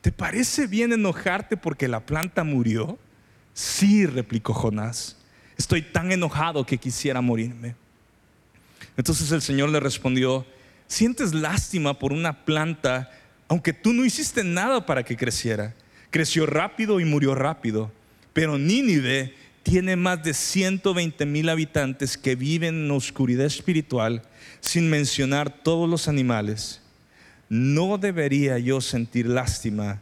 ¿te 0.08 0.14
parece 0.14 0.68
bien 0.68 0.94
enojarte 0.94 1.58
porque 1.58 1.90
la 1.90 2.00
planta 2.00 2.46
murió? 2.46 2.98
Sí, 3.54 4.06
replicó 4.06 4.54
Jonás, 4.54 5.18
estoy 5.58 5.82
tan 5.82 6.14
enojado 6.14 6.66
que 6.66 6.78
quisiera 6.78 7.20
morirme. 7.20 7.76
Entonces 8.96 9.34
el 9.34 9.42
Señor 9.42 9.68
le 9.68 9.82
respondió, 9.82 10.46
sientes 10.88 11.34
lástima 11.34 12.00
por 12.00 12.14
una 12.14 12.46
planta, 12.46 13.12
aunque 13.50 13.74
tú 13.74 13.92
no 13.92 14.06
hiciste 14.06 14.46
nada 14.46 14.86
para 14.86 15.04
que 15.04 15.18
creciera. 15.18 15.76
Creció 16.10 16.46
rápido 16.46 17.02
y 17.02 17.04
murió 17.04 17.36
rápido. 17.36 17.92
Pero 18.32 18.58
Nínive 18.58 19.36
tiene 19.62 19.98
más 19.98 20.24
de 20.24 20.34
120 20.34 21.26
mil 21.26 21.50
habitantes 21.50 22.18
que 22.18 22.38
viven 22.38 22.86
en 22.86 22.92
oscuridad 22.92 23.46
espiritual, 23.46 24.22
sin 24.62 24.90
mencionar 24.90 25.50
todos 25.50 25.90
los 25.90 26.08
animales 26.08 26.82
no 27.50 27.98
debería 27.98 28.58
yo 28.60 28.82
sentir 28.82 29.28
lástima 29.28 30.02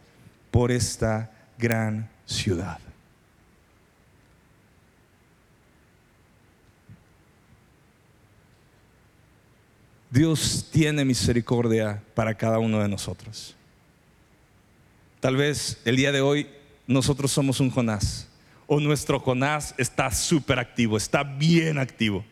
por 0.52 0.72
esta 0.72 1.32
gran 1.58 2.10
ciudad. 2.26 2.80
Dios 10.10 10.70
tiene 10.72 11.04
misericordia 11.04 12.02
para 12.14 12.34
cada 12.34 12.58
uno 12.58 12.82
de 12.82 12.88
nosotros. 12.88 13.54
Tal 15.20 15.36
vez 15.36 15.78
el 15.84 15.98
día 15.98 16.14
de 16.14 16.22
hoy 16.22 16.48
nosotros 16.88 17.32
somos 17.32 17.60
un 17.60 17.70
Jonás 17.70 18.28
o 18.68 18.80
nuestro 18.80 19.20
Jonás 19.20 19.76
está 19.78 20.10
súper 20.12 20.60
activo, 20.60 20.98
está 20.98 21.24
bien 21.24 21.78
activo. 21.78 22.24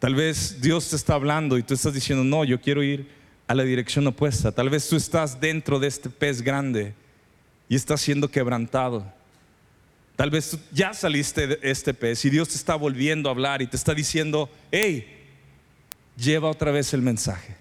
Tal 0.00 0.14
vez 0.14 0.60
Dios 0.62 0.88
te 0.88 0.96
está 0.96 1.14
hablando 1.14 1.58
y 1.58 1.62
tú 1.62 1.74
estás 1.74 1.92
diciendo, 1.92 2.24
no, 2.24 2.44
yo 2.44 2.60
quiero 2.60 2.82
ir 2.82 3.06
a 3.46 3.54
la 3.54 3.62
dirección 3.64 4.06
opuesta. 4.06 4.50
Tal 4.50 4.70
vez 4.70 4.88
tú 4.88 4.96
estás 4.96 5.38
dentro 5.40 5.78
de 5.78 5.88
este 5.88 6.08
pez 6.08 6.40
grande 6.40 6.94
y 7.68 7.76
estás 7.76 8.00
siendo 8.00 8.30
quebrantado. 8.30 9.12
Tal 10.16 10.30
vez 10.30 10.50
tú 10.50 10.58
ya 10.72 10.94
saliste 10.94 11.46
de 11.46 11.58
este 11.62 11.92
pez 11.92 12.24
y 12.24 12.30
Dios 12.30 12.48
te 12.48 12.54
está 12.54 12.76
volviendo 12.76 13.28
a 13.28 13.32
hablar 13.32 13.60
y 13.60 13.66
te 13.66 13.76
está 13.76 13.92
diciendo, 13.92 14.50
hey, 14.72 15.06
lleva 16.16 16.48
otra 16.48 16.70
vez 16.70 16.94
el 16.94 17.02
mensaje. 17.02 17.56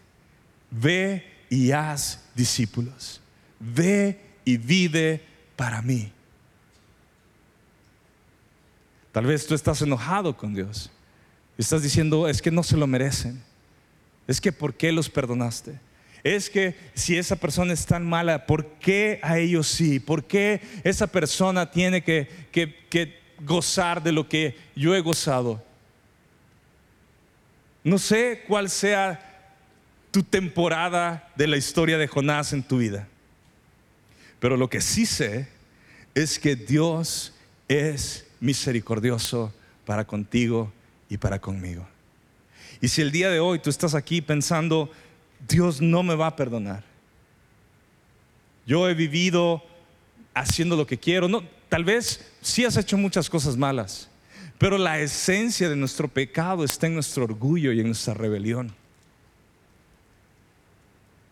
Ve 0.72 1.26
y 1.50 1.72
haz 1.72 2.24
discípulos. 2.36 3.20
Ve 3.60 4.18
y 4.46 4.56
vive 4.56 5.22
para 5.58 5.82
mí. 5.82 6.10
Tal 9.12 9.26
vez 9.26 9.46
tú 9.46 9.56
estás 9.56 9.82
enojado 9.82 10.38
con 10.38 10.54
Dios. 10.54 10.90
Estás 11.60 11.84
diciendo, 11.84 12.30
es 12.30 12.42
que 12.42 12.52
no 12.52 12.64
se 12.64 12.78
lo 12.78 12.88
merecen. 12.88 13.44
Es 14.28 14.40
que 14.40 14.54
¿por 14.54 14.74
qué 14.74 14.94
los 14.94 15.10
perdonaste? 15.10 15.78
Es 16.24 16.50
que 16.50 16.74
si 16.94 17.18
esa 17.18 17.36
persona 17.36 17.74
es 17.74 17.86
tan 17.86 18.08
mala, 18.08 18.46
¿por 18.46 18.66
qué 18.80 19.20
a 19.22 19.40
ellos 19.40 19.68
sí? 19.68 20.00
¿Por 20.00 20.24
qué 20.24 20.62
esa 20.86 21.08
persona 21.08 21.70
tiene 21.70 22.02
que, 22.02 22.30
que 22.54 23.20
gozar 23.42 24.02
de 24.02 24.14
lo 24.14 24.30
que 24.30 24.58
yo 24.74 24.96
he 24.96 25.02
gozado? 25.02 25.62
No 27.84 27.98
sé 27.98 28.46
cuál 28.48 28.70
sea 28.70 29.58
tu 30.12 30.24
temporada 30.24 31.30
de 31.36 31.48
la 31.48 31.58
historia 31.58 31.98
de 31.98 32.08
Jonás 32.08 32.54
en 32.54 32.64
tu 32.64 32.78
vida. 32.78 33.06
Pero 34.40 34.56
lo 34.56 34.70
que 34.70 34.80
sí 34.80 35.06
sé 35.06 35.50
es 36.16 36.40
que 36.40 36.56
Dios 36.56 37.34
es 37.68 38.26
misericordioso 38.40 39.54
para 39.86 40.06
contigo 40.08 40.72
y 41.10 41.18
para 41.18 41.40
conmigo. 41.40 41.88
Y 42.82 42.88
si 42.88 43.02
el 43.02 43.12
día 43.12 43.30
de 43.30 43.40
hoy 43.40 43.60
tú 43.60 43.70
estás 43.70 43.94
aquí 43.94 44.22
pensando, 44.22 44.90
Dios 45.48 45.82
no 45.82 46.04
me 46.04 46.16
va 46.16 46.28
a 46.28 46.36
perdonar. 46.36 46.84
Yo 48.66 48.88
he 48.88 48.94
vivido 48.94 49.64
haciendo 50.34 50.76
lo 50.76 50.86
que 50.86 50.98
quiero. 50.98 51.28
No, 51.28 51.44
tal 51.68 51.84
vez 51.84 52.32
sí 52.42 52.64
has 52.64 52.78
hecho 52.78 52.98
muchas 52.98 53.30
cosas 53.30 53.58
malas, 53.58 54.10
pero 54.58 54.78
la 54.78 55.00
esencia 55.00 55.70
de 55.70 55.76
nuestro 55.76 56.08
pecado 56.08 56.64
está 56.64 56.88
en 56.88 56.94
nuestro 56.94 57.24
orgullo 57.24 57.74
y 57.74 57.80
en 57.80 57.88
nuestra 57.88 58.14
rebelión. 58.14 58.74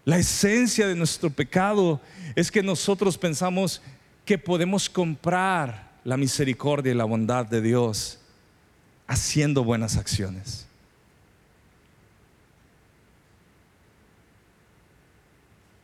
La 0.04 0.18
esencia 0.18 0.88
de 0.88 0.96
nuestro 0.96 1.30
pecado 1.30 2.02
es 2.36 2.50
que 2.50 2.64
nosotros 2.64 3.18
pensamos 3.18 3.82
que 4.26 4.38
podemos 4.38 4.90
comprar 4.90 5.92
la 6.04 6.16
misericordia 6.16 6.94
y 6.94 6.96
la 6.96 7.04
bondad 7.04 7.46
de 7.46 7.62
Dios 7.62 8.17
haciendo 9.08 9.64
buenas 9.64 9.98
acciones. 9.98 10.68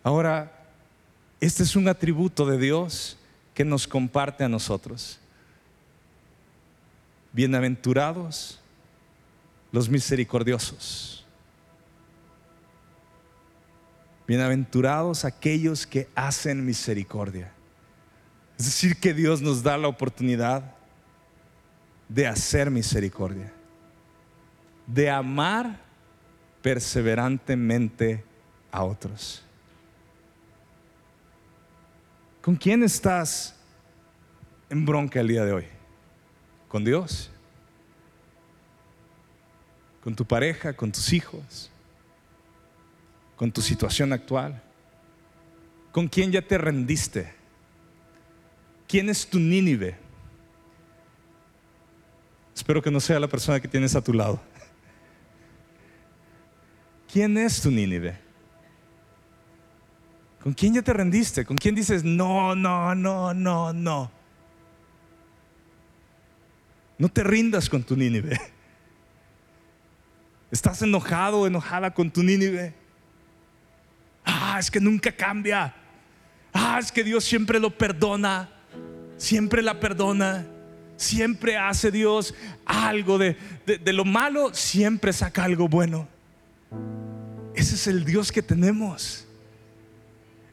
Ahora, 0.03 0.51
este 1.39 1.63
es 1.63 1.75
un 1.75 1.87
atributo 1.87 2.45
de 2.45 2.57
Dios 2.57 3.17
que 3.53 3.63
nos 3.63 3.87
comparte 3.87 4.43
a 4.43 4.49
nosotros. 4.49 5.19
Bienaventurados 7.31 8.59
los 9.71 9.89
misericordiosos. 9.89 11.25
Bienaventurados 14.27 15.25
aquellos 15.25 15.87
que 15.87 16.07
hacen 16.15 16.65
misericordia. 16.65 17.51
Es 18.57 18.65
decir, 18.65 18.97
que 18.97 19.13
Dios 19.13 19.41
nos 19.41 19.63
da 19.63 19.77
la 19.77 19.87
oportunidad 19.87 20.75
de 22.13 22.27
hacer 22.27 22.69
misericordia, 22.69 23.51
de 24.85 25.09
amar 25.09 25.79
perseverantemente 26.61 28.23
a 28.71 28.83
otros. 28.83 29.43
¿Con 32.39 32.55
quién 32.55 32.83
estás 32.83 33.55
en 34.69 34.85
bronca 34.85 35.21
el 35.21 35.27
día 35.27 35.43
de 35.43 35.53
hoy? 35.53 35.65
¿Con 36.67 36.83
Dios? 36.83 37.31
¿Con 40.03 40.15
tu 40.15 40.23
pareja? 40.23 40.73
¿Con 40.73 40.91
tus 40.91 41.13
hijos? 41.13 41.71
¿Con 43.35 43.51
tu 43.51 43.61
situación 43.61 44.13
actual? 44.13 44.61
¿Con 45.91 46.07
quién 46.07 46.31
ya 46.31 46.43
te 46.43 46.59
rendiste? 46.59 47.33
¿Quién 48.87 49.09
es 49.09 49.27
tu 49.27 49.39
Nínive? 49.39 50.02
Espero 52.55 52.81
que 52.81 52.91
no 52.91 52.99
sea 52.99 53.19
la 53.19 53.27
persona 53.27 53.59
que 53.59 53.67
tienes 53.67 53.95
a 53.95 54.01
tu 54.01 54.13
lado. 54.13 54.41
¿Quién 57.11 57.37
es 57.37 57.61
tu 57.61 57.69
Nínive? 57.69 58.17
¿Con 60.41 60.53
quién 60.53 60.73
ya 60.73 60.81
te 60.81 60.91
rendiste? 60.91 61.45
¿Con 61.45 61.57
quién 61.57 61.73
dices, 61.73 62.03
no, 62.03 62.55
no, 62.55 62.93
no, 62.95 63.33
no, 63.33 63.71
no? 63.71 64.11
No 66.97 67.09
te 67.09 67.23
rindas 67.23 67.69
con 67.69 67.83
tu 67.83 67.95
Nínive. 67.95 68.39
¿Estás 70.51 70.81
enojado 70.81 71.41
o 71.41 71.47
enojada 71.47 71.93
con 71.93 72.11
tu 72.11 72.21
Nínive? 72.21 72.73
Ah, 74.25 74.57
es 74.59 74.69
que 74.69 74.79
nunca 74.79 75.11
cambia. 75.11 75.73
Ah, 76.53 76.77
es 76.79 76.91
que 76.91 77.03
Dios 77.03 77.23
siempre 77.23 77.59
lo 77.59 77.69
perdona. 77.69 78.49
Siempre 79.17 79.61
la 79.61 79.79
perdona. 79.79 80.45
Siempre 81.03 81.57
hace 81.57 81.91
Dios 81.91 82.33
algo 82.65 83.17
de, 83.17 83.35
de, 83.65 83.91
lo 83.91 84.05
malo, 84.05 84.53
siempre 84.53 85.11
saca 85.11 85.43
algo 85.43 85.67
bueno. 85.67 86.07
Ese 87.53 87.75
es 87.75 87.87
el 87.87 88.05
Dios 88.05 88.31
que 88.31 88.41
tenemos. 88.41 89.27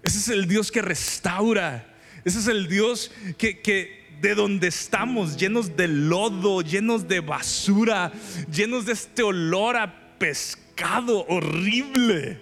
Ese 0.03 0.19
es 0.19 0.29
el 0.29 0.49
Dios 0.49 0.73
que 0.73 0.83
restaura. 0.83 1.87
Ese 2.25 2.41
es 2.41 2.49
el 2.49 2.67
Dios 2.67 3.13
que, 3.39 3.61
que 3.61 4.19
de 4.21 4.35
donde 4.35 4.67
estamos, 4.67 5.37
llenos 5.37 5.77
de 5.77 5.87
lodo, 5.87 6.63
llenos 6.63 7.07
de 7.07 7.21
basura, 7.21 8.11
llenos 8.53 8.87
de 8.87 8.95
este 8.95 9.23
olor 9.23 9.77
a 9.77 10.19
pescado 10.19 11.25
horrible. 11.29 12.41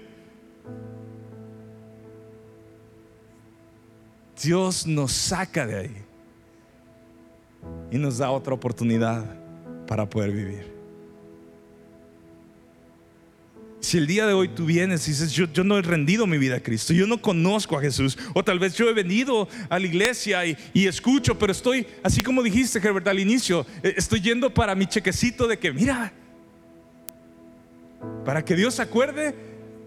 Dios 4.42 4.86
nos 4.86 5.12
saca 5.12 5.66
de 5.66 5.76
ahí 5.76 6.07
y 7.90 7.98
nos 7.98 8.18
da 8.18 8.30
otra 8.30 8.54
oportunidad 8.54 9.24
para 9.86 10.08
poder 10.08 10.32
vivir. 10.32 10.78
Si 13.80 13.96
el 13.96 14.06
día 14.06 14.26
de 14.26 14.32
hoy 14.32 14.48
tú 14.48 14.66
vienes 14.66 15.06
y 15.06 15.12
dices, 15.12 15.32
yo, 15.32 15.46
yo, 15.52 15.62
no 15.62 15.78
he 15.78 15.82
rendido 15.82 16.26
mi 16.26 16.36
vida 16.36 16.56
a 16.56 16.60
Cristo, 16.60 16.92
yo 16.92 17.06
no 17.06 17.22
conozco 17.22 17.78
a 17.78 17.80
Jesús, 17.80 18.18
o 18.34 18.42
tal 18.42 18.58
vez 18.58 18.74
yo 18.74 18.88
he 18.88 18.92
venido 18.92 19.48
a 19.70 19.78
la 19.78 19.86
iglesia 19.86 20.44
y, 20.44 20.56
y 20.74 20.86
escucho, 20.86 21.38
pero 21.38 21.52
estoy, 21.52 21.86
así 22.02 22.20
como 22.20 22.42
dijiste, 22.42 22.80
Herbert, 22.80 23.06
al 23.06 23.20
inicio, 23.20 23.64
eh, 23.82 23.94
estoy 23.96 24.20
yendo 24.20 24.52
para 24.52 24.74
mi 24.74 24.86
chequecito 24.86 25.46
de 25.46 25.58
que, 25.58 25.72
mira, 25.72 26.12
para 28.24 28.44
que 28.44 28.56
Dios 28.56 28.74
se 28.74 28.82
acuerde 28.82 29.34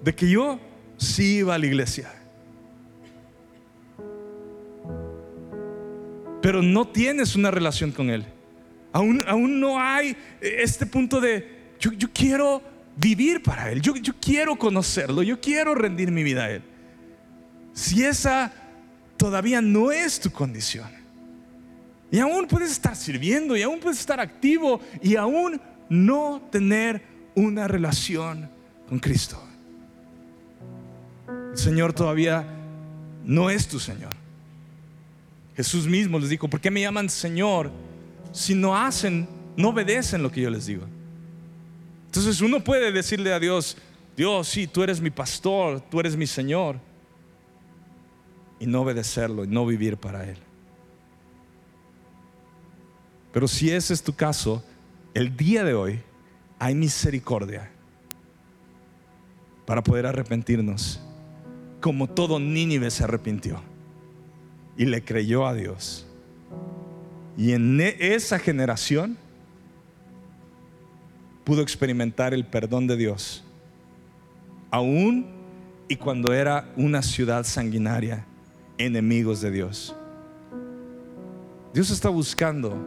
de 0.04 0.16
que 0.16 0.30
yo 0.30 0.60
sí 0.98 1.38
iba 1.40 1.56
a 1.56 1.58
la 1.58 1.66
iglesia. 1.66 2.21
Pero 6.42 6.62
no 6.62 6.88
tienes 6.88 7.36
una 7.36 7.52
relación 7.52 7.92
con 7.92 8.10
Él. 8.10 8.26
Aún, 8.92 9.22
aún 9.28 9.60
no 9.60 9.80
hay 9.80 10.16
este 10.42 10.86
punto 10.86 11.22
de, 11.22 11.76
yo, 11.80 11.92
quiero 12.14 12.62
vivir 12.98 13.42
para 13.42 13.72
Él, 13.72 13.82
yo, 13.82 13.96
yo 13.96 14.14
quiero 14.20 14.58
conocerlo, 14.58 15.24
yo 15.24 15.40
quiero 15.40 15.76
rendir 15.76 16.12
mi 16.12 16.24
vida 16.24 16.46
a 16.46 16.52
Él. 16.52 16.62
Si 17.74 18.04
esa 18.04 18.52
todavía 19.18 19.62
no 19.62 19.92
es 19.92 20.20
tu 20.20 20.32
condición, 20.32 20.90
y 22.12 22.20
aún 22.20 22.46
puedes 22.48 22.72
estar 22.72 22.96
sirviendo, 22.96 23.56
y 23.56 23.62
aún 23.62 23.80
puedes 23.80 24.00
estar 24.00 24.20
activo, 24.20 24.82
y 25.02 25.16
aún 25.16 25.62
no 25.88 26.42
tener 26.52 27.02
una 27.36 27.68
relación 27.68 28.50
con 28.90 29.00
Cristo. 29.00 29.42
El 31.52 31.58
Señor 31.58 31.94
todavía 31.94 32.46
no 33.24 33.50
es 33.50 33.68
tu 33.68 33.80
Señor. 33.80 34.21
Jesús 35.62 35.86
mismo 35.86 36.18
les 36.18 36.30
dijo, 36.30 36.48
¿por 36.48 36.60
qué 36.60 36.72
me 36.72 36.82
llaman 36.82 37.08
Señor 37.08 37.70
si 38.32 38.56
no 38.56 38.76
hacen, 38.76 39.28
no 39.56 39.70
obedecen 39.70 40.24
lo 40.24 40.32
que 40.32 40.42
yo 40.42 40.50
les 40.50 40.66
digo? 40.66 40.88
Entonces 42.08 42.42
uno 42.42 42.64
puede 42.64 42.92
decirle 42.92 43.32
a 43.32 43.40
Dios, 43.40 43.78
Dios, 44.18 44.48
sí, 44.48 44.66
tú 44.66 44.82
eres 44.82 45.00
mi 45.00 45.12
pastor, 45.12 45.80
tú 45.80 46.00
eres 46.00 46.18
mi 46.18 46.26
Señor, 46.26 46.80
y 48.60 48.66
no 48.66 48.82
obedecerlo 48.82 49.44
y 49.44 49.50
no 49.50 49.64
vivir 49.68 49.98
para 49.98 50.28
Él. 50.28 50.38
Pero 53.32 53.48
si 53.48 53.70
ese 53.70 53.94
es 53.94 54.02
tu 54.02 54.16
caso, 54.16 54.66
el 55.14 55.38
día 55.38 55.64
de 55.64 55.76
hoy 55.76 56.00
hay 56.58 56.74
misericordia 56.74 57.70
para 59.68 59.84
poder 59.84 60.08
arrepentirnos, 60.08 61.00
como 61.80 62.10
todo 62.10 62.40
Nínive 62.40 62.90
se 62.90 63.04
arrepintió 63.04 63.62
y 64.78 64.86
le 64.86 65.04
creyó 65.04 65.46
a 65.46 65.54
Dios. 65.54 66.06
Y 67.38 67.54
en 67.54 67.80
e, 67.80 67.96
esa 68.00 68.40
generación 68.40 69.18
pudo 71.44 71.62
experimentar 71.62 72.34
el 72.34 72.46
perdón 72.46 72.88
de 72.88 72.98
Dios, 72.98 73.44
aún 74.70 75.26
y 75.88 75.96
cuando 75.96 76.34
era 76.34 76.72
una 76.78 77.02
ciudad 77.02 77.44
sanguinaria, 77.44 78.26
enemigos 78.78 79.42
de 79.42 79.52
Dios. 79.52 79.96
Dios 81.74 81.90
está 81.90 82.10
buscando 82.10 82.78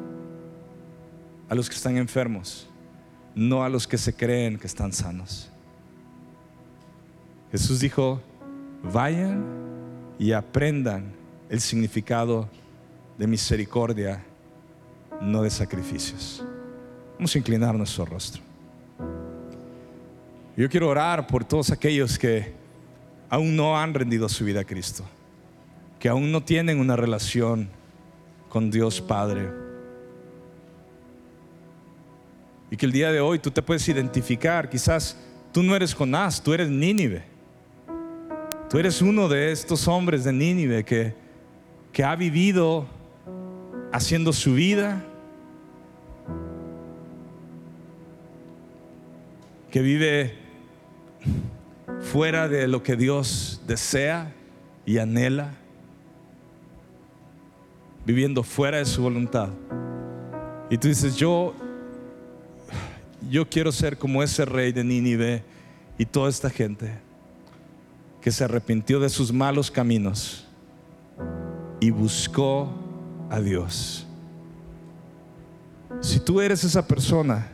a 1.48 1.54
los 1.54 1.68
que 1.68 1.76
están 1.76 1.96
enfermos, 1.96 2.68
no 3.34 3.64
a 3.64 3.68
los 3.68 3.86
que 3.86 3.98
se 3.98 4.14
creen 4.14 4.58
que 4.58 4.66
están 4.66 4.92
sanos. 4.92 5.50
Jesús 7.50 7.80
dijo, 7.80 8.20
vayan 8.82 9.44
y 10.18 10.32
aprendan 10.32 11.12
el 11.48 11.60
significado 11.60 12.48
de 13.18 13.26
misericordia, 13.26 14.24
no 15.20 15.42
de 15.42 15.50
sacrificios. 15.50 16.44
Vamos 17.14 17.34
a 17.34 17.38
inclinar 17.38 17.74
nuestro 17.74 18.04
rostro. 18.04 18.42
Yo 20.56 20.68
quiero 20.68 20.88
orar 20.88 21.26
por 21.26 21.44
todos 21.44 21.70
aquellos 21.70 22.18
que 22.18 22.52
aún 23.28 23.56
no 23.56 23.78
han 23.78 23.94
rendido 23.94 24.28
su 24.28 24.44
vida 24.44 24.60
a 24.60 24.64
Cristo, 24.64 25.04
que 25.98 26.08
aún 26.08 26.30
no 26.30 26.42
tienen 26.42 26.78
una 26.78 26.96
relación 26.96 27.68
con 28.48 28.70
Dios 28.70 29.00
Padre. 29.00 29.50
Y 32.70 32.76
que 32.76 32.86
el 32.86 32.92
día 32.92 33.12
de 33.12 33.20
hoy 33.20 33.38
tú 33.38 33.50
te 33.50 33.62
puedes 33.62 33.88
identificar, 33.88 34.68
quizás 34.68 35.16
tú 35.52 35.62
no 35.62 35.74
eres 35.74 35.94
Jonás, 35.94 36.42
tú 36.42 36.52
eres 36.52 36.68
Nínive. 36.68 37.24
Tú 38.70 38.78
eres 38.78 39.02
uno 39.02 39.28
de 39.28 39.52
estos 39.52 39.86
hombres 39.86 40.24
de 40.24 40.32
Nínive 40.32 40.84
que 40.84 41.23
que 41.94 42.02
ha 42.02 42.16
vivido 42.16 42.86
haciendo 43.92 44.32
su 44.32 44.54
vida, 44.54 45.00
que 49.70 49.80
vive 49.80 50.34
fuera 52.00 52.48
de 52.48 52.66
lo 52.66 52.82
que 52.82 52.96
Dios 52.96 53.62
desea 53.68 54.34
y 54.84 54.98
anhela, 54.98 55.54
viviendo 58.04 58.42
fuera 58.42 58.78
de 58.78 58.86
su 58.86 59.00
voluntad. 59.00 59.50
Y 60.70 60.78
tú 60.78 60.88
dices, 60.88 61.14
yo, 61.14 61.54
yo 63.30 63.48
quiero 63.48 63.70
ser 63.70 63.98
como 63.98 64.20
ese 64.20 64.44
rey 64.44 64.72
de 64.72 64.82
Nínive 64.82 65.44
y 65.96 66.06
toda 66.06 66.28
esta 66.28 66.50
gente 66.50 66.90
que 68.20 68.32
se 68.32 68.42
arrepintió 68.42 68.98
de 68.98 69.10
sus 69.10 69.32
malos 69.32 69.70
caminos 69.70 70.43
y 71.84 71.90
buscó 71.90 72.72
a 73.28 73.38
Dios. 73.40 74.06
Si 76.00 76.18
tú 76.18 76.40
eres 76.40 76.64
esa 76.64 76.86
persona, 76.86 77.46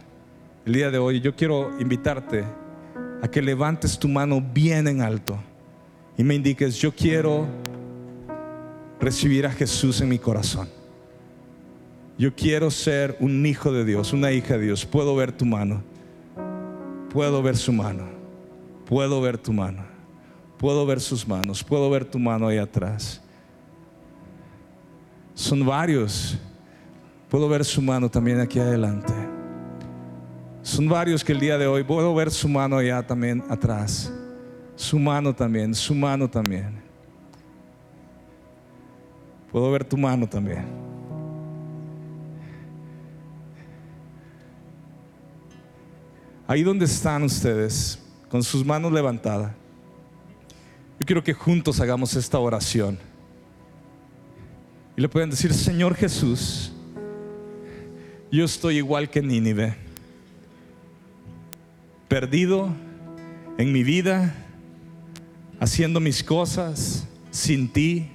el 0.64 0.72
día 0.72 0.88
de 0.92 0.98
hoy 0.98 1.20
yo 1.20 1.34
quiero 1.34 1.76
invitarte 1.80 2.44
a 3.20 3.28
que 3.28 3.42
levantes 3.42 3.98
tu 3.98 4.06
mano 4.06 4.40
bien 4.40 4.86
en 4.86 5.02
alto 5.02 5.36
y 6.16 6.22
me 6.22 6.36
indiques, 6.36 6.76
yo 6.76 6.92
quiero 6.94 7.44
recibir 9.00 9.46
a 9.46 9.50
Jesús 9.50 10.00
en 10.00 10.08
mi 10.08 10.18
corazón. 10.20 10.68
Yo 12.16 12.32
quiero 12.32 12.70
ser 12.70 13.16
un 13.18 13.44
hijo 13.44 13.72
de 13.72 13.84
Dios, 13.84 14.12
una 14.12 14.30
hija 14.30 14.58
de 14.58 14.66
Dios. 14.66 14.86
Puedo 14.86 15.16
ver 15.16 15.32
tu 15.32 15.44
mano. 15.44 15.82
Puedo 17.12 17.42
ver 17.42 17.56
su 17.56 17.72
mano. 17.72 18.04
Puedo 18.86 19.20
ver 19.20 19.38
tu 19.38 19.52
mano. 19.52 19.82
Puedo 20.56 20.86
ver 20.86 21.00
sus 21.00 21.26
manos. 21.26 21.64
Puedo 21.64 21.90
ver 21.90 22.04
tu 22.04 22.20
mano 22.20 22.46
ahí 22.46 22.58
atrás. 22.58 23.19
Son 25.40 25.64
varios. 25.64 26.36
Puedo 27.30 27.48
ver 27.48 27.64
su 27.64 27.80
mano 27.80 28.10
también 28.10 28.40
aquí 28.40 28.58
adelante. 28.58 29.14
Son 30.60 30.86
varios 30.86 31.24
que 31.24 31.32
el 31.32 31.40
día 31.40 31.56
de 31.56 31.66
hoy 31.66 31.82
puedo 31.82 32.14
ver 32.14 32.30
su 32.30 32.46
mano 32.46 32.76
allá 32.76 33.02
también 33.06 33.42
atrás. 33.48 34.12
Su 34.76 34.98
mano 34.98 35.34
también, 35.34 35.74
su 35.74 35.94
mano 35.94 36.28
también. 36.28 36.82
Puedo 39.50 39.72
ver 39.72 39.82
tu 39.82 39.96
mano 39.96 40.28
también. 40.28 40.66
Ahí 46.46 46.62
donde 46.62 46.84
están 46.84 47.22
ustedes, 47.22 47.98
con 48.28 48.42
sus 48.42 48.62
manos 48.62 48.92
levantadas. 48.92 49.52
Yo 50.98 51.06
quiero 51.06 51.24
que 51.24 51.32
juntos 51.32 51.80
hagamos 51.80 52.14
esta 52.14 52.38
oración. 52.38 53.09
Y 55.00 55.02
le 55.02 55.08
pueden 55.08 55.30
decir, 55.30 55.54
Señor 55.54 55.94
Jesús, 55.94 56.72
yo 58.30 58.44
estoy 58.44 58.76
igual 58.76 59.08
que 59.08 59.22
Nínive, 59.22 59.74
perdido 62.06 62.68
en 63.56 63.72
mi 63.72 63.82
vida, 63.82 64.34
haciendo 65.58 66.00
mis 66.00 66.22
cosas 66.22 67.08
sin 67.30 67.72
ti. 67.72 68.10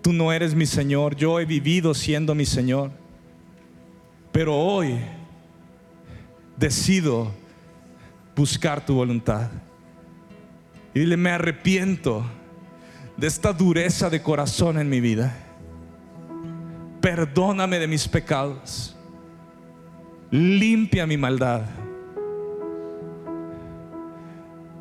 Tú 0.00 0.14
no 0.14 0.32
eres 0.32 0.54
mi 0.54 0.64
Señor, 0.64 1.16
yo 1.16 1.38
he 1.38 1.44
vivido 1.44 1.92
siendo 1.92 2.34
mi 2.34 2.46
Señor. 2.46 2.92
Pero 4.32 4.56
hoy 4.56 4.98
decido 6.56 7.30
buscar 8.34 8.86
tu 8.86 8.94
voluntad. 8.94 9.50
Y 10.94 11.00
dile, 11.00 11.18
me 11.18 11.28
arrepiento 11.28 12.24
de 13.16 13.26
esta 13.26 13.52
dureza 13.52 14.10
de 14.10 14.22
corazón 14.22 14.78
en 14.78 14.88
mi 14.88 15.00
vida. 15.00 15.34
Perdóname 17.00 17.78
de 17.78 17.86
mis 17.86 18.06
pecados. 18.08 18.96
Limpia 20.30 21.06
mi 21.06 21.16
maldad. 21.16 21.62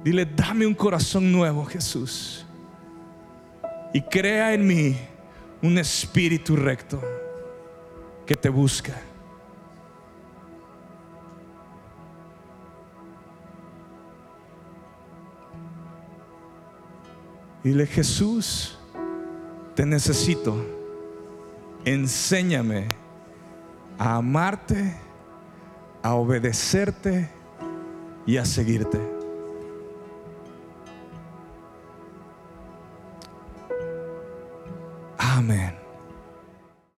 Dile, 0.04 0.26
dame 0.26 0.66
un 0.66 0.74
corazón 0.74 1.32
nuevo, 1.32 1.66
Jesús. 1.66 2.46
Y 3.94 4.02
crea 4.02 4.54
en 4.54 4.66
mí 4.66 4.98
un 5.62 5.78
espíritu 5.78 6.56
recto 6.56 7.02
que 8.26 8.36
te 8.36 8.50
busca. 8.50 9.00
Dile, 17.64 17.86
Jesús, 17.86 18.78
te 19.76 19.86
necesito. 19.86 20.56
Enséñame 21.86 22.90
a 24.00 24.16
amarte, 24.16 24.98
a 26.02 26.16
obedecerte 26.16 27.30
y 28.26 28.38
a 28.38 28.46
seguirte. 28.46 29.00
Amén. 35.18 35.81